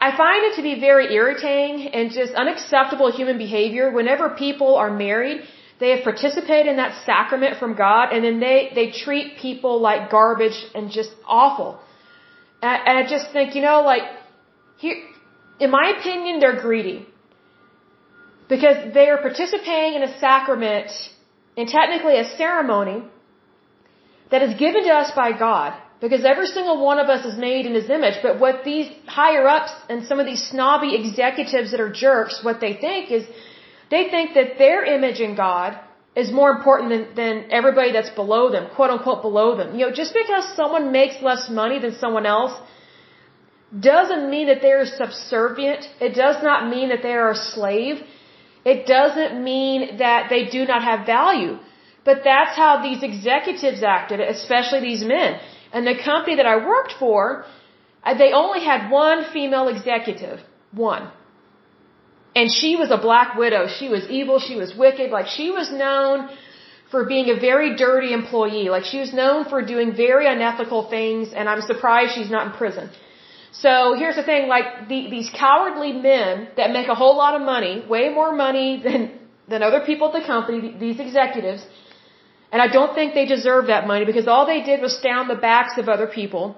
I 0.00 0.16
find 0.16 0.40
it 0.48 0.56
to 0.56 0.62
be 0.62 0.80
very 0.80 1.14
irritating 1.14 1.88
and 1.94 2.10
just 2.10 2.32
unacceptable 2.34 3.12
human 3.12 3.38
behavior 3.38 3.92
whenever 3.92 4.30
people 4.30 4.74
are 4.74 4.90
married, 4.90 5.42
they 5.78 5.90
have 5.90 6.02
participated 6.02 6.66
in 6.66 6.76
that 6.76 7.04
sacrament 7.06 7.58
from 7.58 7.74
God 7.74 8.12
and 8.12 8.24
then 8.24 8.40
they, 8.40 8.70
they 8.74 8.90
treat 8.90 9.38
people 9.38 9.80
like 9.80 10.10
garbage 10.10 10.58
and 10.74 10.90
just 10.90 11.10
awful. 11.26 11.78
And, 12.60 12.76
and 12.88 12.98
I 12.98 13.08
just 13.08 13.32
think, 13.32 13.54
you 13.54 13.62
know, 13.62 13.82
like, 13.82 14.02
here, 14.78 14.96
in 15.60 15.70
my 15.70 15.86
opinion, 15.96 16.40
they're 16.40 16.60
greedy. 16.60 17.06
Because 18.48 18.78
they 18.94 19.06
are 19.12 19.18
participating 19.28 19.94
in 19.98 20.02
a 20.02 20.18
sacrament 20.18 20.90
and 21.56 21.68
technically 21.68 22.16
a 22.18 22.26
ceremony 22.42 22.98
that 24.32 24.42
is 24.42 24.54
given 24.64 24.82
to 24.84 24.92
us 25.02 25.12
by 25.22 25.30
God. 25.46 25.70
Because 26.00 26.24
every 26.24 26.46
single 26.46 26.78
one 26.90 26.98
of 26.98 27.08
us 27.14 27.26
is 27.30 27.36
made 27.38 27.66
in 27.66 27.74
His 27.74 27.90
image. 27.90 28.16
But 28.22 28.40
what 28.40 28.64
these 28.64 28.88
higher 29.06 29.46
ups 29.46 29.72
and 29.90 30.06
some 30.06 30.18
of 30.18 30.26
these 30.26 30.42
snobby 30.52 30.90
executives 31.00 31.70
that 31.72 31.80
are 31.86 31.92
jerks, 31.92 32.42
what 32.42 32.58
they 32.64 32.72
think 32.86 33.10
is, 33.18 33.24
they 33.90 34.04
think 34.14 34.34
that 34.34 34.56
their 34.56 34.82
image 34.96 35.20
in 35.20 35.34
God 35.36 35.78
is 36.16 36.32
more 36.32 36.50
important 36.56 36.88
than, 36.90 37.14
than 37.14 37.34
everybody 37.50 37.92
that's 37.92 38.10
below 38.22 38.50
them, 38.50 38.68
quote 38.74 38.90
unquote 38.90 39.20
below 39.22 39.56
them. 39.56 39.78
You 39.78 39.86
know, 39.86 39.92
just 39.92 40.14
because 40.14 40.44
someone 40.56 40.90
makes 40.90 41.22
less 41.22 41.48
money 41.50 41.78
than 41.78 41.94
someone 42.04 42.26
else 42.26 42.54
doesn't 43.78 44.28
mean 44.30 44.48
that 44.48 44.62
they're 44.62 44.86
subservient. 44.86 45.88
It 46.00 46.14
does 46.14 46.42
not 46.42 46.68
mean 46.68 46.88
that 46.88 47.02
they 47.02 47.14
are 47.14 47.30
a 47.30 47.36
slave. 47.36 48.02
It 48.64 48.86
doesn't 48.86 49.42
mean 49.42 49.98
that 49.98 50.28
they 50.28 50.46
do 50.46 50.66
not 50.66 50.82
have 50.82 51.06
value. 51.06 51.58
But 52.04 52.22
that's 52.24 52.56
how 52.56 52.82
these 52.82 53.02
executives 53.02 53.82
acted, 53.82 54.20
especially 54.20 54.80
these 54.80 55.04
men. 55.04 55.38
And 55.72 55.86
the 55.86 55.96
company 56.02 56.36
that 56.36 56.46
I 56.46 56.56
worked 56.56 56.94
for, 56.98 57.44
uh, 58.02 58.14
they 58.14 58.32
only 58.32 58.64
had 58.64 58.90
one 58.90 59.24
female 59.32 59.68
executive. 59.68 60.40
One. 60.72 61.10
And 62.34 62.50
she 62.50 62.76
was 62.76 62.90
a 62.90 62.98
black 62.98 63.36
widow. 63.36 63.66
She 63.68 63.88
was 63.88 64.08
evil. 64.08 64.38
She 64.38 64.56
was 64.56 64.74
wicked. 64.74 65.10
Like 65.10 65.26
she 65.26 65.50
was 65.50 65.70
known 65.70 66.28
for 66.90 67.04
being 67.04 67.28
a 67.30 67.38
very 67.38 67.76
dirty 67.76 68.12
employee. 68.12 68.68
Like 68.68 68.84
she 68.84 68.98
was 68.98 69.12
known 69.12 69.44
for 69.44 69.62
doing 69.62 69.94
very 69.94 70.26
unethical 70.26 70.88
things. 70.88 71.32
And 71.32 71.48
I'm 71.48 71.60
surprised 71.60 72.14
she's 72.14 72.30
not 72.30 72.46
in 72.46 72.52
prison. 72.52 72.90
So 73.52 73.94
here's 73.98 74.16
the 74.16 74.22
thing, 74.22 74.48
like 74.48 74.88
the, 74.88 75.10
these 75.10 75.30
cowardly 75.30 75.92
men 75.92 76.48
that 76.56 76.70
make 76.70 76.88
a 76.88 76.94
whole 76.94 77.16
lot 77.16 77.34
of 77.34 77.42
money, 77.42 77.84
way 77.88 78.08
more 78.08 78.32
money 78.34 78.80
than, 78.86 79.18
than 79.48 79.62
other 79.62 79.80
people 79.80 80.08
at 80.08 80.20
the 80.20 80.26
company, 80.26 80.76
these 80.78 81.00
executives, 81.00 81.64
and 82.52 82.60
I 82.60 82.68
don't 82.68 82.94
think 82.94 83.14
they 83.14 83.26
deserve 83.26 83.66
that 83.68 83.86
money 83.86 84.04
because 84.04 84.26
all 84.26 84.44
they 84.46 84.62
did 84.62 84.80
was 84.80 84.96
stay 84.98 85.10
on 85.10 85.28
the 85.28 85.36
backs 85.36 85.78
of 85.78 85.88
other 85.88 86.06
people. 86.06 86.56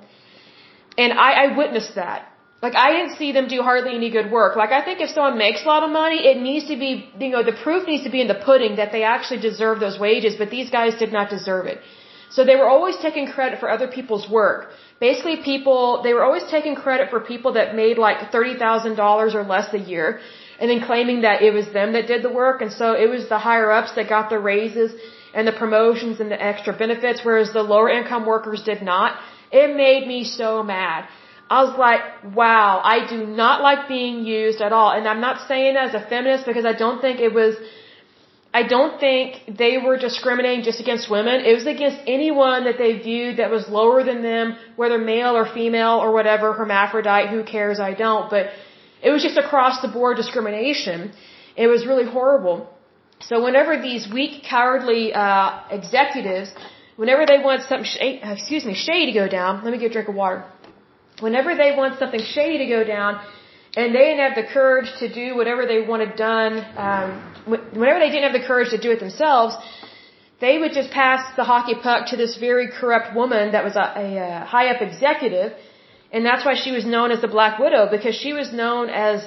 And 0.96 1.12
I, 1.12 1.30
I 1.44 1.56
witnessed 1.56 1.94
that. 1.96 2.28
Like 2.62 2.76
I 2.76 2.92
didn't 2.92 3.16
see 3.16 3.32
them 3.32 3.48
do 3.48 3.60
hardly 3.62 3.94
any 3.94 4.08
good 4.10 4.30
work. 4.30 4.56
Like 4.56 4.70
I 4.70 4.82
think 4.84 5.00
if 5.00 5.10
someone 5.10 5.36
makes 5.36 5.64
a 5.64 5.66
lot 5.66 5.82
of 5.82 5.90
money, 5.90 6.18
it 6.30 6.40
needs 6.40 6.68
to 6.68 6.76
be, 6.76 6.90
you 7.18 7.30
know, 7.30 7.42
the 7.42 7.58
proof 7.64 7.88
needs 7.88 8.04
to 8.04 8.10
be 8.10 8.20
in 8.20 8.28
the 8.28 8.40
pudding 8.46 8.76
that 8.76 8.92
they 8.92 9.02
actually 9.02 9.40
deserve 9.40 9.80
those 9.80 9.98
wages, 9.98 10.36
but 10.36 10.50
these 10.50 10.70
guys 10.70 10.94
did 10.98 11.12
not 11.12 11.28
deserve 11.28 11.66
it. 11.66 11.80
So 12.30 12.44
they 12.44 12.56
were 12.56 12.68
always 12.68 12.96
taking 12.98 13.26
credit 13.26 13.58
for 13.60 13.68
other 13.68 13.88
people's 13.88 14.28
work 14.30 14.70
basically 15.06 15.38
people, 15.52 15.84
they 16.04 16.12
were 16.16 16.24
always 16.28 16.46
taking 16.56 16.74
credit 16.84 17.06
for 17.12 17.20
people 17.32 17.50
that 17.58 17.68
made 17.82 17.96
like 18.08 18.18
$30,000 18.36 19.34
or 19.38 19.44
less 19.54 19.68
a 19.80 19.82
year 19.92 20.06
and 20.60 20.70
then 20.70 20.80
claiming 20.90 21.22
that 21.26 21.42
it 21.46 21.52
was 21.58 21.66
them 21.78 21.88
that 21.96 22.06
did 22.12 22.20
the 22.26 22.34
work. 22.42 22.62
And 22.64 22.72
so 22.80 22.86
it 23.04 23.08
was 23.14 23.22
the 23.34 23.40
higher 23.48 23.70
ups 23.78 23.90
that 23.96 24.06
got 24.16 24.30
the 24.34 24.38
raises 24.52 24.90
and 25.34 25.44
the 25.50 25.56
promotions 25.62 26.20
and 26.20 26.30
the 26.34 26.40
extra 26.50 26.72
benefits, 26.84 27.24
whereas 27.28 27.52
the 27.52 27.64
lower 27.74 27.88
income 27.98 28.24
workers 28.34 28.62
did 28.70 28.80
not. 28.92 29.18
It 29.50 29.68
made 29.84 30.06
me 30.12 30.20
so 30.40 30.62
mad. 30.74 31.00
I 31.54 31.58
was 31.64 31.74
like, 31.86 32.02
wow, 32.40 32.80
I 32.94 32.96
do 33.14 33.18
not 33.42 33.56
like 33.68 33.88
being 33.88 34.24
used 34.24 34.60
at 34.66 34.72
all. 34.76 34.90
And 34.96 35.08
I'm 35.12 35.22
not 35.28 35.36
saying 35.48 35.74
as 35.76 35.94
a 36.00 36.04
feminist 36.12 36.46
because 36.50 36.66
I 36.72 36.74
don't 36.84 37.00
think 37.06 37.18
it 37.18 37.34
was 37.40 37.56
I 38.54 38.62
don't 38.64 39.00
think 39.00 39.56
they 39.62 39.78
were 39.78 39.96
discriminating 39.96 40.62
just 40.64 40.78
against 40.78 41.10
women. 41.10 41.36
It 41.50 41.54
was 41.54 41.66
against 41.66 42.00
anyone 42.06 42.64
that 42.64 42.76
they 42.76 42.98
viewed 42.98 43.38
that 43.38 43.50
was 43.50 43.66
lower 43.68 44.04
than 44.04 44.20
them, 44.22 44.56
whether 44.76 44.98
male 44.98 45.34
or 45.34 45.46
female 45.46 45.96
or 46.04 46.12
whatever, 46.12 46.52
hermaphrodite, 46.52 47.28
who 47.30 47.44
cares, 47.44 47.80
I 47.80 47.94
don't. 47.94 48.28
But 48.28 48.50
it 49.02 49.10
was 49.10 49.22
just 49.22 49.38
across 49.38 49.80
the 49.80 49.88
board 49.88 50.18
discrimination. 50.18 51.12
It 51.56 51.66
was 51.66 51.86
really 51.86 52.04
horrible. 52.04 52.68
So 53.20 53.42
whenever 53.42 53.80
these 53.80 54.06
weak, 54.12 54.42
cowardly 54.42 55.14
uh, 55.14 55.60
executives, 55.70 56.52
whenever 56.96 57.24
they 57.24 57.38
want 57.38 57.62
something, 57.62 57.84
sh- 57.84 57.98
excuse 58.00 58.66
me, 58.66 58.74
shady 58.74 59.06
to 59.12 59.18
go 59.18 59.28
down, 59.28 59.64
let 59.64 59.72
me 59.72 59.78
get 59.78 59.90
a 59.90 59.94
drink 59.94 60.08
of 60.08 60.14
water. 60.14 60.44
Whenever 61.20 61.54
they 61.54 61.74
want 61.74 61.98
something 61.98 62.20
shady 62.20 62.58
to 62.58 62.66
go 62.66 62.84
down, 62.84 63.20
and 63.76 63.94
they 63.94 64.04
didn't 64.08 64.18
have 64.18 64.34
the 64.34 64.48
courage 64.52 64.90
to 64.98 65.12
do 65.12 65.34
whatever 65.36 65.64
they 65.64 65.80
wanted 65.80 66.16
done. 66.16 66.58
Um, 66.76 67.31
whenever 67.46 67.98
they 67.98 68.10
didn't 68.10 68.26
have 68.30 68.38
the 68.40 68.46
courage 68.46 68.70
to 68.70 68.78
do 68.78 68.90
it 68.90 69.00
themselves, 69.00 69.54
they 70.40 70.58
would 70.58 70.72
just 70.72 70.90
pass 70.90 71.20
the 71.36 71.44
hockey 71.44 71.74
puck 71.74 72.08
to 72.10 72.16
this 72.16 72.36
very 72.36 72.68
corrupt 72.78 73.14
woman 73.14 73.52
that 73.52 73.64
was 73.64 73.76
a, 73.76 73.86
a, 74.04 74.06
a 74.18 74.44
high 74.44 74.68
up 74.72 74.82
executive, 74.82 75.52
and 76.12 76.26
that's 76.26 76.44
why 76.44 76.54
she 76.54 76.72
was 76.72 76.84
known 76.84 77.10
as 77.10 77.20
the 77.20 77.32
Black 77.36 77.58
Widow 77.58 77.88
because 77.90 78.14
she 78.14 78.32
was 78.32 78.52
known 78.52 78.90
as 78.90 79.24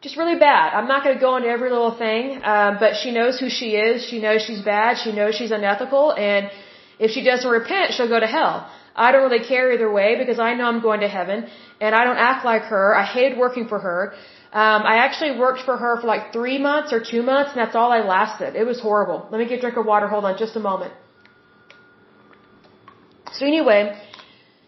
just 0.00 0.16
really 0.16 0.38
bad. 0.38 0.72
I'm 0.72 0.88
not 0.88 1.04
going 1.04 1.14
to 1.16 1.20
go 1.20 1.36
into 1.36 1.48
every 1.48 1.70
little 1.70 1.96
thing, 2.04 2.40
um, 2.42 2.78
but 2.82 2.96
she 3.02 3.10
knows 3.18 3.38
who 3.38 3.50
she 3.50 3.68
is. 3.76 4.04
She 4.10 4.18
knows 4.20 4.42
she's 4.48 4.62
bad. 4.62 4.98
She 5.04 5.12
knows 5.12 5.34
she's 5.34 5.50
unethical, 5.50 6.12
and 6.14 6.50
if 6.98 7.10
she 7.10 7.22
doesn't 7.22 7.50
repent, 7.50 7.92
she'll 7.94 8.08
go 8.16 8.20
to 8.20 8.30
hell. 8.38 8.70
I 8.94 9.12
don't 9.12 9.22
really 9.28 9.44
care 9.44 9.72
either 9.72 9.90
way 9.90 10.16
because 10.22 10.38
I 10.38 10.54
know 10.54 10.64
I'm 10.64 10.80
going 10.80 11.00
to 11.00 11.08
heaven 11.08 11.48
and 11.80 11.94
I 11.94 12.04
don't 12.04 12.18
act 12.18 12.44
like 12.44 12.62
her. 12.62 12.94
I 12.94 13.04
hated 13.04 13.38
working 13.38 13.68
for 13.68 13.78
her. 13.78 14.14
Um, 14.52 14.82
I 14.82 14.96
actually 15.06 15.38
worked 15.38 15.62
for 15.62 15.76
her 15.76 16.00
for 16.00 16.08
like 16.08 16.32
three 16.32 16.58
months 16.58 16.92
or 16.92 16.98
two 16.98 17.22
months 17.22 17.52
and 17.52 17.60
that's 17.60 17.76
all 17.76 17.92
I 17.92 18.00
lasted. 18.00 18.56
It 18.56 18.66
was 18.66 18.80
horrible. 18.80 19.28
Let 19.30 19.38
me 19.38 19.46
get 19.46 19.58
a 19.58 19.60
drink 19.60 19.76
of 19.76 19.86
water. 19.86 20.08
Hold 20.08 20.24
on 20.24 20.38
just 20.38 20.56
a 20.56 20.60
moment. 20.60 20.92
So 23.32 23.46
anyway, 23.46 23.96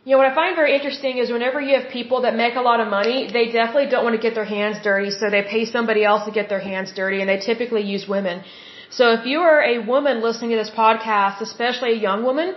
you 0.05 0.13
know, 0.13 0.19
what 0.19 0.29
I 0.33 0.35
find 0.35 0.55
very 0.57 0.75
interesting 0.75 1.19
is 1.19 1.31
whenever 1.31 1.61
you 1.61 1.75
have 1.79 1.89
people 1.91 2.23
that 2.23 2.35
make 2.37 2.55
a 2.57 2.61
lot 2.61 2.81
of 2.81 2.89
money, 2.89 3.29
they 3.33 3.47
definitely 3.59 3.89
don't 3.93 4.05
want 4.05 4.17
to 4.17 4.23
get 4.27 4.35
their 4.35 4.51
hands 4.57 4.79
dirty, 4.83 5.11
so 5.11 5.31
they 5.31 5.43
pay 5.43 5.65
somebody 5.65 6.05
else 6.05 6.25
to 6.25 6.33
get 6.33 6.49
their 6.49 6.65
hands 6.71 6.93
dirty, 6.93 7.21
and 7.21 7.29
they 7.29 7.39
typically 7.39 7.83
use 7.83 8.09
women. 8.09 8.43
So 8.91 9.13
if 9.13 9.27
you 9.27 9.39
are 9.41 9.63
a 9.63 9.79
woman 9.79 10.21
listening 10.21 10.51
to 10.51 10.57
this 10.57 10.71
podcast, 10.71 11.41
especially 11.41 11.93
a 11.93 12.01
young 12.09 12.25
woman, 12.25 12.57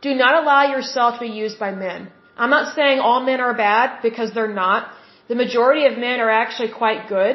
do 0.00 0.14
not 0.14 0.42
allow 0.42 0.62
yourself 0.74 1.14
to 1.18 1.20
be 1.20 1.32
used 1.44 1.58
by 1.58 1.72
men. 1.72 2.10
I'm 2.36 2.50
not 2.50 2.74
saying 2.74 3.00
all 3.00 3.22
men 3.22 3.40
are 3.40 3.54
bad 3.54 4.00
because 4.02 4.32
they're 4.32 4.56
not. 4.64 4.90
The 5.32 5.40
majority 5.46 5.86
of 5.86 5.96
men 5.96 6.20
are 6.20 6.28
actually 6.28 6.72
quite 6.82 7.08
good. 7.08 7.34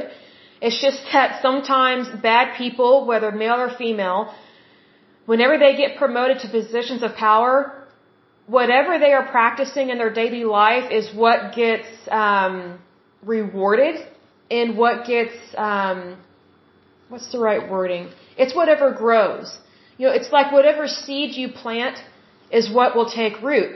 It's 0.62 0.80
just 0.80 1.00
that 1.14 1.42
sometimes 1.42 2.04
bad 2.22 2.56
people, 2.56 3.08
whether 3.08 3.32
male 3.32 3.60
or 3.68 3.72
female, 3.76 4.36
whenever 5.26 5.58
they 5.58 5.76
get 5.76 5.98
promoted 5.98 6.38
to 6.42 6.48
positions 6.48 7.02
of 7.02 7.16
power, 7.16 7.54
whatever 8.46 9.00
they 9.00 9.14
are 9.14 9.26
practicing 9.38 9.90
in 9.90 9.98
their 9.98 10.14
daily 10.14 10.44
life 10.44 10.92
is 10.92 11.12
what 11.24 11.56
gets 11.56 11.88
um, 12.12 12.78
rewarded 13.24 13.96
and 14.52 14.78
what 14.78 15.08
gets 15.08 15.36
um, 15.58 16.18
what's 17.10 17.32
the 17.32 17.40
right 17.40 17.68
wording? 17.68 18.12
It's 18.38 18.54
whatever 18.54 18.92
grows. 18.92 19.58
You 19.98 20.06
know, 20.06 20.14
it's 20.14 20.32
like 20.32 20.52
whatever 20.52 20.88
seed 20.88 21.34
you 21.34 21.48
plant 21.64 21.98
is 22.52 22.72
what 22.72 22.96
will 22.96 23.10
take 23.10 23.42
root. 23.42 23.70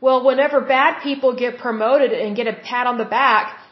Well, 0.00 0.24
whenever 0.24 0.60
bad 0.60 1.02
people 1.02 1.34
get 1.34 1.58
promoted 1.58 2.12
and 2.12 2.36
get 2.36 2.46
a 2.46 2.52
pat 2.52 2.86
on 2.86 2.98
the 2.98 3.10
back, 3.20 3.62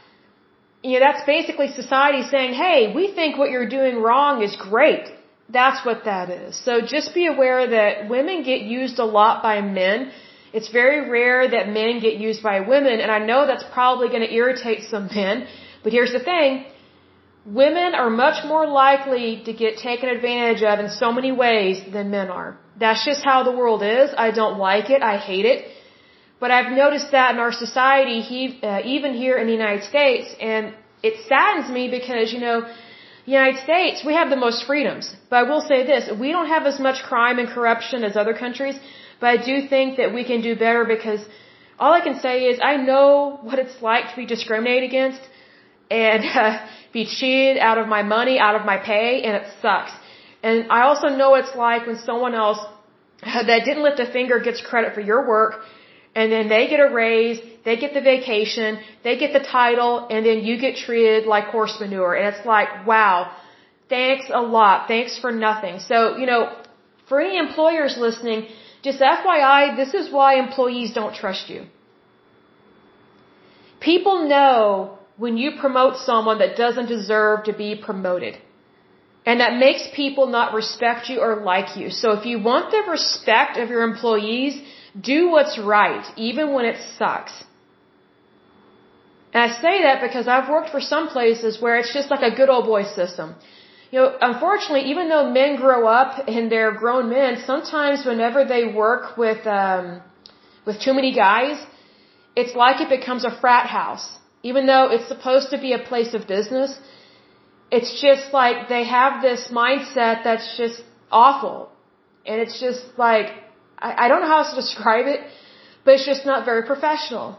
you 0.83 0.99
know, 0.99 1.01
that's 1.07 1.25
basically 1.27 1.69
society 1.69 2.23
saying, 2.23 2.55
hey, 2.55 2.93
we 2.95 3.13
think 3.15 3.39
what 3.39 3.51
you're 3.51 3.69
doing 3.69 4.03
wrong 4.03 4.43
is 4.43 4.57
great. 4.57 5.07
That's 5.49 5.85
what 5.87 6.05
that 6.05 6.31
is. 6.31 6.59
So 6.65 6.81
just 6.81 7.15
be 7.15 7.27
aware 7.27 7.69
that 7.79 8.09
women 8.09 8.43
get 8.43 8.63
used 8.63 8.99
a 8.99 9.05
lot 9.05 9.43
by 9.43 9.61
men. 9.61 10.11
It's 10.53 10.71
very 10.71 11.09
rare 11.09 11.49
that 11.49 11.69
men 11.69 12.01
get 12.01 12.15
used 12.15 12.43
by 12.43 12.61
women, 12.61 13.01
and 13.01 13.11
I 13.11 13.19
know 13.19 13.47
that's 13.47 13.65
probably 13.73 14.09
going 14.09 14.27
to 14.29 14.33
irritate 14.33 14.83
some 14.91 15.09
men, 15.15 15.47
but 15.83 15.93
here's 15.93 16.13
the 16.13 16.21
thing. 16.21 16.67
Women 17.47 17.95
are 17.95 18.11
much 18.11 18.45
more 18.45 18.67
likely 18.67 19.43
to 19.47 19.53
get 19.53 19.79
taken 19.79 20.09
advantage 20.09 20.63
of 20.63 20.79
in 20.79 20.91
so 20.91 21.11
many 21.11 21.33
ways 21.33 21.83
than 21.93 22.11
men 22.11 22.29
are. 22.29 22.59
That's 22.79 23.05
just 23.05 23.25
how 23.25 23.43
the 23.43 23.51
world 23.51 23.83
is. 23.83 24.11
I 24.17 24.31
don't 24.31 24.59
like 24.59 24.91
it. 24.91 25.03
I 25.03 25.17
hate 25.17 25.45
it. 25.45 25.65
But 26.43 26.51
I've 26.51 26.73
noticed 26.85 27.13
that 27.13 27.29
in 27.35 27.41
our 27.47 27.53
society, 27.65 28.21
he, 28.31 28.41
uh, 28.69 28.95
even 28.95 29.11
here 29.23 29.37
in 29.41 29.47
the 29.51 29.57
United 29.63 29.85
States, 29.93 30.29
and 30.51 30.75
it 31.09 31.15
saddens 31.29 31.69
me 31.77 31.83
because, 31.99 32.33
you 32.35 32.41
know, 32.47 32.57
United 33.27 33.59
States, 33.67 34.03
we 34.09 34.15
have 34.21 34.29
the 34.29 34.41
most 34.47 34.65
freedoms. 34.71 35.05
But 35.31 35.37
I 35.43 35.45
will 35.51 35.61
say 35.61 35.79
this, 35.93 36.11
we 36.25 36.33
don't 36.33 36.49
have 36.55 36.65
as 36.73 36.81
much 36.87 36.99
crime 37.11 37.39
and 37.39 37.49
corruption 37.57 38.03
as 38.09 38.17
other 38.23 38.35
countries, 38.45 38.77
but 39.21 39.29
I 39.35 39.37
do 39.51 39.69
think 39.69 39.99
that 39.99 40.13
we 40.13 40.25
can 40.31 40.41
do 40.49 40.57
better 40.57 40.85
because 40.85 41.21
all 41.79 41.93
I 41.93 42.01
can 42.01 42.19
say 42.19 42.37
is 42.51 42.59
I 42.73 42.75
know 42.89 43.39
what 43.49 43.61
it's 43.61 43.77
like 43.81 44.11
to 44.11 44.17
be 44.23 44.27
discriminated 44.27 44.89
against 44.93 45.23
and 45.93 46.25
uh, 46.25 46.59
be 46.93 47.05
cheated 47.07 47.59
out 47.59 47.79
of 47.79 47.87
my 47.87 48.03
money, 48.17 48.41
out 48.41 48.57
of 48.57 48.65
my 48.73 48.79
pay, 48.79 49.23
and 49.23 49.37
it 49.41 49.47
sucks. 49.63 49.93
And 50.43 50.73
I 50.79 50.81
also 50.89 51.07
know 51.21 51.37
it's 51.37 51.55
like 51.55 51.87
when 51.87 51.99
someone 51.99 52.35
else 52.35 52.59
that 53.51 53.61
didn't 53.65 53.85
lift 53.85 54.01
a 54.01 54.11
finger 54.19 54.41
gets 54.41 54.61
credit 54.61 54.93
for 54.97 55.05
your 55.13 55.23
work, 55.29 55.61
and 56.15 56.31
then 56.31 56.49
they 56.49 56.69
get 56.69 56.81
a 56.81 56.93
raise, 56.93 57.41
they 57.65 57.77
get 57.77 57.95
the 57.95 58.01
vacation, 58.01 58.81
they 59.03 59.17
get 59.19 59.33
the 59.33 59.45
title, 59.61 60.07
and 60.11 60.27
then 60.27 60.41
you 60.45 60.59
get 60.59 60.77
treated 60.77 61.27
like 61.27 61.45
horse 61.45 61.77
manure. 61.81 62.15
And 62.15 62.35
it's 62.35 62.45
like, 62.47 62.87
wow, 62.87 63.33
thanks 63.89 64.27
a 64.33 64.43
lot, 64.43 64.89
thanks 64.89 65.19
for 65.19 65.33
nothing. 65.33 65.79
So, 65.81 66.17
you 66.17 66.27
know, 66.27 66.55
for 67.09 67.21
any 67.21 67.39
employers 67.39 67.97
listening, 67.99 68.49
just 68.83 69.01
FYI, 69.01 69.77
this 69.77 69.95
is 69.95 70.13
why 70.13 70.39
employees 70.39 70.93
don't 70.93 71.15
trust 71.15 71.49
you. 71.49 71.65
People 73.81 74.29
know 74.29 74.99
when 75.17 75.37
you 75.37 75.53
promote 75.65 75.97
someone 75.97 76.39
that 76.39 76.57
doesn't 76.57 76.87
deserve 76.87 77.45
to 77.45 77.53
be 77.53 77.71
promoted. 77.89 78.35
And 79.25 79.41
that 79.41 79.57
makes 79.57 79.83
people 79.95 80.27
not 80.27 80.53
respect 80.53 81.09
you 81.09 81.21
or 81.21 81.37
like 81.37 81.77
you. 81.77 81.91
So 81.91 82.13
if 82.19 82.27
you 82.27 82.37
want 82.43 82.71
the 82.73 82.83
respect 82.91 83.57
of 83.57 83.71
your 83.71 83.83
employees, 83.83 84.61
do 85.01 85.31
what's 85.31 85.59
right, 85.59 86.05
even 86.17 86.53
when 86.53 86.65
it 86.65 86.77
sucks. 86.99 87.33
And 89.33 89.43
I 89.43 89.61
say 89.61 89.83
that 89.83 90.03
because 90.03 90.29
I've 90.29 90.49
worked 90.51 90.71
for 90.71 90.81
some 90.81 91.09
places 91.09 91.61
where 91.61 91.79
it's 91.79 91.93
just 91.95 92.11
like 92.11 92.23
a 92.23 92.35
good 92.35 92.51
old 92.51 92.67
boy 92.67 92.85
system. 92.85 93.35
You 93.91 93.99
know, 94.01 94.17
unfortunately, 94.21 94.91
even 94.91 95.09
though 95.09 95.31
men 95.31 95.57
grow 95.57 95.87
up 95.87 96.29
and 96.29 96.51
they're 96.53 96.73
grown 96.73 97.09
men, 97.11 97.43
sometimes 97.47 98.05
whenever 98.05 98.45
they 98.45 98.65
work 98.67 99.17
with, 99.17 99.47
um, 99.47 100.03
with 100.67 100.81
too 100.81 100.95
many 100.95 101.15
guys, 101.15 101.57
it's 102.37 102.55
like 102.55 102.81
it 102.81 102.89
becomes 102.89 103.25
a 103.25 103.31
frat 103.41 103.67
house. 103.67 104.19
Even 104.43 104.67
though 104.67 104.91
it's 104.91 105.09
supposed 105.09 105.51
to 105.51 105.59
be 105.59 105.73
a 105.73 105.79
place 105.79 106.15
of 106.15 106.27
business, 106.27 106.79
it's 107.71 108.01
just 108.01 108.33
like 108.33 108.69
they 108.69 108.85
have 108.85 109.23
this 109.23 109.49
mindset 109.51 110.25
that's 110.25 110.57
just 110.57 110.83
awful. 111.11 111.71
And 112.27 112.41
it's 112.41 112.61
just 112.61 112.83
like, 112.99 113.29
I, 113.89 113.91
I 114.03 114.09
don't 114.09 114.21
know 114.23 114.33
how 114.35 114.41
else 114.43 114.53
to 114.55 114.61
describe 114.65 115.07
it, 115.15 115.21
but 115.85 115.95
it's 115.95 116.07
just 116.13 116.25
not 116.33 116.45
very 116.51 116.63
professional. 116.73 117.39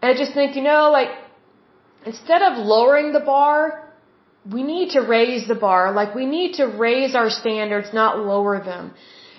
And 0.00 0.06
I 0.12 0.14
just 0.22 0.32
think, 0.38 0.56
you 0.56 0.64
know, 0.70 0.82
like, 0.98 1.10
instead 2.12 2.42
of 2.48 2.52
lowering 2.74 3.12
the 3.18 3.24
bar, 3.34 3.56
we 4.54 4.62
need 4.62 4.88
to 4.96 5.00
raise 5.00 5.46
the 5.52 5.60
bar. 5.68 5.92
Like, 6.00 6.14
we 6.14 6.26
need 6.26 6.54
to 6.60 6.66
raise 6.66 7.14
our 7.14 7.30
standards, 7.42 7.88
not 7.92 8.18
lower 8.32 8.56
them. 8.72 8.94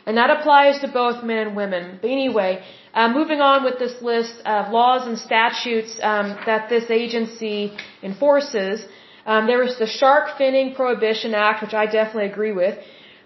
And 0.05 0.17
that 0.17 0.29
applies 0.35 0.79
to 0.83 0.87
both 1.01 1.23
men 1.23 1.39
and 1.45 1.55
women. 1.55 1.99
But 2.01 2.09
anyway, 2.19 2.63
uh, 2.93 3.07
moving 3.19 3.41
on 3.41 3.63
with 3.63 3.77
this 3.83 3.95
list 4.01 4.35
of 4.45 4.71
laws 4.71 5.07
and 5.07 5.17
statutes 5.17 5.91
um, 6.01 6.27
that 6.45 6.69
this 6.69 6.89
agency 6.89 7.59
enforces, 8.01 8.85
um, 9.25 9.45
the 9.47 9.87
Shark 9.99 10.37
Finning 10.39 10.75
Prohibition 10.75 11.33
Act, 11.35 11.61
which 11.63 11.75
I 11.75 11.85
definitely 11.85 12.29
agree 12.35 12.51
with. 12.63 12.77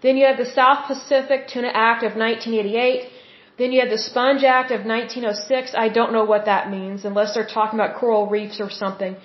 Then 0.01 0.17
you 0.17 0.25
have 0.25 0.37
the 0.37 0.51
South 0.59 0.87
Pacific 0.87 1.47
Tuna 1.47 1.71
Act 1.73 2.03
of 2.03 2.15
1988. 2.15 3.09
Then 3.57 3.71
you 3.71 3.79
have 3.79 3.89
the 3.89 3.97
Sponge 3.97 4.43
Act 4.43 4.71
of 4.71 4.85
1906. 4.85 5.73
I 5.85 5.89
don't 5.89 6.11
know 6.11 6.25
what 6.25 6.45
that 6.45 6.69
means 6.69 7.05
unless 7.05 7.33
they're 7.33 7.51
talking 7.57 7.79
about 7.79 7.97
coral 7.99 8.27
reefs 8.27 8.59
or 8.59 8.69
something. 8.69 9.15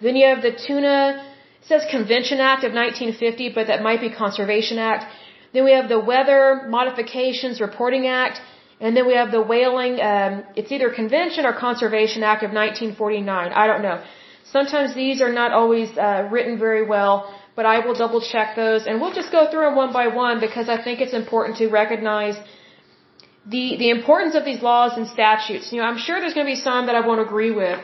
Then 0.00 0.16
you 0.16 0.26
have 0.26 0.42
the 0.42 0.52
Tuna, 0.66 1.22
it 1.60 1.66
says 1.66 1.82
Convention 1.90 2.40
Act 2.40 2.64
of 2.64 2.72
1950, 2.72 3.50
but 3.50 3.66
that 3.66 3.82
might 3.82 4.00
be 4.00 4.10
Conservation 4.10 4.78
Act. 4.78 5.04
Then 5.52 5.64
we 5.64 5.72
have 5.72 5.88
the 5.88 6.00
Weather 6.00 6.66
Modifications 6.68 7.60
Reporting 7.60 8.06
Act. 8.06 8.40
And 8.80 8.96
then 8.96 9.06
we 9.06 9.14
have 9.14 9.30
the 9.30 9.40
Whaling, 9.40 10.00
um, 10.00 10.44
it's 10.56 10.72
either 10.72 10.90
Convention 10.90 11.46
or 11.46 11.52
Conservation 11.52 12.22
Act 12.22 12.42
of 12.42 12.50
1949. 12.50 13.52
I 13.52 13.66
don't 13.66 13.82
know. 13.82 14.02
Sometimes 14.56 14.94
these 14.94 15.20
are 15.20 15.32
not 15.32 15.52
always 15.52 15.96
uh, 15.96 16.28
written 16.30 16.58
very 16.58 16.84
well, 16.86 17.32
but 17.56 17.66
I 17.66 17.78
will 17.84 17.94
double 17.94 18.20
check 18.20 18.56
those 18.56 18.86
and 18.86 19.00
we'll 19.00 19.16
just 19.20 19.30
go 19.30 19.42
through 19.50 19.64
them 19.66 19.76
one 19.76 19.92
by 19.92 20.06
one 20.08 20.40
because 20.40 20.68
I 20.68 20.82
think 20.82 21.00
it's 21.00 21.16
important 21.22 21.58
to 21.58 21.68
recognize 21.68 22.36
the 23.46 23.76
the 23.82 23.90
importance 23.90 24.34
of 24.34 24.44
these 24.44 24.62
laws 24.62 24.92
and 24.96 25.06
statutes. 25.06 25.72
You 25.72 25.78
know, 25.80 25.86
I'm 25.86 25.98
sure 25.98 26.20
there's 26.20 26.34
going 26.34 26.46
to 26.46 26.54
be 26.56 26.62
some 26.70 26.86
that 26.86 26.96
I 27.00 27.06
won't 27.06 27.20
agree 27.20 27.50
with, 27.50 27.78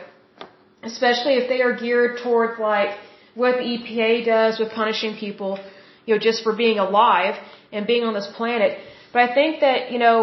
especially 0.83 1.35
if 1.41 1.47
they 1.47 1.61
are 1.61 1.73
geared 1.83 2.19
towards 2.23 2.59
like 2.59 2.97
what 3.35 3.57
the 3.57 3.63
EPA 3.63 4.25
does 4.25 4.59
with 4.59 4.71
punishing 4.71 5.15
people, 5.15 5.59
you 6.05 6.15
know, 6.15 6.19
just 6.19 6.43
for 6.43 6.53
being 6.53 6.79
alive 6.79 7.35
and 7.71 7.87
being 7.87 8.03
on 8.03 8.13
this 8.13 8.29
planet. 8.35 8.79
But 9.13 9.29
I 9.29 9.33
think 9.33 9.61
that, 9.61 9.91
you 9.91 9.99
know, 9.99 10.15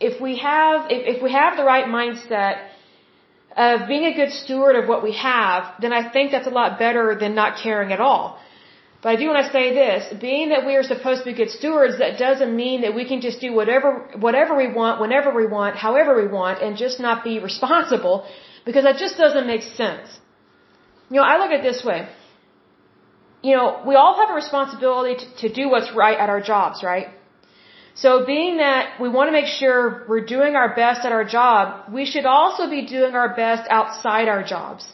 if 0.00 0.20
we 0.20 0.38
have 0.38 0.90
if, 0.90 1.16
if 1.16 1.22
we 1.22 1.32
have 1.32 1.56
the 1.56 1.64
right 1.64 1.86
mindset 1.86 2.68
of 3.56 3.86
being 3.88 4.04
a 4.04 4.14
good 4.14 4.32
steward 4.32 4.76
of 4.76 4.88
what 4.88 5.02
we 5.02 5.12
have, 5.12 5.74
then 5.80 5.92
I 5.92 6.08
think 6.10 6.30
that's 6.30 6.46
a 6.46 6.50
lot 6.60 6.78
better 6.78 7.14
than 7.14 7.34
not 7.34 7.58
caring 7.62 7.92
at 7.92 8.00
all. 8.00 8.38
But 9.02 9.08
I 9.14 9.16
do 9.16 9.26
want 9.30 9.44
to 9.46 9.52
say 9.52 9.74
this, 9.74 10.00
being 10.20 10.50
that 10.50 10.64
we 10.64 10.76
are 10.76 10.84
supposed 10.84 11.24
to 11.24 11.30
be 11.30 11.36
good 11.40 11.50
stewards, 11.50 11.98
that 11.98 12.18
doesn't 12.18 12.54
mean 12.54 12.82
that 12.82 12.94
we 12.94 13.04
can 13.04 13.20
just 13.20 13.40
do 13.40 13.52
whatever, 13.52 13.88
whatever 14.26 14.56
we 14.56 14.68
want, 14.80 15.00
whenever 15.00 15.34
we 15.34 15.46
want, 15.46 15.76
however 15.76 16.12
we 16.22 16.28
want, 16.28 16.62
and 16.62 16.76
just 16.76 17.00
not 17.00 17.24
be 17.24 17.40
responsible, 17.40 18.24
because 18.64 18.84
that 18.84 18.98
just 19.04 19.16
doesn't 19.24 19.46
make 19.54 19.62
sense. 19.62 20.20
You 21.10 21.16
know, 21.16 21.24
I 21.32 21.34
look 21.38 21.50
at 21.50 21.60
it 21.60 21.64
this 21.70 21.82
way. 21.84 22.08
You 23.42 23.56
know, 23.56 23.82
we 23.84 23.96
all 23.96 24.14
have 24.20 24.30
a 24.30 24.34
responsibility 24.34 25.14
to, 25.22 25.48
to 25.48 25.52
do 25.52 25.68
what's 25.68 25.90
right 26.04 26.16
at 26.16 26.30
our 26.30 26.40
jobs, 26.40 26.84
right? 26.84 27.08
So 27.94 28.24
being 28.24 28.58
that 28.58 29.00
we 29.00 29.08
want 29.08 29.28
to 29.28 29.32
make 29.32 29.46
sure 29.46 30.06
we're 30.08 30.24
doing 30.24 30.54
our 30.54 30.74
best 30.76 31.04
at 31.04 31.12
our 31.12 31.24
job, 31.24 31.92
we 31.92 32.06
should 32.06 32.24
also 32.24 32.70
be 32.70 32.86
doing 32.86 33.14
our 33.14 33.34
best 33.34 33.64
outside 33.68 34.28
our 34.28 34.44
jobs. 34.44 34.86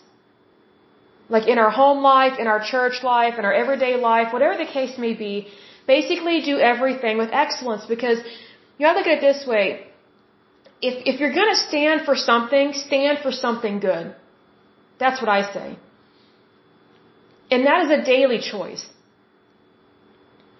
Like 1.28 1.46
in 1.46 1.58
our 1.58 1.70
home 1.70 2.02
life, 2.02 2.38
in 2.38 2.46
our 2.46 2.62
church 2.72 3.02
life, 3.02 3.34
in 3.38 3.44
our 3.44 3.52
everyday 3.52 3.96
life, 3.96 4.32
whatever 4.32 4.56
the 4.56 4.70
case 4.70 4.96
may 4.98 5.14
be, 5.14 5.48
basically 5.86 6.40
do 6.42 6.58
everything 6.58 7.18
with 7.18 7.30
excellence 7.32 7.84
because 7.86 8.18
you 8.76 8.86
gotta 8.86 8.98
look 8.98 9.06
at 9.06 9.18
it 9.18 9.20
this 9.20 9.46
way. 9.46 9.86
If, 10.80 10.94
if 11.10 11.20
you're 11.20 11.34
gonna 11.34 11.56
stand 11.56 12.02
for 12.06 12.14
something, 12.14 12.72
stand 12.72 13.18
for 13.24 13.32
something 13.32 13.80
good. 13.80 14.14
That's 14.98 15.20
what 15.20 15.28
I 15.28 15.52
say. 15.52 15.78
And 17.50 17.66
that 17.66 17.84
is 17.84 17.90
a 17.98 18.04
daily 18.04 18.40
choice. 18.40 18.86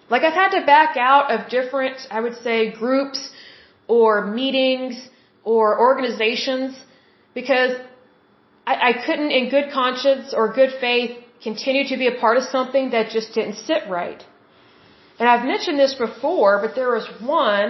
Like 0.09 0.23
I've 0.23 0.33
had 0.33 0.59
to 0.59 0.65
back 0.65 0.97
out 0.97 1.31
of 1.31 1.49
different, 1.49 1.97
I 2.09 2.19
would 2.19 2.37
say, 2.47 2.71
groups 2.71 3.19
or 3.87 4.25
meetings 4.25 4.95
or 5.43 5.79
organizations 5.79 6.75
because 7.33 7.71
I, 8.71 8.73
I 8.89 8.91
couldn't 9.05 9.31
in 9.39 9.43
good 9.55 9.67
conscience 9.79 10.33
or 10.37 10.43
good 10.61 10.73
faith 10.85 11.11
continue 11.47 11.85
to 11.91 11.97
be 12.03 12.07
a 12.13 12.15
part 12.23 12.35
of 12.39 12.43
something 12.55 12.85
that 12.95 13.05
just 13.17 13.29
didn't 13.37 13.57
sit 13.69 13.81
right. 13.99 14.21
And 15.19 15.25
I've 15.31 15.45
mentioned 15.53 15.77
this 15.85 15.95
before, 16.07 16.53
but 16.63 16.75
there 16.79 16.91
was 16.97 17.07
one, 17.19 17.67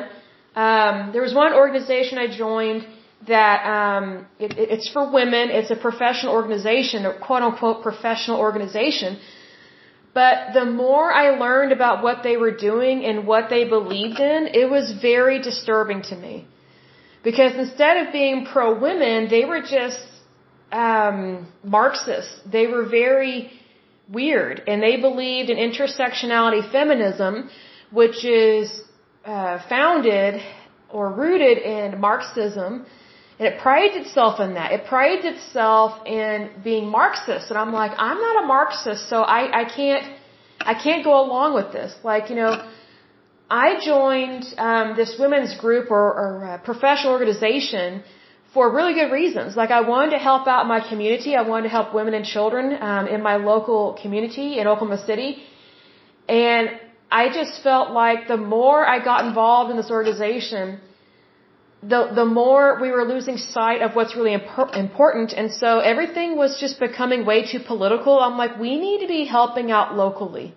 um, 0.65 0.95
there 1.13 1.23
was 1.27 1.35
one 1.43 1.53
organization 1.53 2.17
I 2.25 2.27
joined 2.45 2.81
that 3.27 3.57
um, 3.77 4.05
it, 4.45 4.51
it's 4.75 4.89
for 4.95 5.03
women. 5.19 5.43
It's 5.59 5.71
a 5.77 5.79
professional 5.87 6.33
organization, 6.39 7.05
a 7.05 7.13
quote 7.27 7.43
unquote 7.47 7.81
professional 7.89 8.37
organization 8.47 9.19
but 10.13 10.53
the 10.53 10.65
more 10.65 11.11
I 11.13 11.37
learned 11.45 11.71
about 11.71 12.03
what 12.03 12.23
they 12.23 12.35
were 12.35 12.55
doing 12.69 13.05
and 13.05 13.27
what 13.27 13.49
they 13.49 13.63
believed 13.77 14.19
in, 14.19 14.47
it 14.61 14.69
was 14.69 14.91
very 15.09 15.39
disturbing 15.39 16.01
to 16.09 16.15
me. 16.15 16.47
Because 17.23 17.53
instead 17.55 17.95
of 18.01 18.13
being 18.13 18.45
pro 18.45 18.67
women, 18.79 19.29
they 19.29 19.45
were 19.45 19.61
just 19.61 19.99
um, 20.71 21.51
Marxists. 21.63 22.39
They 22.51 22.67
were 22.67 22.85
very 22.87 23.51
weird, 24.11 24.63
and 24.67 24.81
they 24.81 24.97
believed 24.97 25.49
in 25.49 25.57
intersectionality 25.57 26.71
feminism, 26.71 27.49
which 27.91 28.23
is 28.25 28.81
uh, 29.25 29.59
founded 29.67 30.41
or 30.91 31.11
rooted 31.11 31.57
in 31.59 31.99
Marxism 31.99 32.85
and 33.39 33.47
it 33.47 33.59
prides 33.61 33.95
itself 33.95 34.41
in 34.41 34.55
that. 34.55 34.73
It 34.73 34.85
prides 34.85 35.23
itself 35.23 36.05
in 36.05 36.49
being 36.61 36.85
Marxist. 36.89 37.49
And 37.49 37.57
I'm 37.57 37.71
like, 37.71 37.91
I'm 37.97 38.19
not 38.19 38.43
a 38.43 38.45
Marxist, 38.45 39.07
so 39.09 39.21
I, 39.21 39.61
I 39.61 39.63
can't, 39.63 40.05
I 40.59 40.73
can't 40.73 41.05
go 41.05 41.25
along 41.25 41.53
with 41.55 41.71
this. 41.71 41.95
Like, 42.03 42.29
you 42.29 42.35
know, 42.35 42.53
I 43.49 43.79
joined 43.83 44.43
um, 44.57 44.97
this 44.97 45.15
women's 45.17 45.55
group 45.57 45.89
or, 45.89 46.07
or 46.21 46.45
uh, 46.45 46.57
professional 46.57 47.13
organization 47.13 48.03
for 48.53 48.71
really 48.73 48.93
good 48.93 49.11
reasons. 49.11 49.55
Like, 49.55 49.71
I 49.71 49.81
wanted 49.81 50.11
to 50.11 50.21
help 50.29 50.47
out 50.47 50.67
my 50.67 50.79
community. 50.89 51.35
I 51.35 51.43
wanted 51.43 51.63
to 51.69 51.73
help 51.77 51.93
women 51.93 52.13
and 52.13 52.25
children 52.25 52.77
um, 52.81 53.07
in 53.07 53.21
my 53.21 53.35
local 53.35 53.97
community 54.01 54.59
in 54.59 54.67
Oklahoma 54.67 55.03
City. 55.05 55.43
And 56.27 56.69
I 57.11 57.29
just 57.29 57.63
felt 57.63 57.91
like 57.91 58.27
the 58.27 58.37
more 58.37 58.85
I 58.85 59.03
got 59.03 59.25
involved 59.25 59.71
in 59.71 59.77
this 59.77 59.91
organization, 59.91 60.79
the 61.81 62.11
the 62.13 62.25
more 62.25 62.77
we 62.81 62.91
were 62.91 63.05
losing 63.05 63.37
sight 63.37 63.81
of 63.81 63.95
what's 63.95 64.15
really 64.15 64.33
imp- 64.33 64.75
important, 64.75 65.31
and 65.31 65.51
so 65.51 65.79
everything 65.79 66.35
was 66.35 66.59
just 66.59 66.79
becoming 66.79 67.25
way 67.25 67.49
too 67.51 67.59
political. 67.59 68.19
I'm 68.19 68.37
like, 68.37 68.59
we 68.59 68.77
need 68.77 68.99
to 68.99 69.07
be 69.07 69.23
helping 69.23 69.71
out 69.71 69.95
locally. 69.95 70.53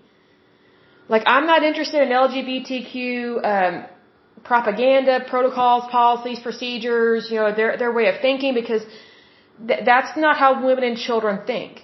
Like, 1.08 1.22
I'm 1.26 1.46
not 1.46 1.62
interested 1.62 2.02
in 2.02 2.08
LGBTQ 2.08 3.44
um, 3.52 3.86
propaganda, 4.44 5.20
protocols, 5.28 5.84
policies, 5.90 6.40
procedures, 6.40 7.30
you 7.30 7.36
know, 7.36 7.54
their 7.54 7.76
their 7.76 7.92
way 7.92 8.06
of 8.12 8.20
thinking, 8.20 8.54
because 8.54 8.82
th- 9.68 9.84
that's 9.84 10.16
not 10.16 10.36
how 10.36 10.64
women 10.66 10.84
and 10.84 10.96
children 10.96 11.40
think. 11.46 11.82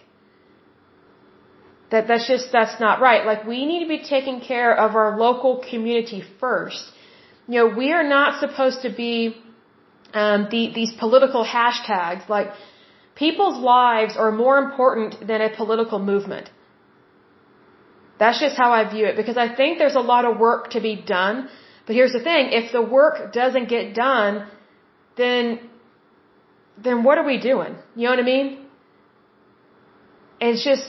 That 1.90 2.06
that's 2.08 2.26
just 2.28 2.52
that's 2.52 2.78
not 2.80 3.00
right. 3.00 3.24
Like, 3.24 3.46
we 3.46 3.64
need 3.64 3.82
to 3.84 3.88
be 3.88 4.02
taking 4.16 4.40
care 4.40 4.72
of 4.76 4.94
our 4.94 5.10
local 5.18 5.64
community 5.70 6.22
first 6.40 6.92
you 7.48 7.58
know, 7.60 7.68
we 7.82 7.92
are 7.92 8.06
not 8.06 8.40
supposed 8.40 8.82
to 8.82 8.90
be 8.94 9.34
um, 10.12 10.48
the, 10.50 10.62
these 10.78 10.92
political 11.04 11.44
hashtags. 11.44 12.28
Like, 12.28 12.48
people's 13.14 13.58
lives 13.58 14.16
are 14.16 14.30
more 14.30 14.58
important 14.58 15.26
than 15.26 15.40
a 15.40 15.50
political 15.56 15.98
movement. 15.98 16.50
That's 18.18 18.38
just 18.38 18.56
how 18.56 18.70
I 18.72 18.82
view 18.92 19.06
it 19.06 19.16
because 19.16 19.38
I 19.38 19.48
think 19.54 19.78
there's 19.78 19.94
a 19.94 20.06
lot 20.12 20.24
of 20.26 20.38
work 20.38 20.70
to 20.72 20.80
be 20.80 20.94
done. 20.96 21.48
But 21.88 21.96
here's 21.96 22.12
the 22.12 22.24
thing: 22.30 22.52
if 22.60 22.70
the 22.70 22.84
work 22.98 23.32
doesn't 23.32 23.68
get 23.76 23.94
done, 24.06 24.46
then 25.16 25.58
then 26.86 27.02
what 27.02 27.18
are 27.18 27.26
we 27.32 27.38
doing? 27.50 27.74
You 27.96 28.04
know 28.04 28.10
what 28.10 28.20
I 28.20 28.30
mean? 28.36 28.48
it's 30.40 30.64
just, 30.64 30.86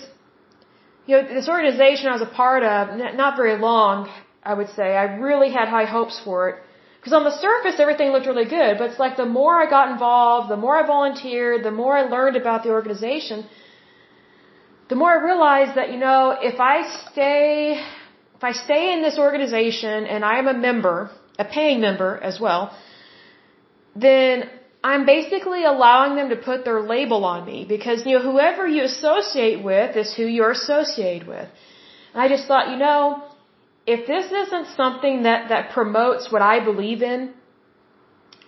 you 1.08 1.16
know, 1.16 1.24
this 1.28 1.50
organization 1.50 2.08
I 2.08 2.14
was 2.14 2.22
a 2.22 2.34
part 2.44 2.64
of, 2.64 3.16
not 3.16 3.36
very 3.36 3.58
long, 3.60 4.10
I 4.44 4.54
would 4.54 4.70
say. 4.70 4.96
I 4.96 5.06
really 5.28 5.52
had 5.52 5.68
high 5.68 5.86
hopes 5.86 6.20
for 6.24 6.50
it. 6.50 6.56
Because 6.98 7.14
on 7.14 7.24
the 7.24 7.36
surface, 7.46 7.80
everything 7.80 8.10
looked 8.12 8.28
really 8.28 8.50
good, 8.60 8.78
but 8.78 8.90
it's 8.92 9.00
like 9.00 9.16
the 9.16 9.26
more 9.26 9.56
I 9.56 9.70
got 9.70 9.90
involved, 9.92 10.52
the 10.52 10.58
more 10.58 10.78
I 10.78 10.86
volunteered, 10.86 11.64
the 11.64 11.72
more 11.72 11.98
I 11.98 12.04
learned 12.04 12.36
about 12.36 12.64
the 12.64 12.72
organization, 12.72 13.46
the 14.90 14.96
more 14.96 15.12
I 15.12 15.24
realized 15.24 15.76
that, 15.78 15.92
you 15.92 15.98
know, 15.98 16.36
if 16.42 16.60
I 16.60 16.76
stay, 17.10 17.82
if 18.40 18.44
I 18.52 18.54
stay 18.54 18.94
in 18.94 19.02
this 19.02 19.18
organization 19.20 20.06
and 20.14 20.24
I 20.24 20.36
am 20.42 20.48
a 20.48 20.58
member, 20.68 21.12
a 21.38 21.44
paying 21.44 21.82
member 21.82 22.12
as 22.30 22.40
well, 22.40 22.62
then 24.04 24.50
I'm 24.82 25.06
basically 25.06 25.66
allowing 25.66 26.16
them 26.16 26.30
to 26.30 26.38
put 26.38 26.64
their 26.64 26.82
label 26.94 27.26
on 27.26 27.46
me 27.46 27.66
because, 27.68 28.06
you 28.06 28.14
know, 28.14 28.24
whoever 28.32 28.66
you 28.76 28.84
associate 28.84 29.62
with 29.62 29.98
is 29.98 30.14
who 30.16 30.26
you're 30.36 30.52
associated 30.52 31.28
with. 31.28 31.50
And 32.14 32.22
I 32.26 32.30
just 32.30 32.48
thought, 32.48 32.70
you 32.70 32.78
know, 32.78 33.24
if 33.86 34.08
this 34.08 34.32
isn't 34.44 34.68
something 34.82 35.24
that, 35.24 35.50
that 35.50 35.72
promotes 35.72 36.32
what 36.32 36.42
I 36.42 36.64
believe 36.64 37.02
in, 37.02 37.34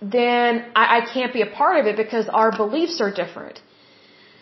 then 0.01 0.71
I, 0.73 0.99
I 0.99 1.01
can't 1.13 1.33
be 1.33 1.41
a 1.41 1.51
part 1.61 1.81
of 1.81 1.85
it 1.85 1.97
because 1.97 2.29
our 2.29 2.55
beliefs 2.55 3.01
are 3.01 3.11
different. 3.11 3.59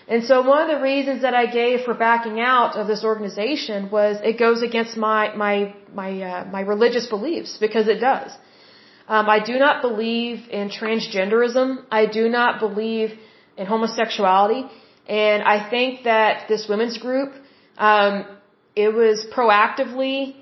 And 0.09 0.23
so 0.29 0.41
one 0.41 0.61
of 0.63 0.69
the 0.75 0.81
reasons 0.81 1.21
that 1.21 1.35
I 1.35 1.45
gave 1.45 1.81
for 1.87 1.93
backing 1.93 2.39
out 2.39 2.75
of 2.75 2.87
this 2.87 3.03
organization 3.03 3.91
was 3.91 4.17
it 4.23 4.39
goes 4.39 4.63
against 4.63 4.97
my 4.97 5.35
my 5.35 5.75
my 5.93 6.09
uh, 6.29 6.45
my 6.55 6.61
religious 6.61 7.05
beliefs 7.15 7.57
because 7.65 7.87
it 7.87 7.99
does. 7.99 8.31
Um, 9.07 9.29
I 9.29 9.39
do 9.51 9.55
not 9.65 9.83
believe 9.83 10.49
in 10.49 10.69
transgenderism. 10.69 11.67
I 11.91 12.07
do 12.07 12.27
not 12.27 12.59
believe 12.59 13.13
in 13.55 13.67
homosexuality, 13.67 14.61
and 15.07 15.43
I 15.43 15.69
think 15.69 16.03
that 16.05 16.47
this 16.47 16.67
women's 16.67 16.97
group, 16.97 17.31
um, 17.77 18.25
it 18.75 18.91
was 19.01 19.27
proactively 19.37 20.35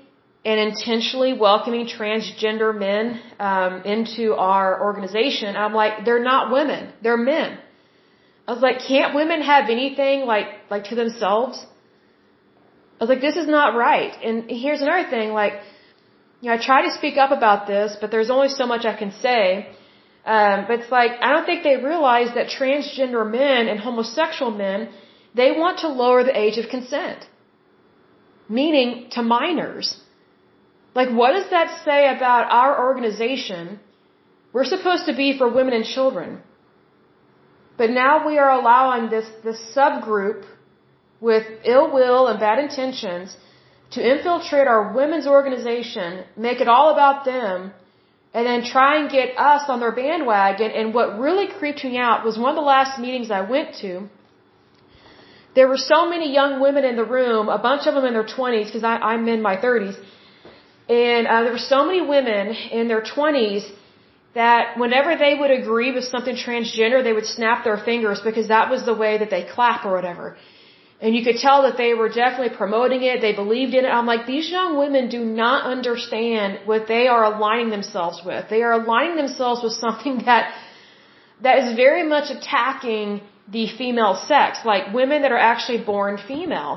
and 0.46 0.58
intentionally 0.60 1.34
welcoming 1.34 1.86
transgender 1.86 2.70
men 2.86 3.20
um, 3.38 3.82
into 3.82 4.34
our 4.34 4.82
organization. 4.82 5.56
I'm 5.56 5.74
like, 5.74 6.06
they're 6.06 6.26
not 6.32 6.52
women, 6.58 6.92
they're 7.02 7.24
men. 7.34 7.58
I 8.48 8.52
was 8.56 8.62
like, 8.68 8.78
can't 8.92 9.14
women 9.14 9.42
have 9.42 9.64
anything 9.78 10.20
like 10.32 10.48
like 10.74 10.84
to 10.90 10.94
themselves? 11.02 11.56
I 12.98 13.04
was 13.04 13.10
like, 13.14 13.24
this 13.28 13.36
is 13.42 13.48
not 13.56 13.76
right. 13.86 14.14
And 14.28 14.36
here's 14.62 14.80
another 14.86 15.08
thing, 15.10 15.28
like, 15.40 15.54
you 16.40 16.48
know, 16.48 16.54
I 16.54 16.58
try 16.70 16.78
to 16.86 16.92
speak 17.00 17.16
up 17.24 17.30
about 17.40 17.66
this, 17.72 17.96
but 18.00 18.10
there's 18.14 18.30
only 18.36 18.48
so 18.60 18.66
much 18.72 18.86
I 18.92 18.96
can 19.02 19.12
say. 19.26 19.42
Um, 20.36 20.64
but 20.68 20.80
it's 20.80 20.90
like 20.98 21.12
I 21.26 21.28
don't 21.34 21.46
think 21.50 21.62
they 21.62 21.76
realize 21.90 22.30
that 22.38 22.46
transgender 22.58 23.24
men 23.40 23.68
and 23.68 23.78
homosexual 23.88 24.50
men 24.64 24.88
they 25.40 25.50
want 25.62 25.80
to 25.84 25.88
lower 26.02 26.24
the 26.24 26.36
age 26.44 26.56
of 26.62 26.68
consent, 26.76 27.26
meaning 28.48 29.08
to 29.16 29.22
minors. 29.22 29.88
Like, 30.94 31.10
what 31.20 31.32
does 31.38 31.48
that 31.50 31.68
say 31.84 32.00
about 32.16 32.50
our 32.50 32.72
organization? 32.86 33.78
We're 34.54 34.70
supposed 34.76 35.04
to 35.10 35.14
be 35.14 35.28
for 35.38 35.48
women 35.58 35.74
and 35.74 35.84
children. 35.96 36.30
But 37.78 37.90
now 37.90 38.26
we 38.28 38.38
are 38.38 38.50
allowing 38.60 39.08
this, 39.08 39.26
this 39.44 39.60
subgroup 39.74 40.44
with 41.20 41.44
ill 41.64 41.86
will 41.98 42.26
and 42.28 42.38
bad 42.38 42.58
intentions 42.58 43.36
to 43.92 44.00
infiltrate 44.12 44.66
our 44.66 44.92
women's 44.92 45.26
organization, 45.26 46.24
make 46.36 46.60
it 46.60 46.68
all 46.68 46.88
about 46.92 47.24
them, 47.24 47.72
and 48.34 48.46
then 48.46 48.62
try 48.64 49.00
and 49.00 49.10
get 49.10 49.28
us 49.38 49.62
on 49.68 49.80
their 49.80 49.92
bandwagon. 49.92 50.70
And 50.72 50.92
what 50.92 51.18
really 51.18 51.46
creeped 51.58 51.82
me 51.84 51.96
out 51.96 52.24
was 52.24 52.36
one 52.36 52.50
of 52.50 52.56
the 52.56 52.68
last 52.76 53.00
meetings 53.00 53.30
I 53.30 53.40
went 53.40 53.76
to. 53.82 54.08
There 55.54 55.68
were 55.68 55.82
so 55.94 56.08
many 56.08 56.32
young 56.32 56.60
women 56.60 56.84
in 56.84 56.96
the 56.96 57.04
room, 57.04 57.48
a 57.48 57.58
bunch 57.58 57.86
of 57.86 57.94
them 57.94 58.04
in 58.04 58.12
their 58.12 58.30
20s, 58.36 58.66
because 58.66 58.84
I'm 58.84 59.26
in 59.28 59.40
my 59.40 59.56
30s, 59.56 59.96
and 60.88 61.26
uh, 61.26 61.42
there 61.44 61.52
were 61.52 61.66
so 61.76 61.84
many 61.86 62.00
women 62.00 62.44
in 62.78 62.88
their 62.88 63.02
20s 63.02 63.64
that 64.40 64.78
whenever 64.82 65.10
they 65.24 65.34
would 65.40 65.52
agree 65.60 65.90
with 65.96 66.04
something 66.14 66.36
transgender, 66.46 66.98
they 67.06 67.16
would 67.18 67.30
snap 67.36 67.58
their 67.68 67.80
fingers 67.88 68.18
because 68.28 68.46
that 68.54 68.66
was 68.72 68.80
the 68.90 68.96
way 69.02 69.12
that 69.22 69.30
they 69.34 69.42
clap 69.54 69.80
or 69.88 69.92
whatever. 69.98 70.26
And 71.00 71.10
you 71.16 71.22
could 71.26 71.38
tell 71.46 71.60
that 71.66 71.76
they 71.82 71.92
were 72.00 72.10
definitely 72.22 72.54
promoting 72.62 73.02
it. 73.10 73.20
They 73.26 73.34
believed 73.44 73.72
in 73.78 73.84
it. 73.86 73.92
I'm 73.98 74.10
like, 74.12 74.24
these 74.34 74.48
young 74.56 74.72
women 74.82 75.08
do 75.16 75.20
not 75.42 75.58
understand 75.74 76.60
what 76.70 76.82
they 76.92 77.04
are 77.14 77.24
aligning 77.32 77.70
themselves 77.76 78.18
with. 78.28 78.42
They 78.54 78.62
are 78.66 78.74
aligning 78.82 79.16
themselves 79.22 79.62
with 79.64 79.74
something 79.84 80.16
that, 80.30 80.44
that 81.46 81.56
is 81.62 81.76
very 81.84 82.04
much 82.14 82.30
attacking 82.36 83.20
the 83.56 83.66
female 83.80 84.14
sex, 84.30 84.58
like 84.72 84.92
women 85.00 85.22
that 85.22 85.32
are 85.36 85.44
actually 85.52 85.80
born 85.92 86.18
female. 86.32 86.72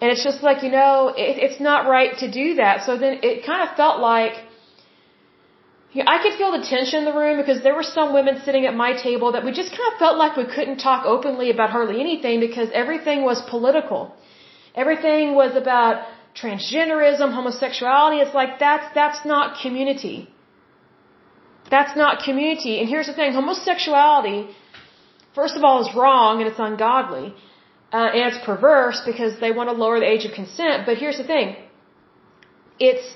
And 0.00 0.10
it's 0.12 0.24
just 0.30 0.42
like, 0.48 0.62
you 0.66 0.72
know, 0.78 0.94
it, 1.24 1.34
it's 1.46 1.60
not 1.70 1.88
right 1.96 2.12
to 2.22 2.30
do 2.40 2.46
that. 2.62 2.84
So 2.86 2.98
then 3.02 3.20
it 3.22 3.46
kind 3.50 3.62
of 3.66 3.76
felt 3.76 3.98
like, 4.00 4.34
I 5.94 6.22
could 6.22 6.34
feel 6.34 6.52
the 6.52 6.64
tension 6.66 6.98
in 7.00 7.04
the 7.04 7.14
room 7.14 7.36
because 7.38 7.62
there 7.62 7.74
were 7.74 7.88
some 7.98 8.12
women 8.12 8.42
sitting 8.44 8.66
at 8.66 8.74
my 8.74 8.92
table 8.92 9.32
that 9.32 9.44
we 9.44 9.52
just 9.52 9.70
kind 9.70 9.92
of 9.92 9.98
felt 9.98 10.18
like 10.18 10.36
we 10.36 10.44
couldn't 10.44 10.78
talk 10.78 11.06
openly 11.06 11.50
about 11.50 11.70
hardly 11.70 12.00
anything 12.00 12.40
because 12.40 12.68
everything 12.72 13.22
was 13.22 13.40
political. 13.48 14.14
Everything 14.74 15.34
was 15.34 15.56
about 15.56 16.06
transgenderism, 16.34 17.32
homosexuality. 17.32 18.18
It's 18.20 18.34
like 18.34 18.58
that's, 18.58 18.94
that's 18.94 19.24
not 19.24 19.58
community. 19.62 20.28
That's 21.70 21.96
not 21.96 22.22
community. 22.22 22.78
And 22.80 22.88
here's 22.88 23.06
the 23.06 23.14
thing, 23.14 23.32
homosexuality, 23.32 24.48
first 25.34 25.56
of 25.56 25.64
all, 25.64 25.80
is 25.86 25.94
wrong 25.94 26.40
and 26.40 26.48
it's 26.50 26.58
ungodly. 26.58 27.34
Uh, 27.92 28.10
and 28.14 28.32
it's 28.32 28.44
perverse 28.44 29.00
because 29.06 29.40
they 29.40 29.52
want 29.52 29.70
to 29.70 29.76
lower 29.84 29.98
the 29.98 30.06
age 30.14 30.24
of 30.26 30.32
consent. 30.32 30.84
But 30.84 30.98
here's 30.98 31.16
the 31.16 31.24
thing. 31.24 31.56
It's, 32.78 33.14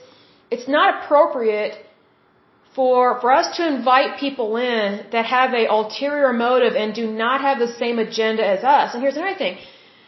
it's 0.50 0.66
not 0.66 1.04
appropriate 1.04 1.74
for, 2.74 3.20
for 3.20 3.32
us 3.32 3.56
to 3.56 3.66
invite 3.66 4.18
people 4.18 4.56
in 4.56 5.06
that 5.12 5.26
have 5.26 5.52
a 5.54 5.66
ulterior 5.66 6.32
motive 6.32 6.74
and 6.76 6.94
do 6.94 7.06
not 7.10 7.40
have 7.40 7.58
the 7.58 7.72
same 7.82 7.98
agenda 7.98 8.46
as 8.46 8.62
us. 8.62 8.94
And 8.94 9.02
here's 9.02 9.16
another 9.16 9.36
thing. 9.36 9.58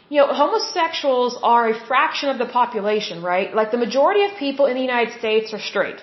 You 0.09 0.19
know, 0.21 0.29
homosexuals 0.43 1.39
are 1.43 1.71
a 1.71 1.75
fraction 1.91 2.29
of 2.29 2.39
the 2.39 2.47
population, 2.61 3.23
right? 3.23 3.55
Like 3.55 3.71
the 3.71 3.83
majority 3.87 4.25
of 4.25 4.37
people 4.37 4.67
in 4.67 4.75
the 4.75 4.87
United 4.93 5.19
States 5.19 5.53
are 5.55 5.59
straight. 5.71 6.01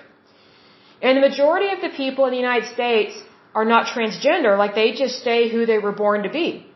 And 1.00 1.16
the 1.16 1.26
majority 1.30 1.68
of 1.76 1.80
the 1.80 1.92
people 2.02 2.26
in 2.26 2.32
the 2.32 2.42
United 2.48 2.68
States 2.78 3.12
are 3.54 3.64
not 3.64 3.86
transgender, 3.86 4.58
like 4.58 4.74
they 4.74 4.92
just 4.92 5.20
stay 5.20 5.48
who 5.48 5.64
they 5.64 5.78
were 5.78 5.92
born 5.92 6.24
to 6.24 6.30
be. 6.30 6.66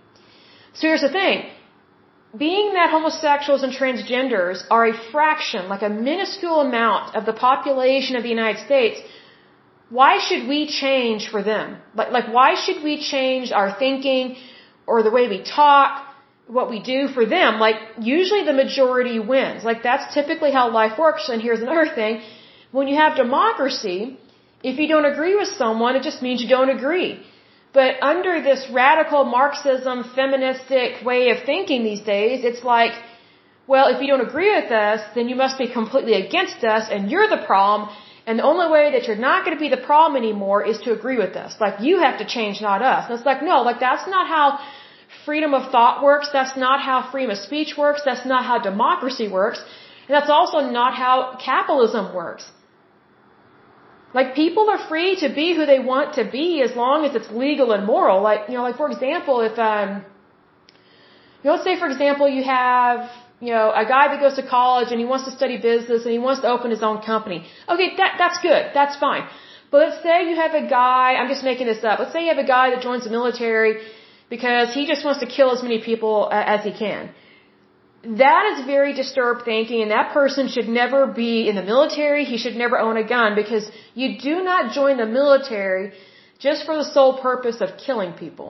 So 0.74 0.88
here's 0.88 1.02
the 1.08 1.14
thing 1.20 1.44
being 2.36 2.72
that 2.74 2.90
homosexuals 2.90 3.62
and 3.62 3.72
transgenders 3.72 4.64
are 4.70 4.86
a 4.86 4.94
fraction, 5.12 5.68
like 5.68 5.82
a 5.82 5.88
minuscule 5.88 6.60
amount 6.60 7.14
of 7.14 7.26
the 7.26 7.32
population 7.32 8.16
of 8.16 8.22
the 8.24 8.28
United 8.28 8.64
States, 8.64 9.00
why 9.90 10.18
should 10.18 10.48
we 10.48 10.66
change 10.66 11.28
for 11.28 11.42
them? 11.42 11.76
Like, 11.94 12.10
like 12.10 12.28
why 12.32 12.54
should 12.54 12.82
we 12.82 13.00
change 13.00 13.52
our 13.52 13.70
thinking 13.78 14.36
or 14.86 15.02
the 15.02 15.10
way 15.10 15.28
we 15.28 15.42
talk, 15.42 16.02
what 16.46 16.68
we 16.70 16.80
do 16.80 17.08
for 17.08 17.24
them? 17.26 17.58
Like, 17.58 17.76
usually 18.00 18.44
the 18.44 18.52
majority 18.52 19.18
wins. 19.18 19.64
Like, 19.64 19.82
that's 19.82 20.12
typically 20.14 20.52
how 20.52 20.70
life 20.70 20.98
works. 20.98 21.28
And 21.28 21.40
here's 21.40 21.60
another 21.60 21.86
thing. 21.94 22.22
When 22.72 22.88
you 22.88 22.96
have 22.96 23.16
democracy, 23.16 24.18
if 24.62 24.78
you 24.78 24.88
don't 24.88 25.04
agree 25.04 25.36
with 25.36 25.48
someone, 25.48 25.96
it 25.96 26.02
just 26.02 26.22
means 26.22 26.42
you 26.42 26.48
don't 26.48 26.70
agree. 26.70 27.22
But 27.72 28.02
under 28.02 28.40
this 28.42 28.66
radical 28.70 29.24
Marxism, 29.24 30.04
feministic 30.14 31.04
way 31.04 31.30
of 31.30 31.44
thinking 31.44 31.82
these 31.82 32.00
days, 32.00 32.44
it's 32.44 32.62
like, 32.62 32.92
well, 33.66 33.88
if 33.88 34.00
you 34.00 34.06
don't 34.06 34.26
agree 34.28 34.54
with 34.54 34.70
us, 34.70 35.00
then 35.14 35.28
you 35.28 35.36
must 35.36 35.58
be 35.58 35.68
completely 35.68 36.14
against 36.14 36.62
us 36.64 36.88
and 36.90 37.10
you're 37.10 37.28
the 37.28 37.42
problem. 37.52 37.88
And 38.26 38.38
the 38.38 38.44
only 38.44 38.68
way 38.72 38.84
that 38.92 39.06
you're 39.06 39.24
not 39.30 39.44
going 39.44 39.56
to 39.56 39.60
be 39.60 39.68
the 39.68 39.84
problem 39.90 40.16
anymore 40.22 40.64
is 40.64 40.78
to 40.84 40.92
agree 40.92 41.18
with 41.18 41.36
us. 41.36 41.60
Like 41.60 41.80
you 41.86 41.98
have 41.98 42.18
to 42.22 42.26
change, 42.36 42.60
not 42.60 42.80
us. 42.80 43.04
And 43.08 43.18
it's 43.18 43.26
like, 43.26 43.42
no, 43.42 43.56
like 43.62 43.80
that's 43.80 44.06
not 44.08 44.26
how 44.26 44.46
freedom 45.26 45.52
of 45.52 45.70
thought 45.70 46.02
works. 46.02 46.30
That's 46.32 46.56
not 46.56 46.80
how 46.80 47.10
freedom 47.10 47.30
of 47.36 47.38
speech 47.38 47.76
works. 47.76 48.02
That's 48.04 48.24
not 48.24 48.44
how 48.44 48.58
democracy 48.58 49.28
works. 49.28 49.62
And 50.06 50.14
that's 50.16 50.30
also 50.30 50.60
not 50.60 50.94
how 50.94 51.36
capitalism 51.44 52.14
works. 52.14 52.50
Like 54.14 54.34
people 54.34 54.70
are 54.70 54.78
free 54.88 55.16
to 55.16 55.28
be 55.28 55.54
who 55.54 55.66
they 55.66 55.80
want 55.80 56.14
to 56.14 56.24
be 56.24 56.62
as 56.62 56.74
long 56.76 57.04
as 57.04 57.14
it's 57.16 57.30
legal 57.30 57.72
and 57.72 57.84
moral. 57.84 58.22
Like, 58.22 58.48
you 58.48 58.54
know, 58.54 58.62
like 58.62 58.76
for 58.76 58.90
example, 58.90 59.40
if, 59.40 59.58
um, 59.58 60.04
you 61.42 61.50
know, 61.50 61.52
let's 61.56 61.64
say 61.64 61.78
for 61.78 61.88
example 61.88 62.28
you 62.28 62.44
have, 62.44 63.10
you 63.44 63.52
know, 63.56 63.66
a 63.84 63.86
guy 63.94 64.04
that 64.10 64.20
goes 64.24 64.36
to 64.40 64.44
college 64.58 64.88
and 64.92 64.98
he 65.04 65.08
wants 65.12 65.24
to 65.28 65.32
study 65.40 65.56
business 65.70 66.00
and 66.04 66.12
he 66.18 66.20
wants 66.26 66.40
to 66.44 66.48
open 66.54 66.70
his 66.76 66.82
own 66.88 66.98
company. 67.10 67.38
Okay, 67.72 67.88
that, 68.00 68.12
that's 68.22 68.38
good. 68.48 68.62
That's 68.78 68.96
fine. 69.06 69.24
But 69.70 69.78
let's 69.84 70.00
say 70.06 70.16
you 70.30 70.36
have 70.44 70.54
a 70.62 70.66
guy, 70.68 71.06
I'm 71.18 71.28
just 71.34 71.44
making 71.50 71.66
this 71.72 71.82
up. 71.88 71.98
Let's 71.98 72.12
say 72.14 72.22
you 72.24 72.32
have 72.34 72.44
a 72.46 72.50
guy 72.56 72.66
that 72.72 72.80
joins 72.88 73.04
the 73.08 73.14
military 73.18 73.72
because 74.34 74.72
he 74.78 74.86
just 74.92 75.04
wants 75.06 75.20
to 75.24 75.28
kill 75.36 75.50
as 75.56 75.62
many 75.68 75.78
people 75.90 76.16
as 76.32 76.64
he 76.68 76.72
can. 76.84 77.10
That 78.24 78.44
is 78.52 78.64
very 78.74 78.92
disturbed 79.02 79.44
thinking 79.44 79.82
and 79.84 79.90
that 79.90 80.12
person 80.18 80.48
should 80.54 80.68
never 80.80 81.00
be 81.22 81.48
in 81.50 81.54
the 81.60 81.66
military. 81.72 82.24
He 82.34 82.38
should 82.42 82.56
never 82.64 82.78
own 82.86 82.96
a 83.04 83.06
gun 83.16 83.34
because 83.42 83.64
you 83.94 84.08
do 84.28 84.34
not 84.50 84.72
join 84.78 84.96
the 85.04 85.10
military 85.20 85.92
just 86.46 86.64
for 86.66 86.76
the 86.80 86.86
sole 86.96 87.14
purpose 87.28 87.58
of 87.60 87.70
killing 87.86 88.12
people. 88.24 88.48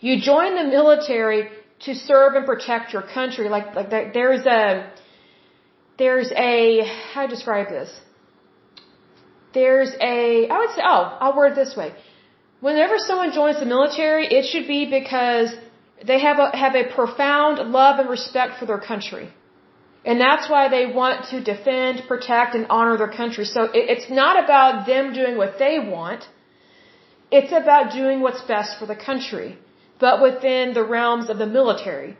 You 0.00 0.20
join 0.20 0.50
the 0.60 0.64
military 0.78 1.40
to 1.86 1.94
serve 1.94 2.34
and 2.34 2.46
protect 2.46 2.92
your 2.92 3.02
country. 3.02 3.48
Like, 3.48 3.74
like 3.74 3.90
there's 3.90 4.46
a, 4.46 4.90
there's 5.98 6.30
a, 6.32 6.58
how 7.12 7.22
to 7.26 7.28
describe 7.28 7.68
this? 7.68 7.90
There's 9.52 9.92
a, 10.00 10.48
I 10.48 10.58
would 10.58 10.74
say, 10.76 10.82
oh, 10.84 11.02
I'll 11.20 11.36
word 11.36 11.52
it 11.52 11.56
this 11.56 11.76
way. 11.76 11.94
Whenever 12.60 12.96
someone 12.98 13.30
joins 13.32 13.58
the 13.60 13.66
military, 13.66 14.26
it 14.26 14.44
should 14.50 14.66
be 14.66 14.80
because 14.98 15.54
they 16.10 16.18
have 16.20 16.38
a, 16.38 16.56
have 16.56 16.74
a 16.74 16.84
profound 16.94 17.56
love 17.70 17.98
and 18.00 18.08
respect 18.08 18.58
for 18.58 18.66
their 18.66 18.80
country. 18.80 19.26
And 20.04 20.20
that's 20.20 20.50
why 20.50 20.68
they 20.68 20.86
want 20.86 21.26
to 21.30 21.36
defend, 21.52 22.02
protect, 22.06 22.54
and 22.54 22.66
honor 22.68 22.96
their 22.98 23.14
country. 23.20 23.44
So 23.44 23.64
it, 23.64 23.84
it's 23.92 24.10
not 24.10 24.42
about 24.42 24.86
them 24.86 25.12
doing 25.14 25.36
what 25.36 25.58
they 25.58 25.78
want. 25.78 26.24
It's 27.30 27.52
about 27.52 27.92
doing 27.92 28.20
what's 28.20 28.42
best 28.42 28.78
for 28.78 28.86
the 28.86 28.96
country, 28.96 29.58
but 29.98 30.22
within 30.22 30.74
the 30.74 30.84
realms 30.84 31.30
of 31.30 31.38
the 31.38 31.46
military. 31.46 32.16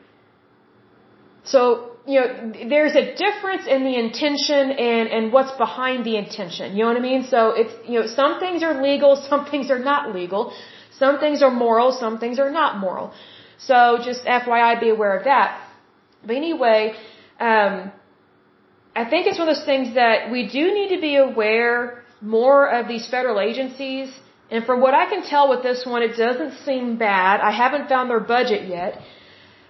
So, 1.45 1.91
you 2.07 2.21
know, 2.21 2.53
there's 2.69 2.95
a 2.95 3.15
difference 3.15 3.67
in 3.67 3.85
the 3.85 3.97
intention 3.99 4.71
and, 4.71 5.09
and 5.09 5.33
what's 5.33 5.53
behind 5.59 6.05
the 6.05 6.17
intention. 6.17 6.77
You 6.77 6.85
know 6.85 6.89
what 6.93 6.97
I 6.97 7.01
mean? 7.01 7.25
So 7.25 7.51
it's, 7.51 7.75
you 7.89 8.01
know, 8.01 8.07
some 8.07 8.41
things 8.41 8.63
are 8.63 8.83
legal, 8.83 9.17
some 9.31 9.47
things 9.47 9.71
are 9.71 9.79
not 9.79 10.15
legal. 10.15 10.53
Some 10.99 11.19
things 11.19 11.43
are 11.43 11.51
moral, 11.51 11.93
some 11.93 12.19
things 12.19 12.39
are 12.39 12.51
not 12.51 12.79
moral. 12.79 13.13
So 13.59 13.99
just 14.05 14.25
FYI, 14.25 14.81
be 14.81 14.91
aware 14.91 15.17
of 15.17 15.25
that. 15.25 15.61
But 16.27 16.37
anyway, 16.37 16.95
um, 17.41 17.91
I 18.95 19.05
think 19.11 19.27
it's 19.27 19.39
one 19.39 19.49
of 19.49 19.57
those 19.57 19.65
things 19.65 19.95
that 19.95 20.31
we 20.31 20.47
do 20.49 20.73
need 20.73 20.95
to 20.95 21.01
be 21.01 21.17
aware 21.17 22.05
more 22.21 22.67
of 22.67 22.87
these 22.87 23.07
federal 23.09 23.41
agencies. 23.41 24.09
And 24.51 24.65
from 24.65 24.81
what 24.81 24.95
I 24.95 25.07
can 25.07 25.23
tell 25.23 25.49
with 25.49 25.63
this 25.63 25.85
one, 25.87 26.03
it 26.03 26.17
doesn't 26.17 26.55
seem 26.65 26.97
bad. 26.97 27.41
I 27.41 27.51
haven't 27.51 27.89
found 27.89 28.11
their 28.11 28.21
budget 28.21 28.69
yet. 28.69 29.01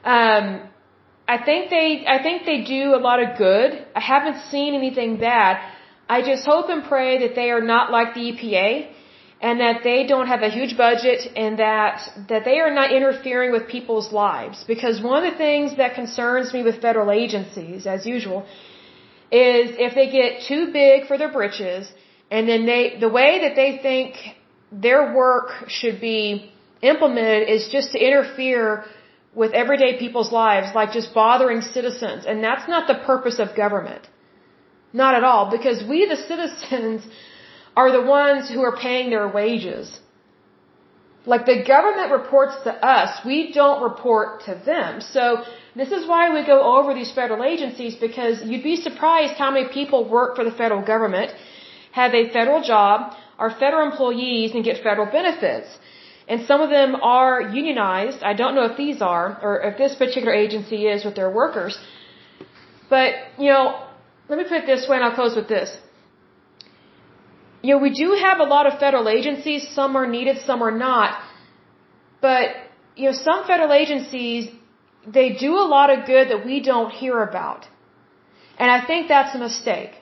Um, 0.05 0.69
I 1.27 1.39
think 1.43 1.71
they, 1.71 2.05
I 2.07 2.23
think 2.23 2.45
they 2.45 2.63
do 2.63 2.95
a 2.95 3.01
lot 3.09 3.23
of 3.23 3.39
good. 3.39 3.87
I 3.95 4.01
haven't 4.01 4.41
seen 4.51 4.75
anything 4.75 5.17
bad. 5.19 5.59
I 6.09 6.21
just 6.23 6.45
hope 6.45 6.69
and 6.69 6.85
pray 6.85 7.27
that 7.27 7.35
they 7.35 7.51
are 7.51 7.63
not 7.63 7.91
like 7.91 8.15
the 8.15 8.33
EPA 8.33 8.89
and 9.41 9.61
that 9.61 9.83
they 9.85 10.07
don't 10.07 10.27
have 10.27 10.43
a 10.43 10.51
huge 10.59 10.77
budget 10.77 11.21
and 11.45 11.59
that 11.59 11.97
that 12.29 12.45
they 12.45 12.59
are 12.65 12.73
not 12.81 12.93
interfering 12.99 13.51
with 13.57 13.65
people's 13.69 14.13
lives 14.13 14.65
because 14.73 15.03
one 15.03 15.17
of 15.23 15.27
the 15.31 15.39
things 15.39 15.77
that 15.81 15.95
concerns 15.95 16.53
me 16.57 16.63
with 16.69 16.81
federal 16.87 17.11
agencies 17.11 17.87
as 17.95 18.07
usual 18.15 18.47
is 19.33 19.75
if 19.89 19.95
they 19.99 20.09
get 20.21 20.43
too 20.53 20.63
big 20.73 21.07
for 21.09 21.19
their 21.19 21.33
britches 21.33 21.93
and 22.31 22.49
then 22.49 22.65
they 22.71 22.83
the 23.07 23.13
way 23.19 23.31
that 23.45 23.55
they 23.61 23.71
think 23.89 24.15
their 24.81 25.15
work 25.15 25.49
should 25.69 26.01
be 26.01 26.53
implemented 26.83 27.49
is 27.49 27.69
just 27.69 27.93
to 27.93 27.99
interfere 27.99 28.85
with 29.35 29.53
everyday 29.53 29.99
people's 29.99 30.33
lives 30.33 30.75
like 30.75 30.93
just 30.93 31.13
bothering 31.15 31.61
citizens 31.61 32.25
and 32.27 32.43
that's 32.43 32.69
not 32.69 32.87
the 32.87 32.99
purpose 33.07 33.39
of 33.39 33.55
government 33.57 34.07
not 34.93 35.15
at 35.15 35.25
all 35.25 35.51
because 35.51 35.83
we 35.89 36.07
the 36.07 36.17
citizens 36.17 37.07
are 37.77 37.91
the 37.91 38.03
ones 38.03 38.49
who 38.49 38.63
are 38.63 38.77
paying 38.77 39.11
their 39.11 39.29
wages. 39.29 39.87
Like 41.27 41.47
the 41.47 41.65
government 41.67 42.13
reports 42.13 42.55
to 42.65 42.73
us, 42.97 43.11
we 43.25 43.53
don't 43.53 43.83
report 43.83 44.45
to 44.45 44.55
them. 44.71 45.01
So 45.01 45.43
this 45.75 45.91
is 45.91 46.07
why 46.07 46.23
we 46.35 46.47
go 46.47 46.59
over 46.77 46.93
these 46.95 47.13
federal 47.21 47.43
agencies 47.43 47.95
because 47.95 48.43
you'd 48.45 48.63
be 48.63 48.77
surprised 48.77 49.35
how 49.35 49.51
many 49.51 49.69
people 49.69 50.09
work 50.09 50.37
for 50.37 50.45
the 50.45 50.51
federal 50.63 50.83
government, 50.83 51.33
have 51.93 52.13
a 52.13 52.31
federal 52.31 52.63
job, 52.63 53.15
are 53.39 53.51
federal 53.51 53.85
employees 53.91 54.55
and 54.55 54.65
get 54.65 54.83
federal 54.83 55.07
benefits. 55.07 55.69
And 56.27 56.47
some 56.47 56.61
of 56.61 56.71
them 56.71 56.97
are 56.97 57.41
unionized. 57.41 58.23
I 58.23 58.35
don't 58.35 58.55
know 58.55 58.65
if 58.65 58.77
these 58.77 59.03
are 59.03 59.39
or 59.43 59.61
if 59.61 59.77
this 59.77 59.95
particular 59.95 60.33
agency 60.33 60.87
is 60.87 61.05
with 61.05 61.15
their 61.15 61.31
workers. 61.31 61.79
But, 62.89 63.15
you 63.39 63.51
know, 63.53 63.65
let 64.29 64.39
me 64.39 64.45
put 64.45 64.59
it 64.63 64.67
this 64.67 64.89
way 64.89 64.97
and 64.97 65.05
I'll 65.05 65.15
close 65.15 65.37
with 65.37 65.49
this 65.49 65.77
you 67.65 67.71
know, 67.75 67.81
we 67.89 67.93
do 68.03 68.09
have 68.25 68.41
a 68.41 68.49
lot 68.55 68.67
of 68.71 68.79
federal 68.79 69.09
agencies. 69.09 69.61
Some 69.79 69.97
are 69.97 70.07
needed, 70.07 70.37
some 70.49 70.61
are 70.67 70.77
not. 70.89 71.13
But, 72.21 72.51
you 72.95 73.07
know, 73.07 73.17
some 73.29 73.47
federal 73.47 73.73
agencies 73.73 74.51
they 75.17 75.29
do 75.47 75.53
a 75.65 75.67
lot 75.77 75.91
of 75.95 76.07
good 76.07 76.29
that 76.31 76.45
we 76.45 76.61
don't 76.61 76.91
hear 76.91 77.23
about. 77.23 77.67
And 78.59 78.71
I 78.71 78.85
think 78.87 79.09
that's 79.09 79.35
a 79.35 79.39
mistake. 79.39 79.93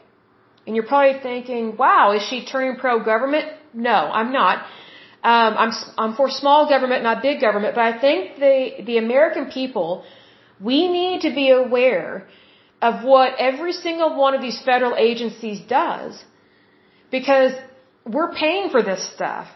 And 0.66 0.76
you're 0.76 0.86
probably 0.86 1.20
thinking, 1.20 1.76
wow, 1.76 2.12
is 2.12 2.22
she 2.28 2.44
turning 2.44 2.76
pro-government? 2.76 3.46
No, 3.74 3.98
I'm 4.18 4.32
not. 4.32 4.58
Um, 5.24 5.52
I'm, 5.62 5.72
I'm 5.98 6.14
for 6.14 6.28
small 6.30 6.68
government, 6.68 7.02
not 7.02 7.22
big 7.22 7.40
government, 7.40 7.74
but 7.74 7.84
I 7.84 7.98
think 8.04 8.38
the, 8.38 8.84
the 8.84 8.98
American 8.98 9.50
people, 9.50 10.04
we 10.60 10.88
need 10.88 11.22
to 11.22 11.32
be 11.34 11.50
aware 11.50 12.26
of 12.80 13.04
what 13.04 13.38
every 13.38 13.72
single 13.72 14.16
one 14.16 14.34
of 14.34 14.42
these 14.42 14.60
federal 14.62 14.96
agencies 14.96 15.60
does. 15.60 16.24
Because 17.10 17.52
we're 18.04 18.32
paying 18.32 18.70
for 18.70 18.82
this 18.82 19.02
stuff. 19.14 19.48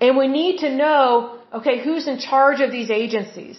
And 0.00 0.16
we 0.16 0.28
need 0.28 0.58
to 0.58 0.70
know, 0.74 1.38
okay, 1.52 1.82
who's 1.82 2.06
in 2.06 2.18
charge 2.18 2.60
of 2.60 2.70
these 2.70 2.90
agencies? 2.90 3.58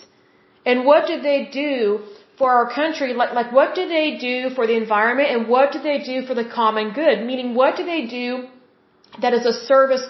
And 0.65 0.85
what 0.85 1.07
do 1.07 1.21
they 1.21 1.49
do 1.51 2.03
for 2.37 2.49
our 2.51 2.67
country? 2.73 3.13
Like, 3.13 3.33
like 3.33 3.51
what 3.51 3.75
do 3.75 3.87
they 3.87 4.17
do 4.17 4.49
for 4.55 4.67
the 4.67 4.77
environment 4.83 5.29
and 5.33 5.47
what 5.47 5.71
do 5.71 5.79
they 5.89 5.99
do 6.11 6.25
for 6.27 6.33
the 6.33 6.45
common 6.45 6.93
good? 6.93 7.25
Meaning, 7.25 7.55
what 7.55 7.75
do 7.77 7.83
they 7.85 8.05
do 8.05 8.47
that 9.21 9.33
is 9.33 9.45
a 9.45 9.53
service 9.53 10.05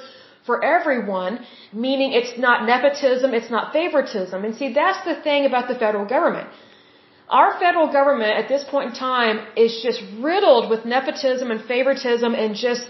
for 0.45 0.63
everyone? 0.63 1.39
Meaning, 1.73 2.13
it's 2.13 2.37
not 2.37 2.65
nepotism, 2.65 3.33
it's 3.33 3.51
not 3.57 3.73
favoritism. 3.73 4.45
And 4.45 4.55
see, 4.55 4.73
that's 4.73 5.03
the 5.05 5.15
thing 5.27 5.45
about 5.45 5.67
the 5.67 5.75
federal 5.75 6.05
government. 6.05 6.49
Our 7.29 7.59
federal 7.59 7.91
government 7.91 8.33
at 8.41 8.47
this 8.47 8.63
point 8.73 8.89
in 8.91 8.95
time 8.95 9.39
is 9.57 9.81
just 9.83 10.01
riddled 10.19 10.69
with 10.69 10.85
nepotism 10.85 11.51
and 11.51 11.61
favoritism 11.73 12.33
and 12.33 12.55
just 12.55 12.85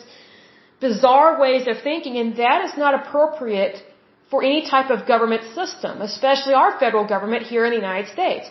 bizarre 0.80 1.40
ways 1.42 1.68
of 1.68 1.82
thinking, 1.82 2.18
and 2.18 2.36
that 2.38 2.64
is 2.66 2.78
not 2.78 2.94
appropriate 2.94 3.82
for 4.30 4.44
any 4.44 4.70
type 4.70 4.92
of 4.92 5.08
government 5.08 5.44
system, 5.56 6.02
especially 6.02 6.54
our 6.54 6.78
federal 6.80 7.06
government 7.08 7.44
here 7.44 7.66
in 7.66 7.72
the 7.72 7.82
United 7.88 8.12
States. 8.12 8.48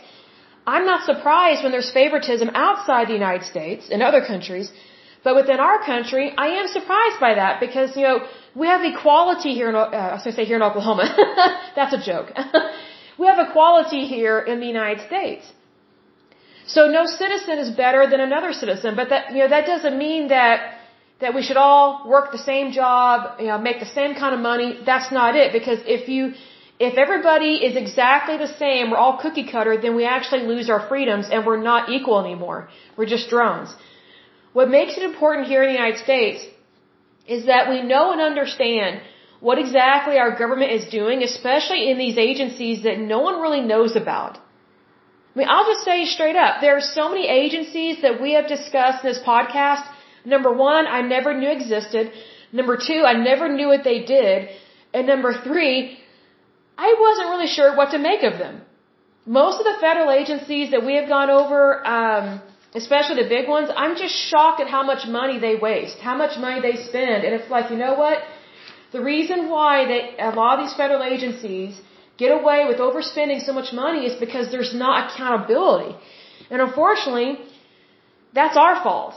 I'm 0.66 0.84
not 0.84 1.04
surprised 1.10 1.62
when 1.62 1.72
there's 1.72 1.90
favoritism 1.90 2.50
outside 2.54 3.08
the 3.08 3.18
United 3.24 3.44
States 3.52 3.88
in 3.88 4.02
other 4.02 4.22
countries, 4.32 4.70
but 5.22 5.34
within 5.40 5.60
our 5.60 5.78
country, 5.92 6.32
I 6.36 6.48
am 6.60 6.66
surprised 6.68 7.18
by 7.20 7.34
that 7.34 7.60
because, 7.60 7.96
you 7.96 8.02
know, 8.02 8.18
we 8.54 8.66
have 8.66 8.82
equality 8.84 9.52
here 9.54 9.68
in, 9.68 9.76
uh, 9.76 9.80
I 9.80 10.14
was 10.14 10.24
going 10.24 10.34
to 10.34 10.40
say 10.40 10.44
here 10.44 10.56
in 10.56 10.62
Oklahoma. 10.62 11.06
That's 11.76 11.94
a 11.94 12.02
joke. 12.10 12.32
we 13.18 13.26
have 13.26 13.38
equality 13.48 14.06
here 14.06 14.38
in 14.40 14.60
the 14.60 14.66
United 14.66 15.06
States. 15.06 15.44
So 16.66 16.88
no 16.98 17.06
citizen 17.06 17.58
is 17.58 17.70
better 17.70 18.08
than 18.10 18.20
another 18.20 18.52
citizen, 18.52 18.96
but 18.96 19.08
that, 19.10 19.32
you 19.32 19.38
know, 19.42 19.48
that 19.48 19.66
doesn't 19.66 19.96
mean 19.96 20.28
that 20.28 20.72
that 21.20 21.34
we 21.34 21.42
should 21.42 21.56
all 21.56 22.06
work 22.06 22.30
the 22.32 22.44
same 22.52 22.72
job, 22.72 23.40
you 23.40 23.46
know, 23.46 23.58
make 23.58 23.80
the 23.80 23.92
same 24.00 24.14
kind 24.14 24.34
of 24.34 24.40
money. 24.40 24.78
That's 24.84 25.10
not 25.10 25.34
it. 25.34 25.52
Because 25.52 25.78
if 25.86 26.08
you, 26.08 26.34
if 26.78 26.98
everybody 26.98 27.52
is 27.66 27.76
exactly 27.76 28.36
the 28.36 28.52
same, 28.62 28.90
we're 28.90 28.98
all 28.98 29.18
cookie 29.18 29.48
cutter, 29.50 29.80
then 29.80 29.96
we 29.96 30.04
actually 30.04 30.42
lose 30.42 30.68
our 30.68 30.86
freedoms 30.88 31.28
and 31.30 31.46
we're 31.46 31.62
not 31.62 31.88
equal 31.88 32.20
anymore. 32.24 32.68
We're 32.96 33.12
just 33.16 33.30
drones. 33.30 33.74
What 34.52 34.68
makes 34.68 34.96
it 34.96 35.02
important 35.02 35.46
here 35.46 35.62
in 35.62 35.68
the 35.68 35.78
United 35.80 36.00
States 36.04 36.46
is 37.26 37.46
that 37.46 37.68
we 37.68 37.82
know 37.82 38.12
and 38.12 38.20
understand 38.20 39.00
what 39.40 39.58
exactly 39.58 40.18
our 40.18 40.36
government 40.38 40.72
is 40.72 40.86
doing, 40.86 41.22
especially 41.22 41.90
in 41.90 41.98
these 41.98 42.18
agencies 42.18 42.82
that 42.84 42.98
no 42.98 43.20
one 43.20 43.40
really 43.40 43.60
knows 43.60 43.96
about. 43.96 44.38
I 44.38 45.38
mean, 45.38 45.48
I'll 45.48 45.66
just 45.66 45.84
say 45.84 46.06
straight 46.06 46.36
up, 46.36 46.62
there 46.62 46.76
are 46.76 46.80
so 46.80 47.08
many 47.10 47.26
agencies 47.28 48.00
that 48.02 48.20
we 48.22 48.32
have 48.32 48.48
discussed 48.48 49.04
in 49.04 49.10
this 49.10 49.22
podcast 49.22 49.84
Number 50.26 50.52
one, 50.52 50.86
I 50.98 51.00
never 51.02 51.32
knew 51.40 51.50
existed. 51.50 52.10
Number 52.52 52.76
two, 52.76 53.04
I 53.12 53.14
never 53.30 53.48
knew 53.48 53.68
what 53.68 53.84
they 53.84 54.00
did. 54.04 54.48
And 54.92 55.06
number 55.06 55.32
three, 55.46 55.98
I 56.78 56.94
wasn't 57.00 57.28
really 57.28 57.46
sure 57.46 57.74
what 57.76 57.90
to 57.92 57.98
make 57.98 58.22
of 58.22 58.38
them. 58.38 58.62
Most 59.24 59.58
of 59.60 59.64
the 59.64 59.76
federal 59.80 60.10
agencies 60.10 60.70
that 60.70 60.84
we 60.84 60.94
have 60.94 61.08
gone 61.08 61.30
over, 61.30 61.86
um, 61.86 62.40
especially 62.74 63.22
the 63.22 63.28
big 63.28 63.48
ones, 63.48 63.70
I'm 63.76 63.96
just 63.96 64.14
shocked 64.14 64.60
at 64.60 64.68
how 64.68 64.82
much 64.82 65.06
money 65.06 65.38
they 65.38 65.56
waste, 65.56 65.98
how 65.98 66.16
much 66.16 66.38
money 66.38 66.60
they 66.60 66.76
spend. 66.90 67.24
And 67.24 67.34
it's 67.34 67.50
like, 67.50 67.70
you 67.70 67.76
know 67.76 67.94
what? 67.94 68.18
The 68.92 69.02
reason 69.02 69.50
why 69.50 69.86
they, 69.90 70.00
a 70.18 70.30
lot 70.30 70.58
of 70.58 70.64
these 70.64 70.76
federal 70.76 71.02
agencies 71.02 71.80
get 72.18 72.30
away 72.30 72.64
with 72.68 72.78
overspending 72.78 73.40
so 73.44 73.52
much 73.52 73.72
money 73.72 74.06
is 74.06 74.14
because 74.24 74.50
there's 74.50 74.74
not 74.74 75.12
accountability. 75.12 75.96
And 76.50 76.62
unfortunately, 76.62 77.38
that's 78.32 78.56
our 78.56 78.82
fault. 78.82 79.14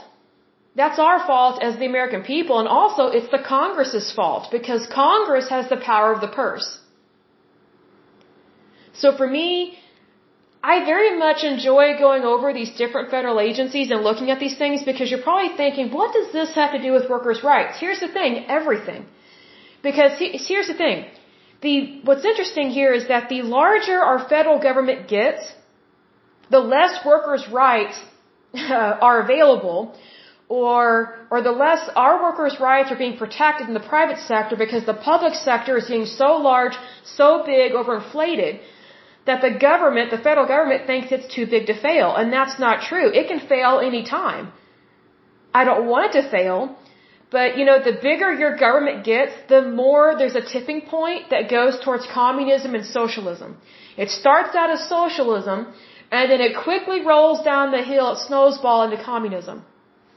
That's 0.74 0.98
our 0.98 1.26
fault 1.26 1.62
as 1.62 1.78
the 1.78 1.86
American 1.86 2.22
people, 2.22 2.58
and 2.60 2.68
also 2.68 3.06
it's 3.06 3.30
the 3.30 3.42
Congress's 3.46 4.12
fault 4.12 4.50
because 4.50 4.86
Congress 4.86 5.48
has 5.48 5.68
the 5.68 5.76
power 5.76 6.12
of 6.12 6.20
the 6.20 6.28
purse. 6.28 6.68
So 9.02 9.16
for 9.20 9.28
me, 9.38 9.78
I 10.62 10.84
very 10.84 11.12
much 11.18 11.42
enjoy 11.42 11.84
going 11.98 12.24
over 12.32 12.52
these 12.52 12.72
different 12.82 13.10
federal 13.14 13.38
agencies 13.40 13.90
and 13.90 14.02
looking 14.08 14.30
at 14.30 14.40
these 14.44 14.56
things 14.62 14.82
because 14.90 15.10
you're 15.10 15.26
probably 15.28 15.56
thinking, 15.56 15.90
what 15.98 16.12
does 16.12 16.28
this 16.32 16.50
have 16.54 16.72
to 16.76 16.82
do 16.86 16.92
with 16.96 17.08
workers' 17.08 17.42
rights? 17.42 17.80
Here's 17.84 18.00
the 18.00 18.12
thing, 18.18 18.44
everything. 18.58 19.06
Because 19.82 20.12
here's 20.18 20.68
the 20.72 20.78
thing. 20.84 21.06
The, 21.62 22.00
what's 22.04 22.26
interesting 22.32 22.68
here 22.70 22.92
is 22.92 23.08
that 23.08 23.28
the 23.30 23.40
larger 23.42 23.98
our 24.10 24.20
federal 24.28 24.58
government 24.68 25.08
gets, 25.08 25.42
the 26.50 26.60
less 26.60 26.94
workers' 27.04 27.46
rights 27.48 27.96
uh, 28.54 29.08
are 29.08 29.20
available 29.22 29.96
or 30.48 31.16
or 31.30 31.40
the 31.42 31.52
less 31.52 31.88
our 31.94 32.22
workers' 32.22 32.56
rights 32.60 32.90
are 32.92 33.00
being 33.04 33.16
protected 33.16 33.68
in 33.68 33.74
the 33.80 33.86
private 33.94 34.18
sector 34.18 34.56
because 34.56 34.84
the 34.84 34.98
public 35.12 35.34
sector 35.34 35.76
is 35.78 35.86
getting 35.86 36.06
so 36.06 36.30
large, 36.50 36.76
so 37.04 37.44
big, 37.46 37.72
overinflated 37.72 38.60
that 39.26 39.40
the 39.42 39.52
government, 39.68 40.10
the 40.10 40.18
federal 40.18 40.46
government 40.46 40.86
thinks 40.86 41.12
it's 41.12 41.32
too 41.34 41.46
big 41.46 41.66
to 41.66 41.74
fail. 41.88 42.14
And 42.14 42.32
that's 42.32 42.58
not 42.58 42.82
true. 42.90 43.08
It 43.12 43.28
can 43.28 43.40
fail 43.40 43.80
any 43.90 44.02
time. 44.04 44.52
I 45.54 45.64
don't 45.64 45.86
want 45.86 46.14
it 46.14 46.22
to 46.22 46.30
fail, 46.30 46.76
but 47.30 47.56
you 47.58 47.64
know, 47.64 47.78
the 47.82 47.96
bigger 48.08 48.32
your 48.32 48.56
government 48.56 49.04
gets, 49.04 49.32
the 49.48 49.62
more 49.62 50.16
there's 50.18 50.36
a 50.36 50.46
tipping 50.52 50.82
point 50.82 51.30
that 51.30 51.50
goes 51.50 51.78
towards 51.84 52.06
communism 52.06 52.74
and 52.74 52.84
socialism. 52.84 53.56
It 53.96 54.10
starts 54.10 54.54
out 54.54 54.70
as 54.70 54.88
socialism, 54.88 55.72
and 56.10 56.30
then 56.30 56.40
it 56.40 56.56
quickly 56.56 57.04
rolls 57.04 57.44
down 57.44 57.72
the 57.72 57.82
hill, 57.82 58.12
it 58.12 58.18
snowball 58.18 58.82
into 58.84 59.02
communism. 59.02 59.64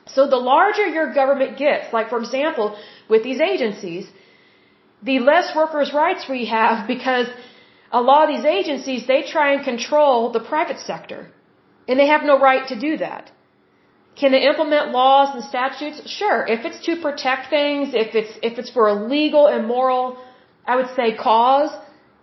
So 0.05 0.27
the 0.27 0.37
larger 0.37 0.87
your 0.87 1.13
government 1.13 1.57
gets, 1.57 1.93
like 1.93 2.09
for 2.09 2.19
example, 2.19 2.77
with 3.09 3.23
these 3.23 3.39
agencies, 3.39 4.07
the 5.01 5.19
less 5.19 5.55
workers' 5.55 5.93
rights 5.93 6.25
we 6.29 6.45
have 6.45 6.87
because 6.87 7.27
a 7.99 8.01
lot 8.09 8.21
of 8.25 8.29
these 8.35 8.45
agencies, 8.59 9.05
they 9.13 9.21
try 9.35 9.53
and 9.53 9.63
control 9.71 10.31
the 10.37 10.43
private 10.53 10.79
sector. 10.79 11.21
And 11.87 11.99
they 11.99 12.07
have 12.07 12.23
no 12.31 12.39
right 12.39 12.67
to 12.71 12.77
do 12.87 12.97
that. 12.97 13.31
Can 14.21 14.31
they 14.31 14.43
implement 14.51 14.91
laws 14.91 15.29
and 15.35 15.43
statutes? 15.43 15.99
Sure. 16.19 16.39
If 16.55 16.65
it's 16.67 16.81
to 16.87 16.95
protect 17.07 17.49
things, 17.49 17.93
if 18.05 18.15
it's, 18.19 18.33
if 18.49 18.59
it's 18.59 18.71
for 18.77 18.87
a 18.87 18.95
legal 19.15 19.47
and 19.47 19.67
moral, 19.67 20.17
I 20.65 20.75
would 20.75 20.91
say 20.95 21.07
cause, 21.15 21.71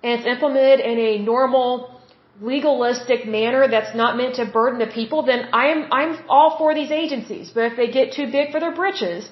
and 0.03 0.13
it's 0.17 0.27
implemented 0.35 0.81
in 0.81 0.99
a 0.99 1.19
normal, 1.19 2.01
legalistic 2.41 3.27
manner 3.27 3.69
that's 3.69 3.95
not 3.95 4.17
meant 4.17 4.37
to 4.37 4.47
burden 4.47 4.79
the 4.79 4.87
people, 5.01 5.23
then 5.31 5.49
I'm 5.53 5.81
I'm 5.93 6.13
all 6.29 6.57
for 6.59 6.75
these 6.75 6.91
agencies. 6.91 7.51
But 7.55 7.65
if 7.71 7.77
they 7.77 7.89
get 7.99 8.13
too 8.19 8.29
big 8.39 8.51
for 8.53 8.61
their 8.61 8.75
britches 8.83 9.29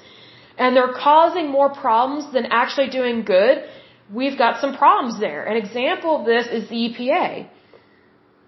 and 0.59 0.77
they're 0.77 0.95
causing 1.09 1.51
more 1.59 1.71
problems 1.71 2.33
than 2.33 2.47
actually 2.47 2.91
doing 2.91 3.23
good, 3.23 3.65
we've 4.13 4.39
got 4.39 4.61
some 4.61 4.77
problems 4.77 5.19
there. 5.21 5.45
An 5.45 5.57
example 5.57 6.21
of 6.21 6.27
this 6.27 6.47
is 6.47 6.69
the 6.69 6.77
EPA. 6.89 7.49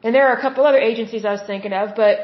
And 0.03 0.15
there 0.15 0.29
are 0.29 0.37
a 0.37 0.41
couple 0.41 0.65
other 0.65 0.79
agencies 0.79 1.25
I 1.25 1.33
was 1.33 1.43
thinking 1.47 1.73
of, 1.73 1.95
but 1.95 2.17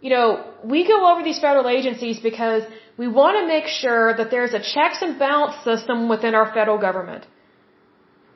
you 0.00 0.10
know, 0.10 0.44
we 0.64 0.86
go 0.86 0.98
over 1.10 1.22
these 1.22 1.38
federal 1.38 1.68
agencies 1.68 2.18
because 2.20 2.62
we 2.96 3.08
want 3.08 3.38
to 3.40 3.46
make 3.46 3.66
sure 3.66 4.16
that 4.16 4.30
there's 4.30 4.52
a 4.52 4.60
checks 4.60 5.00
and 5.00 5.18
balance 5.18 5.56
system 5.64 6.08
within 6.08 6.34
our 6.34 6.52
federal 6.52 6.78
government. 6.78 7.26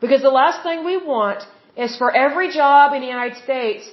Because 0.01 0.23
the 0.23 0.37
last 0.43 0.63
thing 0.63 0.85
we 0.85 0.97
want 0.97 1.43
is 1.77 1.97
for 1.97 2.15
every 2.15 2.53
job 2.53 2.93
in 2.95 3.01
the 3.01 3.07
United 3.07 3.37
States 3.43 3.91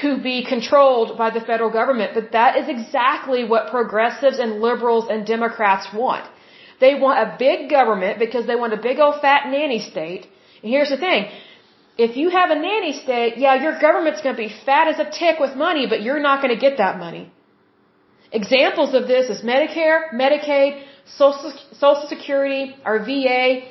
to 0.00 0.18
be 0.20 0.44
controlled 0.44 1.16
by 1.16 1.30
the 1.30 1.40
federal 1.40 1.70
government. 1.70 2.12
But 2.14 2.32
that 2.32 2.56
is 2.56 2.68
exactly 2.68 3.44
what 3.44 3.70
progressives 3.70 4.38
and 4.38 4.60
liberals 4.60 5.06
and 5.10 5.26
Democrats 5.26 5.86
want. 5.94 6.24
They 6.80 6.94
want 6.94 7.18
a 7.26 7.36
big 7.38 7.68
government 7.70 8.18
because 8.18 8.46
they 8.46 8.56
want 8.56 8.72
a 8.72 8.82
big 8.88 8.98
old 8.98 9.20
fat 9.20 9.50
nanny 9.50 9.80
state. 9.80 10.26
And 10.62 10.70
here's 10.74 10.90
the 10.90 10.96
thing. 10.96 11.28
If 12.06 12.16
you 12.16 12.30
have 12.30 12.50
a 12.50 12.54
nanny 12.54 12.92
state, 12.92 13.38
yeah, 13.38 13.54
your 13.60 13.80
government's 13.80 14.20
going 14.22 14.36
to 14.36 14.42
be 14.48 14.52
fat 14.66 14.86
as 14.86 14.98
a 15.00 15.10
tick 15.10 15.40
with 15.40 15.56
money, 15.56 15.86
but 15.92 16.00
you're 16.02 16.20
not 16.20 16.40
going 16.42 16.54
to 16.54 16.60
get 16.60 16.78
that 16.78 16.98
money. 16.98 17.32
Examples 18.30 18.94
of 18.94 19.08
this 19.08 19.28
is 19.30 19.42
Medicare, 19.42 20.12
Medicaid, 20.12 20.84
Social, 21.16 21.52
Social 21.72 22.06
Security, 22.08 22.76
our 22.84 22.98
VA, 23.04 23.62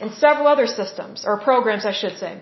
and 0.00 0.12
several 0.14 0.46
other 0.46 0.66
systems, 0.66 1.24
or 1.26 1.38
programs, 1.38 1.84
I 1.84 1.92
should 1.92 2.16
say. 2.16 2.40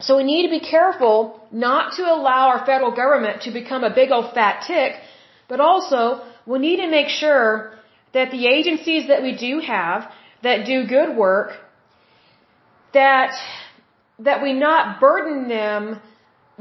So 0.00 0.16
we 0.18 0.24
need 0.24 0.44
to 0.44 0.50
be 0.50 0.60
careful 0.60 1.40
not 1.50 1.94
to 1.94 2.02
allow 2.02 2.50
our 2.50 2.64
federal 2.64 2.92
government 2.92 3.42
to 3.42 3.50
become 3.50 3.82
a 3.82 3.92
big 3.92 4.12
old 4.12 4.32
fat 4.32 4.64
tick, 4.66 4.92
but 5.48 5.58
also 5.60 6.22
we 6.46 6.58
need 6.58 6.76
to 6.76 6.88
make 6.88 7.08
sure 7.08 7.77
that 8.18 8.30
the 8.36 8.44
agencies 8.58 9.08
that 9.10 9.22
we 9.26 9.32
do 9.46 9.52
have 9.74 10.00
that 10.46 10.66
do 10.72 10.76
good 10.96 11.10
work, 11.24 11.48
that 13.00 13.32
that 14.28 14.42
we 14.46 14.52
not 14.66 15.00
burden 15.06 15.40
them 15.48 15.82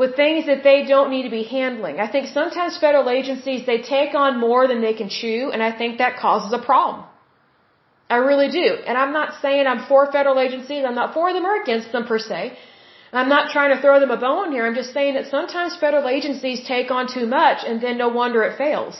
with 0.01 0.15
things 0.15 0.45
that 0.49 0.61
they 0.69 0.79
don't 0.93 1.09
need 1.15 1.25
to 1.29 1.33
be 1.39 1.43
handling. 1.57 1.99
I 2.05 2.07
think 2.13 2.27
sometimes 2.39 2.77
federal 2.87 3.09
agencies, 3.19 3.65
they 3.71 3.79
take 3.95 4.13
on 4.23 4.39
more 4.47 4.63
than 4.71 4.79
they 4.87 4.93
can 5.01 5.09
chew, 5.19 5.49
and 5.53 5.63
I 5.69 5.71
think 5.79 5.97
that 6.03 6.17
causes 6.25 6.53
a 6.59 6.63
problem. 6.71 7.05
I 8.15 8.17
really 8.29 8.49
do. 8.61 8.67
And 8.87 8.95
I'm 9.03 9.13
not 9.19 9.29
saying 9.41 9.65
I'm 9.65 9.83
for 9.91 10.01
federal 10.17 10.39
agencies, 10.47 10.85
I'm 10.87 10.99
not 11.01 11.13
for 11.15 11.33
them 11.33 11.45
or 11.51 11.55
against 11.63 11.91
them 11.91 12.05
per 12.11 12.19
se. 12.29 12.41
I'm 13.19 13.29
not 13.35 13.49
trying 13.55 13.71
to 13.75 13.81
throw 13.81 13.99
them 14.03 14.11
a 14.11 14.21
bone 14.27 14.51
here, 14.51 14.65
I'm 14.67 14.79
just 14.81 14.93
saying 14.93 15.13
that 15.17 15.27
sometimes 15.35 15.75
federal 15.85 16.07
agencies 16.17 16.59
take 16.73 16.91
on 16.97 17.05
too 17.17 17.27
much, 17.39 17.59
and 17.67 17.81
then 17.81 17.97
no 17.97 18.09
wonder 18.21 18.43
it 18.49 18.57
fails. 18.65 18.97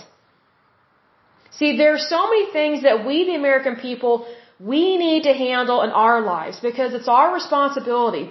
See, 1.57 1.77
there 1.77 1.93
are 1.97 2.05
so 2.15 2.21
many 2.31 2.51
things 2.51 2.83
that 2.83 3.05
we, 3.05 3.25
the 3.25 3.35
American 3.35 3.75
people, 3.87 4.27
we 4.59 4.97
need 4.97 5.23
to 5.23 5.33
handle 5.33 5.81
in 5.81 5.89
our 5.89 6.21
lives 6.21 6.59
because 6.59 6.93
it's 6.93 7.07
our 7.07 7.33
responsibility 7.33 8.29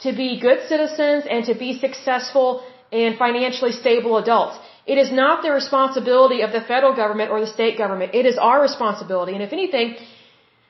to 0.00 0.12
be 0.12 0.28
good 0.40 0.60
citizens 0.68 1.24
and 1.28 1.44
to 1.46 1.54
be 1.54 1.78
successful 1.78 2.62
and 2.92 3.16
financially 3.18 3.72
stable 3.72 4.16
adults. 4.18 4.58
It 4.86 4.98
is 4.98 5.10
not 5.12 5.42
the 5.42 5.52
responsibility 5.52 6.40
of 6.42 6.52
the 6.52 6.60
federal 6.60 6.94
government 6.94 7.30
or 7.30 7.40
the 7.40 7.52
state 7.58 7.76
government. 7.76 8.14
It 8.14 8.24
is 8.24 8.38
our 8.38 8.60
responsibility. 8.62 9.34
And 9.34 9.42
if 9.42 9.52
anything, 9.52 9.96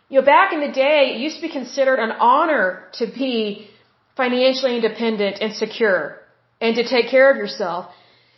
you 0.08 0.20
know, 0.20 0.26
back 0.26 0.52
in 0.52 0.60
the 0.60 0.72
day, 0.72 1.12
it 1.14 1.20
used 1.20 1.36
to 1.36 1.42
be 1.42 1.52
considered 1.60 1.98
an 1.98 2.12
honor 2.12 2.84
to 2.94 3.06
be 3.06 3.68
financially 4.16 4.74
independent 4.74 5.38
and 5.40 5.54
secure 5.54 6.16
and 6.60 6.74
to 6.74 6.82
take 6.88 7.08
care 7.08 7.30
of 7.30 7.36
yourself. 7.36 7.86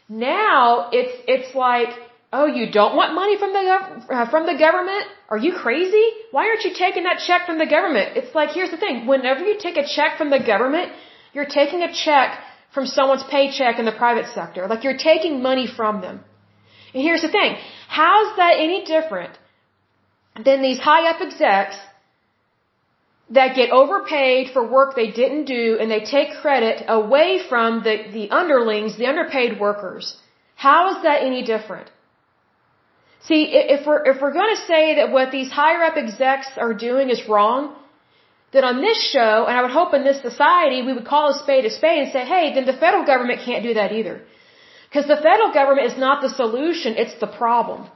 Now, 0.08 0.90
it's, 0.92 1.14
it's 1.26 1.54
like, 1.54 1.90
Oh, 2.32 2.46
you 2.46 2.70
don't 2.70 2.94
want 2.94 3.14
money 3.14 3.36
from 3.38 3.52
the 3.52 3.64
uh, 3.68 4.30
from 4.30 4.46
the 4.46 4.56
government? 4.56 5.04
Are 5.28 5.38
you 5.38 5.52
crazy? 5.52 6.06
Why 6.30 6.46
aren't 6.48 6.64
you 6.64 6.72
taking 6.72 7.04
that 7.04 7.18
check 7.26 7.46
from 7.46 7.58
the 7.58 7.66
government? 7.66 8.16
It's 8.16 8.34
like 8.34 8.50
here's 8.50 8.70
the 8.70 8.76
thing: 8.76 9.06
whenever 9.06 9.40
you 9.40 9.56
take 9.58 9.76
a 9.76 9.86
check 9.96 10.16
from 10.16 10.30
the 10.30 10.38
government, 10.38 10.92
you're 11.34 11.52
taking 11.60 11.82
a 11.82 11.92
check 11.92 12.38
from 12.72 12.86
someone's 12.86 13.24
paycheck 13.24 13.80
in 13.80 13.84
the 13.84 13.96
private 14.04 14.26
sector. 14.32 14.68
Like 14.68 14.84
you're 14.84 15.02
taking 15.12 15.42
money 15.42 15.66
from 15.66 16.00
them. 16.06 16.20
And 16.94 17.02
here's 17.02 17.22
the 17.22 17.32
thing: 17.38 17.56
how's 17.88 18.36
that 18.36 18.54
any 18.58 18.84
different 18.84 19.36
than 20.44 20.62
these 20.62 20.78
high 20.78 21.10
up 21.10 21.20
execs 21.20 21.76
that 23.30 23.56
get 23.56 23.70
overpaid 23.70 24.50
for 24.52 24.62
work 24.78 24.94
they 24.94 25.10
didn't 25.10 25.46
do 25.46 25.78
and 25.80 25.90
they 25.90 26.04
take 26.16 26.34
credit 26.42 26.84
away 26.86 27.40
from 27.48 27.82
the, 27.82 27.94
the 28.12 28.30
underlings, 28.30 28.96
the 28.96 29.06
underpaid 29.06 29.58
workers? 29.58 30.16
How 30.54 30.80
is 30.94 31.02
that 31.02 31.22
any 31.22 31.42
different? 31.42 31.90
See, 33.28 33.42
if 33.52 33.86
we're, 33.86 34.02
if 34.10 34.20
we're 34.22 34.32
going 34.32 34.54
to 34.56 34.62
say 34.62 34.96
that 34.96 35.12
what 35.12 35.30
these 35.30 35.50
higher 35.52 35.82
up 35.84 35.96
execs 35.96 36.48
are 36.56 36.72
doing 36.72 37.10
is 37.10 37.28
wrong, 37.28 37.76
then 38.52 38.64
on 38.64 38.80
this 38.80 38.98
show, 39.12 39.46
and 39.46 39.56
I 39.56 39.62
would 39.62 39.70
hope 39.70 39.94
in 39.94 40.04
this 40.04 40.20
society, 40.22 40.82
we 40.82 40.92
would 40.92 41.04
call 41.04 41.30
a 41.30 41.38
spade 41.42 41.64
a 41.64 41.70
spade 41.70 42.02
and 42.02 42.12
say, 42.12 42.24
hey, 42.24 42.54
then 42.54 42.66
the 42.66 42.72
federal 42.72 43.04
government 43.04 43.40
can't 43.44 43.62
do 43.62 43.74
that 43.74 43.92
either. 43.92 44.22
Because 44.88 45.06
the 45.06 45.16
federal 45.16 45.52
government 45.52 45.86
is 45.92 45.98
not 45.98 46.20
the 46.22 46.30
solution, 46.30 46.94
it's 46.96 47.18
the 47.20 47.28
problem. 47.28 47.88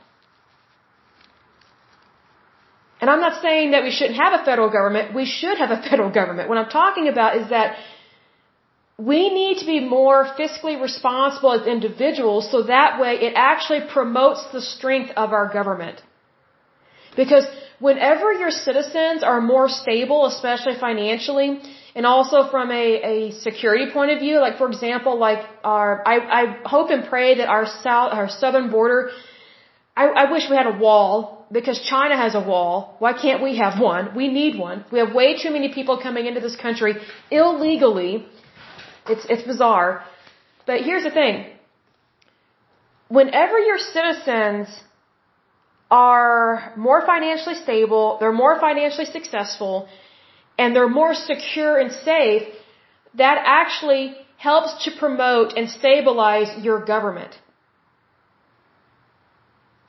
And 3.01 3.11
I'm 3.11 3.21
not 3.21 3.43
saying 3.43 3.73
that 3.73 3.83
we 3.83 3.91
shouldn't 3.91 4.17
have 4.17 4.41
a 4.41 4.45
federal 4.45 4.71
government. 4.71 5.15
We 5.15 5.27
should 5.27 5.59
have 5.59 5.71
a 5.71 5.83
federal 5.89 6.11
government. 6.11 6.49
What 6.49 6.59
I'm 6.59 6.71
talking 6.71 7.09
about 7.09 7.37
is 7.37 7.49
that 7.51 7.77
we 8.97 9.29
need 9.35 9.59
to 9.59 9.67
be 9.67 9.81
more 9.81 10.25
fiscally 10.39 10.81
responsible 10.81 11.53
as 11.53 11.67
individuals 11.67 12.51
so 12.51 12.63
that 12.63 13.01
way 13.01 13.15
it 13.17 13.33
actually 13.35 13.81
promotes 13.93 14.45
the 14.53 14.61
strength 14.61 15.11
of 15.17 15.33
our 15.33 15.53
government. 15.53 16.01
Because 17.17 17.45
whenever 17.81 18.33
your 18.33 18.51
citizens 18.51 19.23
are 19.23 19.41
more 19.41 19.69
stable, 19.69 20.27
especially 20.27 20.77
financially, 20.79 21.61
and 21.97 22.07
also 22.07 22.49
from 22.51 22.71
a, 22.71 22.87
a 23.13 23.31
security 23.33 23.91
point 23.93 24.11
of 24.13 24.19
view, 24.21 24.39
like 24.41 24.59
for 24.59 24.69
example, 24.69 25.19
like 25.19 25.45
our, 25.63 26.03
I, 26.07 26.15
I 26.41 26.43
hope 26.65 26.91
and 26.91 27.05
pray 27.05 27.37
that 27.39 27.49
our 27.49 27.67
south, 27.67 28.13
our 28.13 28.29
southern 28.29 28.71
border, 28.71 29.11
I, 29.97 30.07
I 30.07 30.33
wish 30.33 30.49
we 30.51 30.57
had 30.57 30.67
a 30.67 30.79
wall 30.79 31.47
because 31.53 31.81
China 31.81 32.17
has 32.17 32.35
a 32.35 32.41
wall. 32.41 32.97
Why 32.99 33.13
can't 33.13 33.43
we 33.43 33.59
have 33.59 33.81
one? 33.81 34.15
We 34.17 34.27
need 34.29 34.59
one. 34.59 34.85
We 34.91 34.99
have 34.99 35.15
way 35.15 35.41
too 35.41 35.51
many 35.51 35.73
people 35.73 36.01
coming 36.01 36.27
into 36.27 36.41
this 36.41 36.57
country 36.57 36.95
illegally 37.31 38.27
it's, 39.09 39.25
it's 39.29 39.43
bizarre. 39.43 40.05
But 40.67 40.81
here's 40.81 41.05
the 41.05 41.11
thing. 41.11 41.47
Whenever 43.09 43.59
your 43.59 43.79
citizens 43.79 44.69
are 45.91 46.73
more 46.77 47.01
financially 47.07 47.55
stable, 47.55 48.17
they're 48.19 48.33
more 48.33 48.59
financially 48.59 49.05
successful, 49.05 49.89
and 50.59 50.75
they're 50.75 50.89
more 50.89 51.15
secure 51.15 51.79
and 51.79 51.93
safe, 51.93 52.43
that 53.15 53.39
actually 53.45 54.17
helps 54.37 54.85
to 54.85 54.91
promote 54.99 55.53
and 55.57 55.71
stabilize 55.71 56.51
your 56.63 56.85
government. 56.85 57.33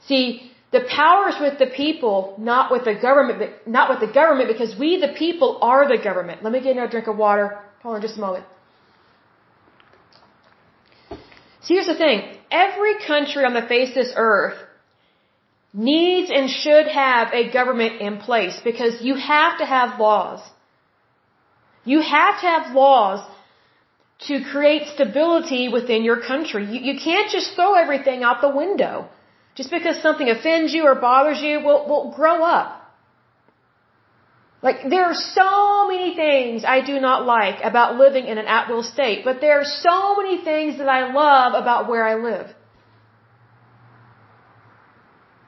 See, 0.08 0.52
the 0.72 0.82
power 0.82 1.30
is 1.30 1.38
with 1.40 1.58
the 1.58 1.68
people, 1.68 2.36
not 2.38 2.72
with 2.72 2.84
the 2.86 2.96
government, 2.96 3.52
not 3.66 3.90
with 3.90 4.02
the 4.06 4.14
government, 4.22 4.50
because 4.54 4.78
we, 4.78 5.00
the 5.00 5.14
people, 5.26 5.58
are 5.62 5.88
the 5.88 6.02
government. 6.10 6.44
Let 6.44 6.52
me 6.54 6.60
get 6.62 6.74
another 6.74 6.92
drink 6.92 7.08
of 7.08 7.18
water. 7.18 7.58
Hold 7.82 7.96
on 7.96 8.02
just 8.02 8.18
a 8.18 8.20
moment. 8.20 8.46
See, 11.66 11.74
here's 11.74 11.88
the 11.88 11.96
thing. 11.96 12.22
Every 12.52 12.96
country 13.08 13.44
on 13.44 13.54
the 13.54 13.68
face 13.74 13.90
of 13.90 13.96
this 13.96 14.14
earth 14.16 14.58
needs 15.74 16.30
and 16.30 16.50
should 16.50 16.88
have 16.88 17.34
a 17.34 17.52
government 17.52 18.02
in 18.02 18.18
place 18.18 18.60
because 18.64 19.02
you 19.02 19.16
have 19.16 19.58
to 19.58 19.66
have 19.66 20.00
laws. 20.00 20.42
You 21.84 22.02
have 22.02 22.40
to 22.42 22.48
have 22.48 22.76
laws 22.76 23.28
to 24.28 24.44
create 24.52 24.88
stability 24.94 25.68
within 25.68 26.04
your 26.04 26.22
country. 26.22 26.66
You, 26.66 26.94
you 26.94 27.00
can't 27.00 27.30
just 27.30 27.56
throw 27.56 27.74
everything 27.74 28.24
out 28.24 28.42
the 28.42 28.56
window. 28.64 29.10
Just 29.56 29.72
because 29.72 30.02
something 30.02 30.30
offends 30.30 30.74
you 30.74 30.84
or 30.84 30.96
bothers 30.96 31.42
you, 31.42 31.62
well, 31.66 31.86
well 31.90 32.14
grow 32.16 32.44
up. 32.44 32.75
Like, 34.66 34.80
there 34.94 35.06
are 35.10 35.20
so 35.40 35.88
many 35.94 36.16
things 36.16 36.66
I 36.76 36.80
do 36.92 36.96
not 37.08 37.20
like 37.32 37.58
about 37.72 37.98
living 38.04 38.26
in 38.32 38.40
an 38.44 38.48
at-will 38.58 38.86
state, 38.94 39.20
but 39.24 39.40
there 39.40 39.58
are 39.62 39.70
so 39.88 39.98
many 40.20 40.38
things 40.50 40.80
that 40.80 40.90
I 40.90 41.02
love 41.24 41.52
about 41.62 41.82
where 41.92 42.04
I 42.12 42.16
live. 42.30 42.48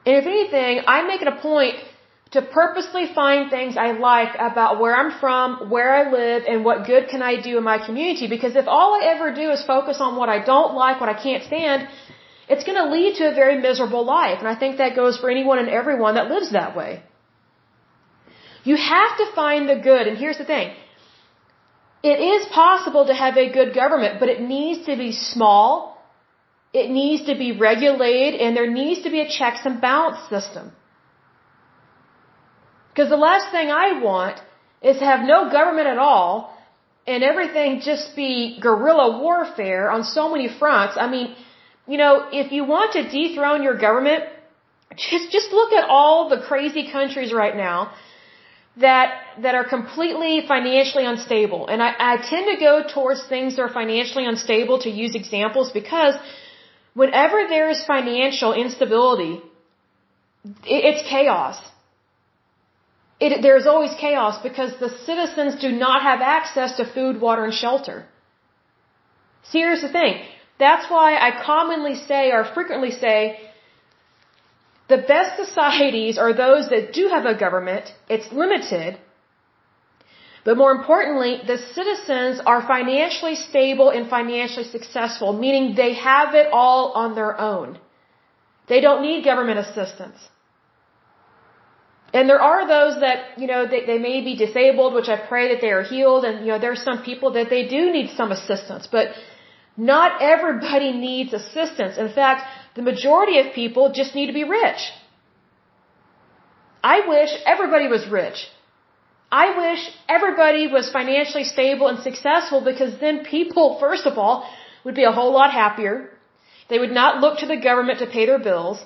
And 0.06 0.14
if 0.20 0.26
anything, 0.34 0.82
I 0.86 0.98
make 1.08 1.20
it 1.26 1.30
a 1.36 1.38
point 1.48 1.74
to 2.36 2.42
purposely 2.42 3.06
find 3.20 3.50
things 3.50 3.76
I 3.88 3.90
like 4.10 4.36
about 4.50 4.78
where 4.80 4.94
I'm 5.00 5.12
from, 5.18 5.68
where 5.74 5.90
I 6.00 6.02
live, 6.12 6.44
and 6.46 6.64
what 6.64 6.86
good 6.86 7.08
can 7.08 7.20
I 7.32 7.34
do 7.48 7.58
in 7.58 7.64
my 7.64 7.78
community. 7.84 8.28
Because 8.36 8.54
if 8.54 8.68
all 8.68 8.94
I 9.00 9.02
ever 9.16 9.34
do 9.42 9.50
is 9.56 9.64
focus 9.74 10.00
on 10.00 10.14
what 10.20 10.28
I 10.36 10.38
don't 10.52 10.74
like, 10.76 11.00
what 11.00 11.08
I 11.16 11.18
can't 11.26 11.42
stand, 11.42 11.88
it's 12.48 12.62
going 12.62 12.80
to 12.82 12.88
lead 12.96 13.16
to 13.16 13.32
a 13.32 13.34
very 13.34 13.58
miserable 13.68 14.04
life. 14.04 14.38
And 14.38 14.46
I 14.46 14.54
think 14.54 14.78
that 14.78 14.94
goes 14.94 15.18
for 15.18 15.28
anyone 15.28 15.58
and 15.58 15.68
everyone 15.68 16.14
that 16.14 16.30
lives 16.30 16.52
that 16.52 16.76
way. 16.76 17.02
You 18.64 18.76
have 18.76 19.16
to 19.18 19.26
find 19.34 19.68
the 19.68 19.76
good. 19.76 20.06
And 20.06 20.18
here's 20.18 20.38
the 20.38 20.44
thing. 20.44 20.74
It 22.02 22.20
is 22.20 22.46
possible 22.46 23.06
to 23.06 23.14
have 23.14 23.36
a 23.36 23.50
good 23.50 23.74
government, 23.74 24.20
but 24.20 24.28
it 24.28 24.40
needs 24.40 24.86
to 24.86 24.96
be 24.96 25.12
small. 25.12 25.96
It 26.72 26.90
needs 26.90 27.24
to 27.26 27.34
be 27.34 27.52
regulated 27.52 28.40
and 28.40 28.56
there 28.56 28.70
needs 28.70 29.02
to 29.02 29.10
be 29.10 29.20
a 29.20 29.28
checks 29.28 29.60
and 29.64 29.80
balance 29.80 30.20
system. 30.28 30.72
Because 32.90 33.10
the 33.10 33.16
last 33.16 33.50
thing 33.50 33.70
I 33.70 34.00
want 34.00 34.40
is 34.82 34.98
to 34.98 35.04
have 35.04 35.20
no 35.20 35.50
government 35.50 35.88
at 35.88 35.98
all 35.98 36.56
and 37.06 37.24
everything 37.24 37.80
just 37.80 38.14
be 38.14 38.58
guerrilla 38.60 39.18
warfare 39.18 39.90
on 39.90 40.04
so 40.04 40.30
many 40.30 40.48
fronts. 40.48 40.96
I 41.00 41.08
mean, 41.08 41.34
you 41.86 41.96
know, 41.96 42.28
if 42.32 42.52
you 42.52 42.64
want 42.64 42.92
to 42.92 43.08
dethrone 43.08 43.62
your 43.62 43.78
government, 43.78 44.24
just, 44.96 45.30
just 45.32 45.52
look 45.52 45.72
at 45.72 45.88
all 45.88 46.28
the 46.28 46.40
crazy 46.42 46.90
countries 46.92 47.32
right 47.32 47.56
now 47.56 47.92
that 48.80 49.08
that 49.42 49.54
are 49.54 49.64
completely 49.64 50.34
financially 50.46 51.04
unstable. 51.04 51.66
And 51.68 51.82
I, 51.82 51.90
I 52.12 52.16
tend 52.30 52.46
to 52.52 52.56
go 52.68 52.82
towards 52.94 53.26
things 53.26 53.56
that 53.56 53.62
are 53.62 53.74
financially 53.80 54.26
unstable 54.26 54.78
to 54.80 54.90
use 54.90 55.14
examples 55.14 55.70
because 55.72 56.14
whenever 56.94 57.38
there 57.48 57.68
is 57.70 57.84
financial 57.84 58.52
instability, 58.52 59.34
it, 60.74 60.80
it's 60.90 61.08
chaos. 61.08 61.56
It, 63.20 63.42
there's 63.42 63.66
always 63.66 63.92
chaos 63.98 64.40
because 64.42 64.72
the 64.78 64.90
citizens 65.06 65.60
do 65.60 65.70
not 65.72 66.02
have 66.02 66.20
access 66.20 66.76
to 66.76 66.84
food, 66.84 67.20
water, 67.20 67.44
and 67.44 67.54
shelter. 67.54 68.06
See, 69.50 69.58
here's 69.58 69.82
the 69.82 69.92
thing. 69.98 70.22
That's 70.58 70.90
why 70.90 71.16
I 71.16 71.30
commonly 71.44 71.96
say 71.96 72.30
or 72.32 72.44
frequently 72.44 72.90
say 72.90 73.47
the 74.88 74.98
best 74.98 75.36
societies 75.44 76.16
are 76.18 76.32
those 76.32 76.68
that 76.70 76.92
do 76.92 77.08
have 77.08 77.26
a 77.26 77.34
government. 77.34 77.92
It's 78.08 78.32
limited. 78.32 78.98
But 80.44 80.56
more 80.56 80.72
importantly, 80.72 81.32
the 81.46 81.58
citizens 81.58 82.40
are 82.44 82.66
financially 82.66 83.34
stable 83.34 83.90
and 83.90 84.08
financially 84.08 84.64
successful, 84.64 85.32
meaning 85.44 85.74
they 85.74 85.92
have 85.94 86.34
it 86.34 86.48
all 86.52 86.92
on 86.92 87.14
their 87.14 87.38
own. 87.38 87.78
They 88.68 88.80
don't 88.80 89.02
need 89.02 89.24
government 89.24 89.58
assistance. 89.58 90.18
And 92.14 92.28
there 92.30 92.40
are 92.40 92.66
those 92.66 93.00
that, 93.00 93.38
you 93.38 93.46
know, 93.46 93.66
they, 93.66 93.84
they 93.84 93.98
may 93.98 94.22
be 94.22 94.36
disabled, 94.36 94.94
which 94.94 95.08
I 95.08 95.16
pray 95.16 95.52
that 95.52 95.60
they 95.60 95.70
are 95.70 95.82
healed. 95.82 96.24
And, 96.24 96.46
you 96.46 96.52
know, 96.52 96.58
there 96.58 96.72
are 96.72 96.84
some 96.90 97.02
people 97.02 97.32
that 97.32 97.50
they 97.50 97.68
do 97.68 97.92
need 97.92 98.10
some 98.16 98.32
assistance. 98.32 98.88
But 98.90 99.08
not 99.78 100.20
everybody 100.20 100.92
needs 100.92 101.32
assistance. 101.32 101.96
In 101.96 102.12
fact, 102.12 102.42
the 102.74 102.82
majority 102.82 103.38
of 103.38 103.54
people 103.54 103.92
just 103.92 104.14
need 104.14 104.26
to 104.26 104.32
be 104.32 104.44
rich. 104.44 104.90
I 106.82 107.06
wish 107.08 107.30
everybody 107.46 107.86
was 107.86 108.06
rich. 108.08 108.48
I 109.30 109.46
wish 109.56 109.80
everybody 110.08 110.66
was 110.66 110.90
financially 110.90 111.44
stable 111.44 111.88
and 111.88 112.00
successful 112.00 112.60
because 112.60 112.98
then 112.98 113.24
people, 113.24 113.78
first 113.78 114.06
of 114.06 114.18
all, 114.18 114.48
would 114.84 114.94
be 114.94 115.04
a 115.04 115.12
whole 115.12 115.32
lot 115.32 115.52
happier. 115.52 116.10
They 116.68 116.78
would 116.78 116.92
not 116.92 117.20
look 117.20 117.38
to 117.38 117.46
the 117.46 117.56
government 117.56 117.98
to 118.00 118.06
pay 118.06 118.26
their 118.26 118.38
bills. 118.38 118.78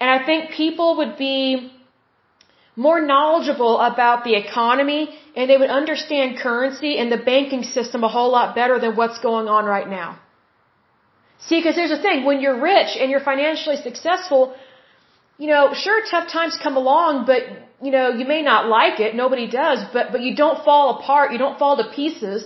And 0.00 0.08
I 0.10 0.24
think 0.24 0.52
people 0.52 0.98
would 0.98 1.16
be 1.16 1.72
more 2.86 3.00
knowledgeable 3.12 3.74
about 3.90 4.18
the 4.26 4.34
economy 4.44 5.02
and 5.36 5.50
they 5.50 5.58
would 5.62 5.74
understand 5.80 6.38
currency 6.38 6.92
and 7.00 7.10
the 7.16 7.22
banking 7.32 7.64
system 7.76 8.04
a 8.08 8.10
whole 8.16 8.30
lot 8.38 8.54
better 8.60 8.76
than 8.84 8.94
what's 9.00 9.18
going 9.28 9.48
on 9.56 9.64
right 9.76 9.88
now. 10.00 10.10
See, 11.46 11.58
because 11.58 11.76
here's 11.80 11.94
the 11.96 12.02
thing, 12.06 12.24
when 12.28 12.40
you're 12.42 12.60
rich 12.74 12.92
and 13.00 13.10
you're 13.10 13.26
financially 13.32 13.78
successful, 13.88 14.54
you 15.42 15.48
know, 15.52 15.62
sure, 15.82 15.98
tough 16.12 16.28
times 16.36 16.56
come 16.66 16.76
along, 16.76 17.26
but, 17.26 17.42
you 17.82 17.92
know, 17.96 18.06
you 18.20 18.24
may 18.34 18.42
not 18.42 18.68
like 18.78 19.00
it, 19.00 19.14
nobody 19.24 19.48
does, 19.50 19.84
but, 19.92 20.12
but 20.12 20.20
you 20.26 20.34
don't 20.36 20.64
fall 20.64 20.86
apart, 20.96 21.32
you 21.32 21.38
don't 21.44 21.58
fall 21.58 21.76
to 21.82 21.86
pieces 22.00 22.44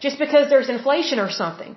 just 0.00 0.18
because 0.18 0.48
there's 0.48 0.70
inflation 0.78 1.18
or 1.18 1.30
something. 1.30 1.76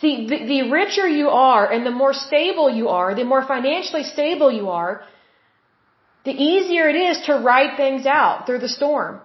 See, 0.00 0.26
the, 0.26 0.38
the 0.52 0.60
richer 0.70 1.06
you 1.06 1.28
are 1.28 1.70
and 1.70 1.84
the 1.84 1.96
more 2.02 2.14
stable 2.14 2.68
you 2.80 2.88
are, 2.88 3.14
the 3.14 3.24
more 3.24 3.46
financially 3.54 4.04
stable 4.04 4.50
you 4.50 4.68
are, 4.70 5.02
the 6.24 6.32
easier 6.32 6.88
it 6.88 6.96
is 6.96 7.20
to 7.26 7.34
ride 7.34 7.76
things 7.76 8.06
out 8.06 8.46
through 8.46 8.58
the 8.58 8.68
storm. 8.68 9.20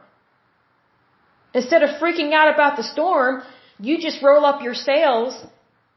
Instead 1.54 1.84
of 1.84 1.90
freaking 2.02 2.32
out 2.34 2.54
about 2.54 2.78
the 2.78 2.84
storm, 2.84 3.42
you 3.80 3.98
just 4.00 4.22
roll 4.22 4.46
up 4.46 4.62
your 4.62 4.74
sails 4.74 5.34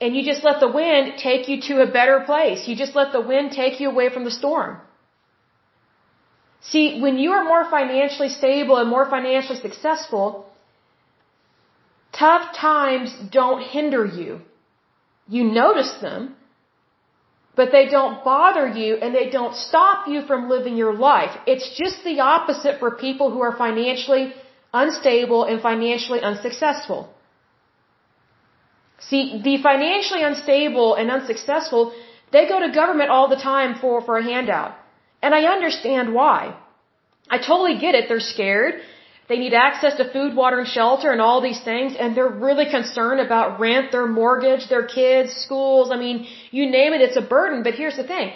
and 0.01 0.17
you 0.17 0.25
just 0.25 0.45
let 0.45 0.61
the 0.61 0.71
wind 0.81 1.15
take 1.19 1.49
you 1.49 1.61
to 1.69 1.83
a 1.83 1.91
better 1.91 2.21
place. 2.27 2.67
You 2.69 2.77
just 2.77 2.95
let 2.95 3.13
the 3.13 3.21
wind 3.21 3.53
take 3.53 3.81
you 3.81 3.91
away 3.91 4.09
from 4.13 4.25
the 4.25 4.31
storm. 4.31 4.81
See, 6.61 7.01
when 7.01 7.19
you 7.19 7.33
are 7.33 7.45
more 7.45 7.65
financially 7.71 8.29
stable 8.29 8.77
and 8.77 8.89
more 8.89 9.09
financially 9.09 9.59
successful, 9.61 10.47
tough 12.13 12.55
times 12.57 13.15
don't 13.31 13.63
hinder 13.63 14.05
you. 14.05 14.41
You 15.29 15.45
notice 15.45 15.93
them, 16.01 16.35
but 17.59 17.73
they 17.77 17.87
don't 17.97 18.17
bother 18.33 18.67
you 18.81 18.91
and 19.03 19.13
they 19.19 19.29
don't 19.37 19.55
stop 19.69 20.07
you 20.13 20.19
from 20.29 20.49
living 20.55 20.77
your 20.83 20.95
life. 21.11 21.33
It's 21.53 21.69
just 21.83 22.05
the 22.09 22.21
opposite 22.35 22.75
for 22.83 22.91
people 23.07 23.33
who 23.33 23.41
are 23.47 23.55
financially 23.67 24.25
unstable 24.83 25.43
and 25.49 25.61
financially 25.61 26.21
unsuccessful. 26.31 27.01
See, 29.09 29.23
the 29.47 29.57
financially 29.71 30.23
unstable 30.31 30.95
and 30.95 31.11
unsuccessful, 31.11 31.83
they 32.35 32.45
go 32.53 32.61
to 32.65 32.71
government 32.83 33.11
all 33.11 33.29
the 33.35 33.43
time 33.51 33.75
for, 33.81 33.95
for 34.07 34.19
a 34.19 34.25
handout. 34.33 34.73
And 35.21 35.35
I 35.35 35.43
understand 35.57 36.15
why. 36.15 36.41
I 37.29 37.39
totally 37.39 37.77
get 37.85 37.97
it. 37.97 38.05
They're 38.09 38.29
scared. 38.35 38.75
They 39.29 39.39
need 39.39 39.53
access 39.53 39.95
to 39.97 40.11
food, 40.11 40.35
water, 40.35 40.59
and 40.61 40.67
shelter 40.67 41.11
and 41.13 41.21
all 41.21 41.41
these 41.43 41.61
things, 41.63 41.95
and 42.01 42.17
they're 42.17 42.37
really 42.49 42.65
concerned 42.71 43.21
about 43.21 43.61
rent, 43.61 43.93
their 43.93 44.07
mortgage, 44.07 44.69
their 44.69 44.87
kids, 44.87 45.35
schools. 45.35 45.91
I 45.91 45.99
mean, 45.99 46.27
you 46.51 46.71
name 46.71 46.95
it, 46.95 47.03
it's 47.03 47.17
a 47.17 47.27
burden. 47.37 47.63
But 47.63 47.75
here's 47.75 47.97
the 47.97 48.05
thing. 48.05 48.33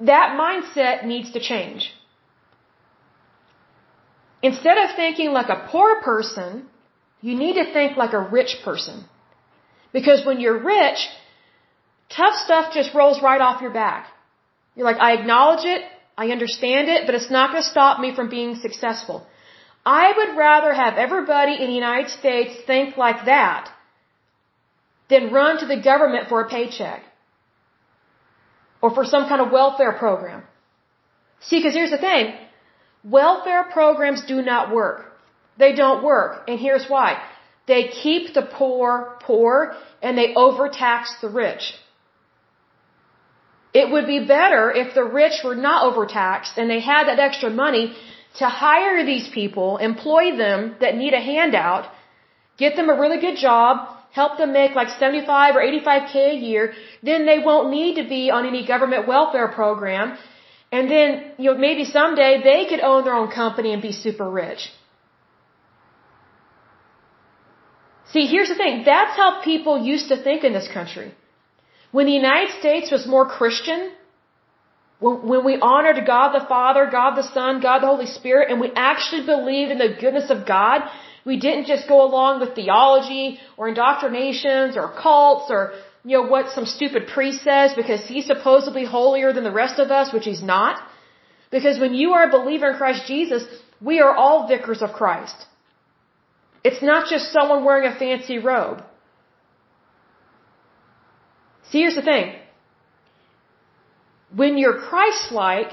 That 0.00 0.36
mindset 0.38 1.06
needs 1.06 1.32
to 1.32 1.40
change. 1.40 1.90
Instead 4.42 4.76
of 4.76 4.94
thinking 4.94 5.32
like 5.32 5.48
a 5.48 5.66
poor 5.70 6.02
person, 6.02 6.66
you 7.22 7.34
need 7.34 7.54
to 7.54 7.72
think 7.72 7.96
like 7.96 8.12
a 8.12 8.20
rich 8.20 8.56
person. 8.62 9.04
Because 9.94 10.26
when 10.26 10.38
you're 10.38 10.58
rich, 10.58 10.98
tough 12.14 12.34
stuff 12.34 12.74
just 12.74 12.92
rolls 12.94 13.22
right 13.22 13.40
off 13.40 13.62
your 13.62 13.72
back. 13.72 14.08
You're 14.76 14.84
like, 14.84 15.00
I 15.00 15.12
acknowledge 15.14 15.64
it, 15.64 15.82
I 16.16 16.28
understand 16.28 16.88
it, 16.88 17.06
but 17.06 17.14
it's 17.14 17.30
not 17.30 17.50
going 17.50 17.62
to 17.62 17.68
stop 17.68 18.00
me 18.00 18.14
from 18.14 18.28
being 18.28 18.56
successful. 18.56 19.26
I 19.84 20.12
would 20.16 20.36
rather 20.36 20.72
have 20.72 20.94
everybody 20.96 21.54
in 21.60 21.68
the 21.68 21.74
United 21.74 22.10
States 22.10 22.54
think 22.66 22.96
like 22.96 23.24
that 23.26 23.70
than 25.10 25.32
run 25.32 25.58
to 25.58 25.66
the 25.66 25.80
government 25.80 26.28
for 26.28 26.40
a 26.40 26.48
paycheck 26.48 27.02
or 28.80 28.94
for 28.94 29.04
some 29.04 29.28
kind 29.28 29.40
of 29.40 29.50
welfare 29.50 29.92
program. 29.92 30.42
See, 31.40 31.58
because 31.58 31.74
here's 31.74 31.90
the 31.90 31.98
thing. 31.98 32.34
Welfare 33.02 33.64
programs 33.64 34.24
do 34.24 34.40
not 34.40 34.74
work. 34.74 35.12
They 35.58 35.72
don't 35.74 36.02
work. 36.02 36.48
And 36.48 36.58
here's 36.58 36.86
why. 36.88 37.22
They 37.66 37.88
keep 37.88 38.34
the 38.34 38.42
poor 38.42 39.18
poor 39.20 39.74
and 40.02 40.16
they 40.16 40.34
overtax 40.34 41.14
the 41.20 41.28
rich. 41.28 41.74
It 43.80 43.90
would 43.90 44.06
be 44.06 44.20
better 44.24 44.62
if 44.82 44.94
the 44.94 45.04
rich 45.04 45.36
were 45.44 45.56
not 45.56 45.84
overtaxed 45.88 46.58
and 46.58 46.70
they 46.70 46.80
had 46.80 47.08
that 47.08 47.18
extra 47.18 47.50
money 47.50 47.84
to 48.40 48.46
hire 48.48 49.04
these 49.04 49.26
people, 49.28 49.78
employ 49.78 50.36
them 50.36 50.76
that 50.80 50.96
need 50.96 51.14
a 51.14 51.24
handout, 51.32 51.84
get 52.56 52.76
them 52.76 52.88
a 52.88 52.96
really 53.00 53.20
good 53.20 53.36
job, 53.36 53.88
help 54.20 54.38
them 54.38 54.52
make 54.52 54.74
like 54.80 54.90
75 54.90 55.56
or 55.56 55.60
85k 55.60 56.14
a 56.30 56.38
year, 56.50 56.72
then 57.02 57.26
they 57.26 57.38
won't 57.48 57.70
need 57.70 57.96
to 58.00 58.08
be 58.08 58.30
on 58.30 58.46
any 58.46 58.64
government 58.64 59.08
welfare 59.08 59.48
program. 59.48 60.16
And 60.70 60.90
then, 60.90 61.08
you 61.38 61.50
know, 61.50 61.58
maybe 61.58 61.84
someday 61.84 62.32
they 62.42 62.66
could 62.70 62.80
own 62.80 63.04
their 63.04 63.14
own 63.14 63.30
company 63.30 63.72
and 63.72 63.82
be 63.82 63.92
super 63.92 64.28
rich. 64.28 64.70
See, 68.12 68.26
here's 68.26 68.48
the 68.48 68.54
thing. 68.62 68.84
That's 68.84 69.16
how 69.16 69.42
people 69.42 69.84
used 69.94 70.08
to 70.08 70.16
think 70.16 70.44
in 70.44 70.52
this 70.52 70.68
country. 70.68 71.12
When 71.96 72.06
the 72.06 72.18
United 72.24 72.50
States 72.60 72.90
was 72.90 73.06
more 73.06 73.26
Christian, 73.38 73.80
when, 74.98 75.44
we 75.48 75.54
honored 75.72 75.98
God 76.04 76.28
the 76.36 76.44
Father, 76.54 76.82
God 77.00 77.12
the 77.14 77.26
Son, 77.36 77.60
God 77.66 77.82
the 77.82 77.90
Holy 77.94 78.06
Spirit, 78.06 78.50
and 78.50 78.58
we 78.60 78.70
actually 78.92 79.24
believed 79.24 79.70
in 79.74 79.78
the 79.78 79.92
goodness 80.04 80.28
of 80.28 80.38
God, 80.44 80.80
we 81.24 81.36
didn't 81.44 81.66
just 81.66 81.86
go 81.92 81.98
along 82.08 82.40
with 82.40 82.56
theology 82.56 83.38
or 83.56 83.68
indoctrinations 83.68 84.76
or 84.76 84.86
cults 85.04 85.52
or, 85.56 85.60
you 86.04 86.16
know, 86.16 86.26
what 86.34 86.50
some 86.56 86.66
stupid 86.66 87.06
priest 87.14 87.44
says 87.44 87.74
because 87.74 88.02
he's 88.14 88.26
supposedly 88.26 88.84
holier 88.84 89.32
than 89.32 89.44
the 89.44 89.58
rest 89.62 89.78
of 89.84 89.92
us, 89.98 90.12
which 90.12 90.24
he's 90.30 90.42
not. 90.42 90.82
Because 91.52 91.78
when 91.78 91.94
you 91.94 92.08
are 92.14 92.24
a 92.28 92.32
believer 92.38 92.72
in 92.72 92.76
Christ 92.76 93.06
Jesus, 93.06 93.44
we 93.80 94.00
are 94.00 94.12
all 94.22 94.48
vicars 94.48 94.82
of 94.82 94.90
Christ. 95.02 95.46
It's 96.64 96.82
not 96.82 97.08
just 97.08 97.32
someone 97.32 97.62
wearing 97.64 97.86
a 97.92 97.96
fancy 98.04 98.38
robe. 98.38 98.82
See, 101.74 101.80
here's 101.80 101.96
the 101.96 102.02
thing. 102.02 102.26
When 104.40 104.58
you're 104.58 104.78
Christ-like 104.90 105.72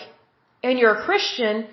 and 0.63 0.79
you're 0.79 0.95
a 0.95 1.03
Christian, 1.03 1.67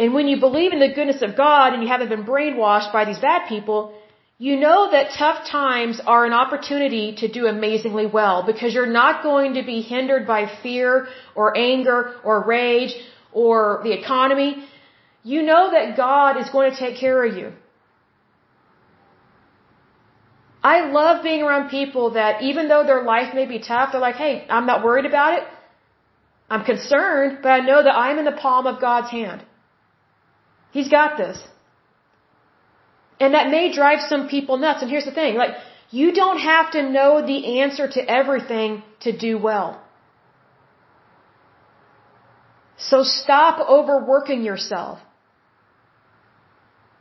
and 0.00 0.12
when 0.12 0.26
you 0.26 0.40
believe 0.40 0.72
in 0.72 0.80
the 0.80 0.92
goodness 0.96 1.22
of 1.22 1.36
God 1.36 1.72
and 1.72 1.84
you 1.84 1.88
haven't 1.88 2.08
been 2.08 2.24
brainwashed 2.24 2.92
by 2.92 3.04
these 3.04 3.20
bad 3.20 3.46
people, 3.48 3.94
you 4.38 4.58
know 4.64 4.90
that 4.90 5.12
tough 5.16 5.46
times 5.48 6.00
are 6.04 6.26
an 6.26 6.32
opportunity 6.32 7.14
to 7.22 7.28
do 7.28 7.46
amazingly 7.46 8.06
well 8.06 8.42
because 8.50 8.74
you're 8.74 8.94
not 9.02 9.22
going 9.22 9.54
to 9.54 9.62
be 9.62 9.82
hindered 9.82 10.26
by 10.26 10.50
fear 10.60 11.06
or 11.36 11.56
anger 11.56 12.16
or 12.24 12.44
rage 12.44 12.92
or 13.30 13.82
the 13.84 13.92
economy. 13.92 14.64
You 15.22 15.42
know 15.42 15.70
that 15.70 15.96
God 15.96 16.40
is 16.42 16.50
going 16.50 16.72
to 16.72 16.76
take 16.76 16.96
care 16.96 17.22
of 17.24 17.36
you. 17.36 17.52
I 20.62 20.90
love 20.90 21.22
being 21.22 21.42
around 21.42 21.70
people 21.70 22.10
that 22.10 22.42
even 22.42 22.68
though 22.68 22.84
their 22.84 23.02
life 23.02 23.34
may 23.34 23.46
be 23.46 23.58
tough, 23.58 23.92
they're 23.92 24.00
like, 24.00 24.16
hey, 24.16 24.46
I'm 24.50 24.66
not 24.66 24.84
worried 24.84 25.06
about 25.06 25.34
it. 25.38 25.44
I'm 26.50 26.64
concerned, 26.64 27.38
but 27.42 27.50
I 27.50 27.60
know 27.60 27.82
that 27.82 27.96
I'm 27.96 28.18
in 28.18 28.24
the 28.24 28.32
palm 28.32 28.66
of 28.66 28.80
God's 28.80 29.10
hand. 29.10 29.44
He's 30.72 30.88
got 30.88 31.16
this. 31.16 31.38
And 33.18 33.34
that 33.34 33.50
may 33.50 33.72
drive 33.72 34.00
some 34.00 34.28
people 34.28 34.58
nuts. 34.58 34.82
And 34.82 34.90
here's 34.90 35.04
the 35.04 35.12
thing, 35.12 35.36
like, 35.36 35.54
you 35.90 36.12
don't 36.12 36.38
have 36.38 36.72
to 36.72 36.88
know 36.88 37.24
the 37.26 37.60
answer 37.60 37.88
to 37.88 38.00
everything 38.10 38.82
to 39.00 39.16
do 39.16 39.38
well. 39.38 39.80
So 42.76 43.02
stop 43.02 43.60
overworking 43.68 44.42
yourself. 44.42 45.00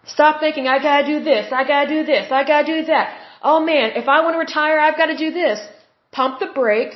Stop 0.05 0.39
thinking, 0.39 0.68
I 0.68 0.80
gotta 0.80 1.05
do 1.05 1.24
this, 1.24 1.51
I 1.51 1.64
gotta 1.66 1.89
do 1.89 2.03
this, 2.03 2.32
I 2.32 2.43
gotta 2.43 2.66
do 2.66 2.86
that 2.86 3.28
oh 3.42 3.60
man, 3.60 3.92
if 3.96 4.08
I 4.08 4.22
want 4.22 4.34
to 4.36 4.40
retire, 4.40 4.80
I've 4.80 4.98
got 4.98 5.08
to 5.08 5.18
do 5.18 5.32
this. 5.32 5.60
Pump 6.12 6.40
the 6.40 6.48
brake, 6.48 6.94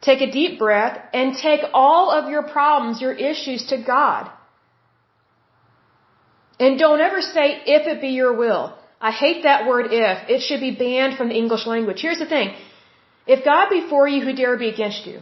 take 0.00 0.20
a 0.20 0.30
deep 0.30 0.58
breath, 0.58 0.98
and 1.14 1.36
take 1.36 1.60
all 1.72 2.10
of 2.10 2.30
your 2.30 2.42
problems, 2.42 3.00
your 3.00 3.12
issues 3.12 3.66
to 3.66 3.78
God. 3.78 4.30
And 6.60 6.78
don't 6.78 7.00
ever 7.00 7.20
say, 7.20 7.46
if 7.76 7.86
it 7.86 8.00
be 8.00 8.08
your 8.08 8.34
will. 8.36 8.76
I 9.00 9.10
hate 9.10 9.42
that 9.44 9.66
word 9.66 9.86
if. 9.90 10.28
It 10.28 10.42
should 10.42 10.60
be 10.60 10.70
banned 10.70 11.16
from 11.16 11.28
the 11.30 11.34
English 11.34 11.66
language. 11.66 12.00
Here's 12.00 12.20
the 12.20 12.26
thing. 12.34 12.54
If 13.26 13.44
God 13.44 13.68
be 13.68 13.88
for 13.88 14.06
you, 14.06 14.22
who 14.24 14.32
dare 14.32 14.56
be 14.56 14.68
against 14.68 15.06
you? 15.06 15.20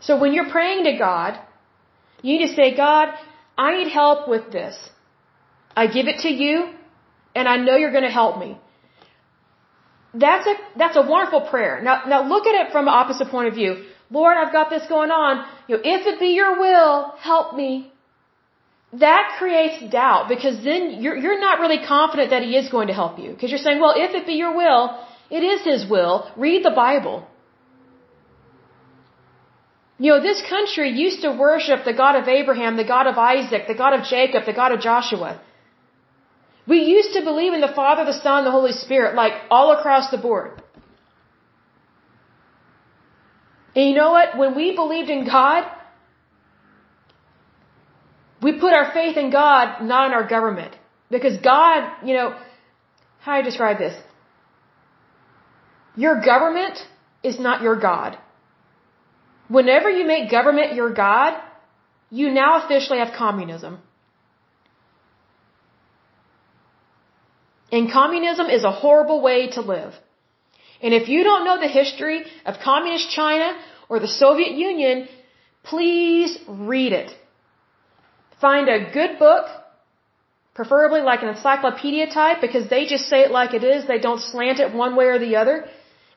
So 0.00 0.18
when 0.18 0.32
you're 0.32 0.50
praying 0.50 0.84
to 0.84 0.96
God, 0.96 1.38
you 2.22 2.38
need 2.38 2.48
to 2.48 2.54
say, 2.54 2.76
God, 2.76 3.08
I 3.56 3.76
need 3.78 3.92
help 3.92 4.28
with 4.28 4.50
this. 4.50 4.76
I 5.76 5.86
give 5.86 6.08
it 6.08 6.20
to 6.20 6.28
you, 6.28 6.70
and 7.34 7.48
I 7.48 7.56
know 7.56 7.76
you're 7.76 7.92
going 7.92 8.10
to 8.12 8.16
help 8.22 8.38
me. 8.38 8.58
That's 10.12 10.46
a, 10.46 10.54
that's 10.76 10.96
a 10.96 11.02
wonderful 11.02 11.42
prayer. 11.42 11.80
Now, 11.82 12.02
now 12.06 12.28
look 12.28 12.46
at 12.46 12.66
it 12.66 12.72
from 12.72 12.88
an 12.88 12.94
opposite 12.94 13.28
point 13.28 13.48
of 13.48 13.54
view. 13.54 13.84
Lord, 14.10 14.36
I've 14.36 14.52
got 14.52 14.70
this 14.70 14.84
going 14.88 15.10
on. 15.10 15.46
You 15.68 15.76
know, 15.76 15.82
if 15.84 16.06
it 16.06 16.18
be 16.18 16.30
your 16.40 16.58
will, 16.58 17.14
help 17.20 17.54
me. 17.56 17.92
That 18.92 19.36
creates 19.38 19.88
doubt 19.92 20.28
because 20.28 20.64
then 20.64 21.00
you're, 21.00 21.16
you're 21.16 21.40
not 21.40 21.60
really 21.60 21.86
confident 21.86 22.30
that 22.30 22.42
he 22.42 22.56
is 22.56 22.68
going 22.68 22.88
to 22.88 22.92
help 22.92 23.20
you. 23.20 23.30
Because 23.30 23.50
you're 23.50 23.64
saying, 23.66 23.80
well, 23.80 23.94
if 23.96 24.14
it 24.14 24.26
be 24.26 24.32
your 24.32 24.56
will, 24.56 24.98
it 25.30 25.44
is 25.44 25.62
his 25.62 25.88
will. 25.88 26.28
Read 26.36 26.64
the 26.64 26.72
Bible. 26.72 27.24
You 29.98 30.12
know, 30.12 30.20
this 30.20 30.42
country 30.48 30.90
used 30.90 31.20
to 31.22 31.30
worship 31.30 31.84
the 31.84 31.92
God 31.92 32.16
of 32.16 32.26
Abraham, 32.26 32.76
the 32.76 32.84
God 32.84 33.06
of 33.06 33.16
Isaac, 33.16 33.68
the 33.68 33.74
God 33.74 33.92
of 33.92 34.06
Jacob, 34.06 34.44
the 34.44 34.54
God 34.54 34.72
of 34.72 34.80
Joshua. 34.80 35.40
We 36.70 36.78
used 36.96 37.12
to 37.14 37.22
believe 37.28 37.52
in 37.52 37.62
the 37.66 37.74
Father, 37.80 38.04
the 38.04 38.18
Son, 38.24 38.44
the 38.44 38.56
Holy 38.58 38.74
Spirit, 38.84 39.16
like 39.22 39.32
all 39.50 39.68
across 39.76 40.10
the 40.12 40.18
board. 40.26 40.50
And 43.74 43.88
you 43.88 43.94
know 44.00 44.10
what? 44.16 44.38
When 44.42 44.54
we 44.54 44.66
believed 44.82 45.10
in 45.10 45.24
God, 45.26 45.64
we 48.40 48.52
put 48.64 48.72
our 48.72 48.92
faith 48.92 49.16
in 49.16 49.32
God, 49.32 49.82
not 49.82 50.06
in 50.08 50.12
our 50.18 50.28
government. 50.36 50.72
Because 51.10 51.36
God, 51.38 51.90
you 52.06 52.14
know, 52.14 52.28
how 53.18 53.32
do 53.34 53.40
I 53.40 53.42
describe 53.42 53.78
this? 53.78 54.00
Your 55.96 56.16
government 56.32 56.78
is 57.24 57.40
not 57.40 57.62
your 57.62 57.78
God. 57.90 58.16
Whenever 59.48 59.90
you 59.90 60.06
make 60.06 60.30
government 60.30 60.74
your 60.74 60.92
God, 60.94 61.32
you 62.10 62.30
now 62.30 62.64
officially 62.64 63.00
have 63.00 63.12
communism. 63.24 63.80
And 67.72 67.90
communism 67.90 68.46
is 68.46 68.64
a 68.64 68.72
horrible 68.82 69.20
way 69.20 69.48
to 69.56 69.60
live. 69.60 69.94
And 70.82 70.94
if 70.94 71.08
you 71.08 71.22
don't 71.22 71.44
know 71.44 71.58
the 71.60 71.68
history 71.80 72.24
of 72.44 72.58
communist 72.64 73.10
China 73.10 73.48
or 73.88 74.00
the 74.00 74.08
Soviet 74.08 74.52
Union, 74.52 75.08
please 75.62 76.38
read 76.48 76.92
it. 76.92 77.10
Find 78.40 78.68
a 78.68 78.90
good 78.98 79.18
book, 79.18 79.46
preferably 80.54 81.02
like 81.02 81.22
an 81.22 81.28
encyclopedia 81.28 82.06
type, 82.06 82.40
because 82.40 82.68
they 82.70 82.86
just 82.86 83.08
say 83.08 83.20
it 83.26 83.30
like 83.30 83.52
it 83.52 83.62
is. 83.62 83.86
They 83.86 83.98
don't 83.98 84.20
slant 84.20 84.58
it 84.58 84.74
one 84.74 84.96
way 84.96 85.06
or 85.06 85.18
the 85.18 85.36
other. 85.36 85.56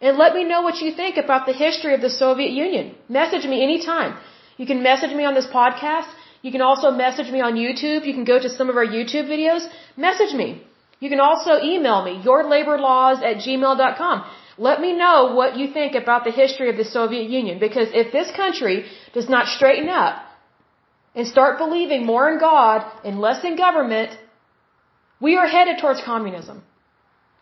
And 0.02 0.18
let 0.18 0.34
me 0.34 0.44
know 0.44 0.62
what 0.62 0.82
you 0.82 0.92
think 0.94 1.18
about 1.18 1.46
the 1.46 1.54
history 1.54 1.94
of 1.94 2.02
the 2.02 2.10
Soviet 2.10 2.52
Union. 2.52 2.96
Message 3.10 3.46
me 3.46 3.62
anytime. 3.64 4.18
You 4.58 4.66
can 4.66 4.82
message 4.84 5.14
me 5.20 5.26
on 5.26 5.34
this 5.34 5.48
podcast. 5.48 6.10
You 6.42 6.52
can 6.52 6.62
also 6.62 6.92
message 6.92 7.30
me 7.32 7.42
on 7.42 7.54
YouTube. 7.56 8.06
You 8.06 8.14
can 8.14 8.26
go 8.26 8.38
to 8.40 8.50
some 8.50 8.70
of 8.70 8.76
our 8.78 8.86
YouTube 8.86 9.28
videos. 9.36 9.68
Message 9.98 10.34
me. 10.34 10.62
You 11.04 11.10
can 11.14 11.24
also 11.30 11.54
email 11.72 12.00
me, 12.08 12.14
yourlaborlaws 12.28 13.24
at 13.30 13.38
gmail.com. 13.46 14.18
Let 14.68 14.78
me 14.84 14.92
know 15.04 15.18
what 15.40 15.58
you 15.60 15.66
think 15.78 15.96
about 16.02 16.22
the 16.28 16.36
history 16.42 16.70
of 16.74 16.78
the 16.82 16.86
Soviet 16.98 17.28
Union 17.40 17.56
because 17.64 17.90
if 18.02 18.14
this 18.18 18.30
country 18.42 18.76
does 19.16 19.28
not 19.36 19.48
straighten 19.56 19.90
up 20.04 20.16
and 21.14 21.28
start 21.28 21.58
believing 21.64 22.06
more 22.12 22.26
in 22.32 22.38
God 22.40 22.86
and 23.04 23.20
less 23.26 23.44
in 23.50 23.58
government, 23.58 24.12
we 25.26 25.36
are 25.42 25.50
headed 25.56 25.80
towards 25.82 26.02
communism. 26.12 26.64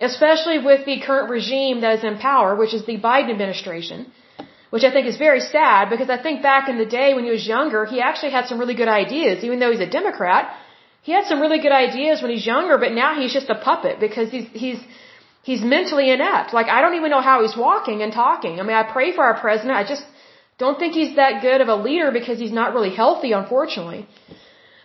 Especially 0.10 0.58
with 0.70 0.82
the 0.90 0.98
current 1.08 1.30
regime 1.30 1.82
that 1.82 2.00
is 2.00 2.04
in 2.12 2.18
power, 2.18 2.50
which 2.62 2.74
is 2.78 2.84
the 2.88 2.98
Biden 3.10 3.30
administration, 3.36 4.00
which 4.72 4.86
I 4.90 4.92
think 4.96 5.06
is 5.14 5.20
very 5.28 5.44
sad 5.56 5.92
because 5.94 6.10
I 6.10 6.20
think 6.26 6.42
back 6.42 6.68
in 6.68 6.80
the 6.84 6.90
day 7.00 7.14
when 7.14 7.26
he 7.30 7.34
was 7.38 7.46
younger, 7.56 7.86
he 7.86 8.02
actually 8.10 8.32
had 8.38 8.48
some 8.48 8.60
really 8.64 8.78
good 8.82 8.94
ideas, 9.04 9.44
even 9.44 9.60
though 9.60 9.72
he's 9.74 9.88
a 9.90 9.94
Democrat. 10.00 10.52
He 11.04 11.12
had 11.12 11.26
some 11.26 11.40
really 11.42 11.60
good 11.60 11.72
ideas 11.72 12.22
when 12.22 12.32
he's 12.32 12.46
younger, 12.46 12.78
but 12.78 12.92
now 12.92 13.20
he's 13.20 13.34
just 13.34 13.50
a 13.50 13.56
puppet 13.56 14.00
because 14.00 14.30
he's, 14.30 14.48
he's, 14.54 14.80
he's 15.44 15.64
mentally 15.64 16.12
inept. 16.12 16.54
Like, 16.54 16.68
I 16.68 16.82
don't 16.82 16.96
even 16.96 17.10
know 17.10 17.22
how 17.22 17.42
he's 17.42 17.58
walking 17.58 18.02
and 18.04 18.14
talking. 18.14 18.60
I 18.60 18.64
mean, 18.64 18.76
I 18.76 18.84
pray 18.84 19.12
for 19.16 19.24
our 19.24 19.40
president. 19.40 19.76
I 19.76 19.84
just 19.84 20.04
don't 20.60 20.78
think 20.78 20.94
he's 20.94 21.16
that 21.16 21.42
good 21.42 21.60
of 21.62 21.70
a 21.70 21.76
leader 21.76 22.12
because 22.12 22.38
he's 22.38 22.52
not 22.52 22.74
really 22.76 22.94
healthy, 22.96 23.32
unfortunately. 23.32 24.08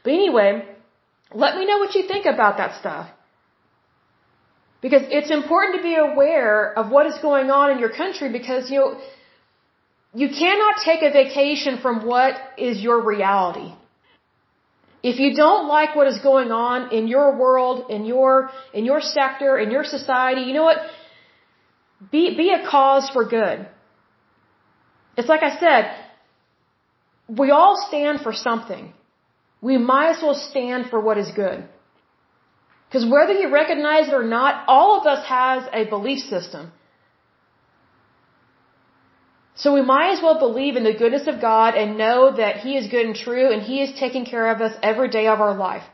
But 0.05 0.12
anyway, 0.14 0.64
let 1.35 1.57
me 1.57 1.67
know 1.67 1.79
what 1.79 1.95
you 1.95 2.07
think 2.09 2.25
about 2.25 2.57
that 2.57 2.79
stuff. 2.81 3.11
Because 4.81 5.03
it's 5.11 5.31
important 5.31 5.77
to 5.77 5.83
be 5.83 5.97
aware 5.97 6.73
of 6.79 6.91
what 6.91 7.07
is 7.07 7.19
going 7.19 7.51
on 7.51 7.73
in 7.73 7.79
your 7.79 7.91
country 7.91 8.31
because, 8.31 8.71
you 8.71 8.79
know, 8.81 9.01
you 10.14 10.29
cannot 10.29 10.77
take 10.83 11.03
a 11.03 11.11
vacation 11.11 11.79
from 11.79 12.07
what 12.07 12.35
is 12.57 12.81
your 12.81 13.05
reality. 13.05 13.71
If 15.11 15.21
you 15.21 15.31
don't 15.37 15.69
like 15.69 15.95
what 15.95 16.09
is 16.13 16.19
going 16.19 16.51
on 16.51 16.93
in 16.93 17.07
your 17.07 17.27
world, 17.43 17.91
in 17.97 18.05
your, 18.13 18.51
in 18.75 18.85
your 18.85 19.01
sector, 19.01 19.57
in 19.65 19.71
your 19.71 19.85
society, 19.85 20.41
you 20.49 20.55
know 20.57 20.65
what? 20.71 20.79
Be, 22.11 22.23
be 22.37 22.49
a 22.53 22.69
cause 22.69 23.09
for 23.15 23.25
good. 23.25 23.69
It's 25.17 25.29
like 25.29 25.45
I 25.45 25.53
said, 25.61 25.83
we 27.29 27.53
all 27.53 27.77
stand 27.89 28.21
for 28.23 28.33
something. 28.33 28.93
We 29.61 29.79
might 29.79 30.11
as 30.17 30.21
well 30.25 30.35
stand 30.51 30.91
for 30.91 31.01
what 31.01 31.19
is 31.19 31.31
good. 31.45 31.69
Because 32.89 33.07
whether 33.15 33.33
you 33.33 33.49
recognize 33.53 34.09
it 34.09 34.15
or 34.15 34.25
not, 34.25 34.65
all 34.67 34.99
of 34.99 35.07
us 35.07 35.25
has 35.27 35.63
a 35.73 35.85
belief 35.89 36.19
system. 36.35 36.73
So 39.63 39.73
we 39.73 39.83
might 39.83 40.11
as 40.13 40.23
well 40.23 40.39
believe 40.39 40.77
in 40.77 40.85
the 40.85 40.93
goodness 41.03 41.27
of 41.27 41.41
God 41.41 41.75
and 41.75 41.97
know 41.97 42.31
that 42.41 42.57
He 42.65 42.77
is 42.77 42.89
good 42.95 43.07
and 43.07 43.17
true 43.17 43.51
and 43.53 43.63
He 43.63 43.83
is 43.83 43.99
taking 43.99 44.25
care 44.27 44.51
of 44.55 44.61
us 44.61 44.75
every 44.83 45.09
day 45.09 45.27
of 45.29 45.41
our 45.41 45.55
life. 45.55 45.85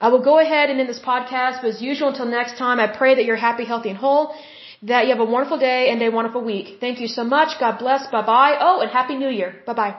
I 0.00 0.08
will 0.08 0.22
go 0.30 0.38
ahead 0.38 0.68
and 0.70 0.80
end 0.80 0.88
this 0.88 0.98
podcast, 1.00 1.62
but 1.62 1.70
as 1.74 1.80
usual, 1.80 2.08
until 2.08 2.26
next 2.26 2.58
time, 2.58 2.80
I 2.80 2.86
pray 2.86 3.14
that 3.14 3.24
you're 3.24 3.42
happy, 3.48 3.64
healthy, 3.64 3.90
and 3.90 3.98
whole, 3.98 4.34
that 4.82 5.04
you 5.04 5.10
have 5.14 5.20
a 5.20 5.30
wonderful 5.36 5.58
day 5.58 5.88
and 5.90 6.02
a 6.02 6.10
wonderful 6.10 6.42
week. 6.42 6.78
Thank 6.80 7.00
you 7.00 7.08
so 7.08 7.24
much. 7.24 7.58
God 7.58 7.78
bless. 7.78 8.06
Bye 8.08 8.26
bye. 8.26 8.58
Oh, 8.60 8.80
and 8.80 8.90
Happy 8.90 9.16
New 9.16 9.30
Year. 9.30 9.54
Bye 9.64 9.72
bye. 9.72 9.96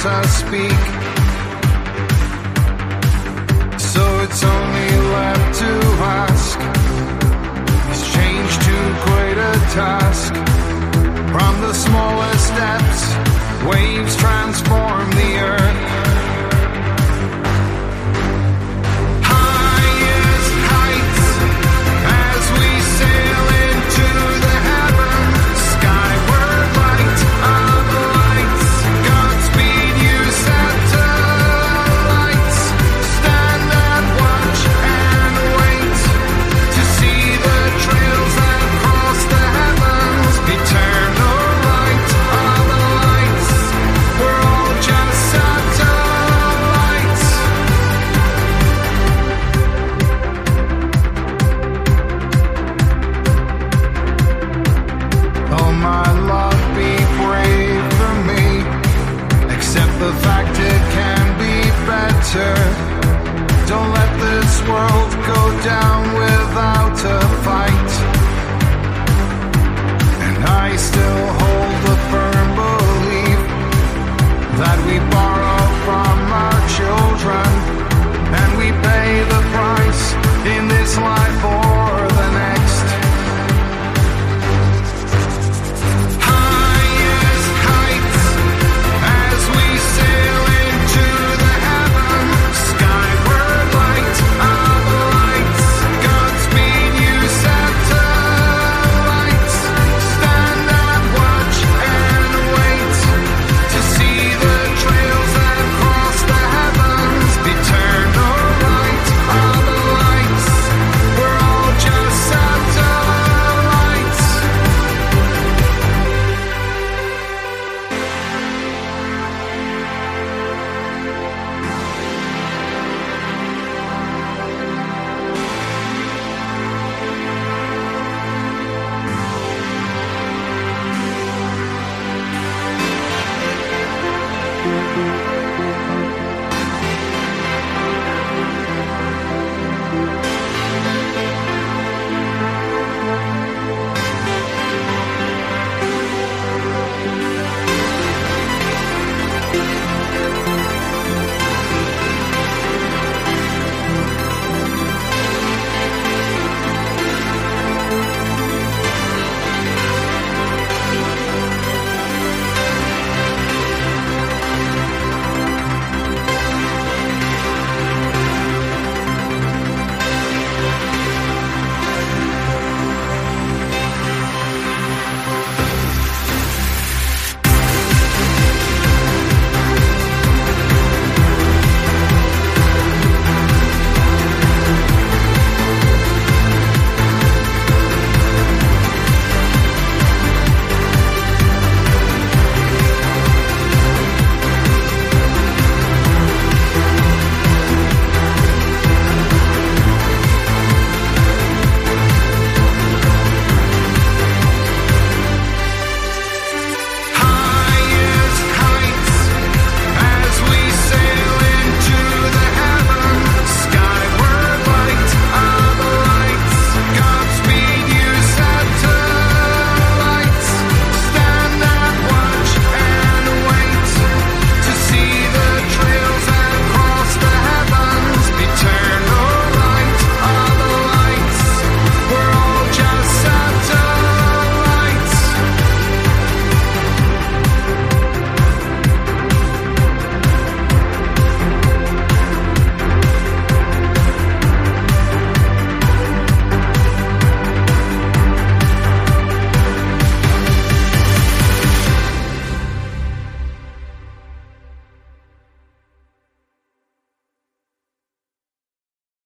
words 0.00 0.06
I 0.06 0.26
speak. 0.26 0.80
So 3.80 4.02
it's 4.24 4.44
only 4.44 4.90
left 5.12 5.58
to 5.60 5.72
ask. 6.02 6.58
Is 7.92 8.02
change 8.14 8.52
too 8.66 8.86
great 9.06 9.38
a 9.38 9.52
task? 9.74 10.34
From 11.32 11.60
the 11.60 11.74
smallest 11.74 12.46
steps, 12.46 13.00
waves 13.66 14.16
transform 14.16 15.10
the 15.10 15.38
earth. 15.38 16.09
And 71.00 71.29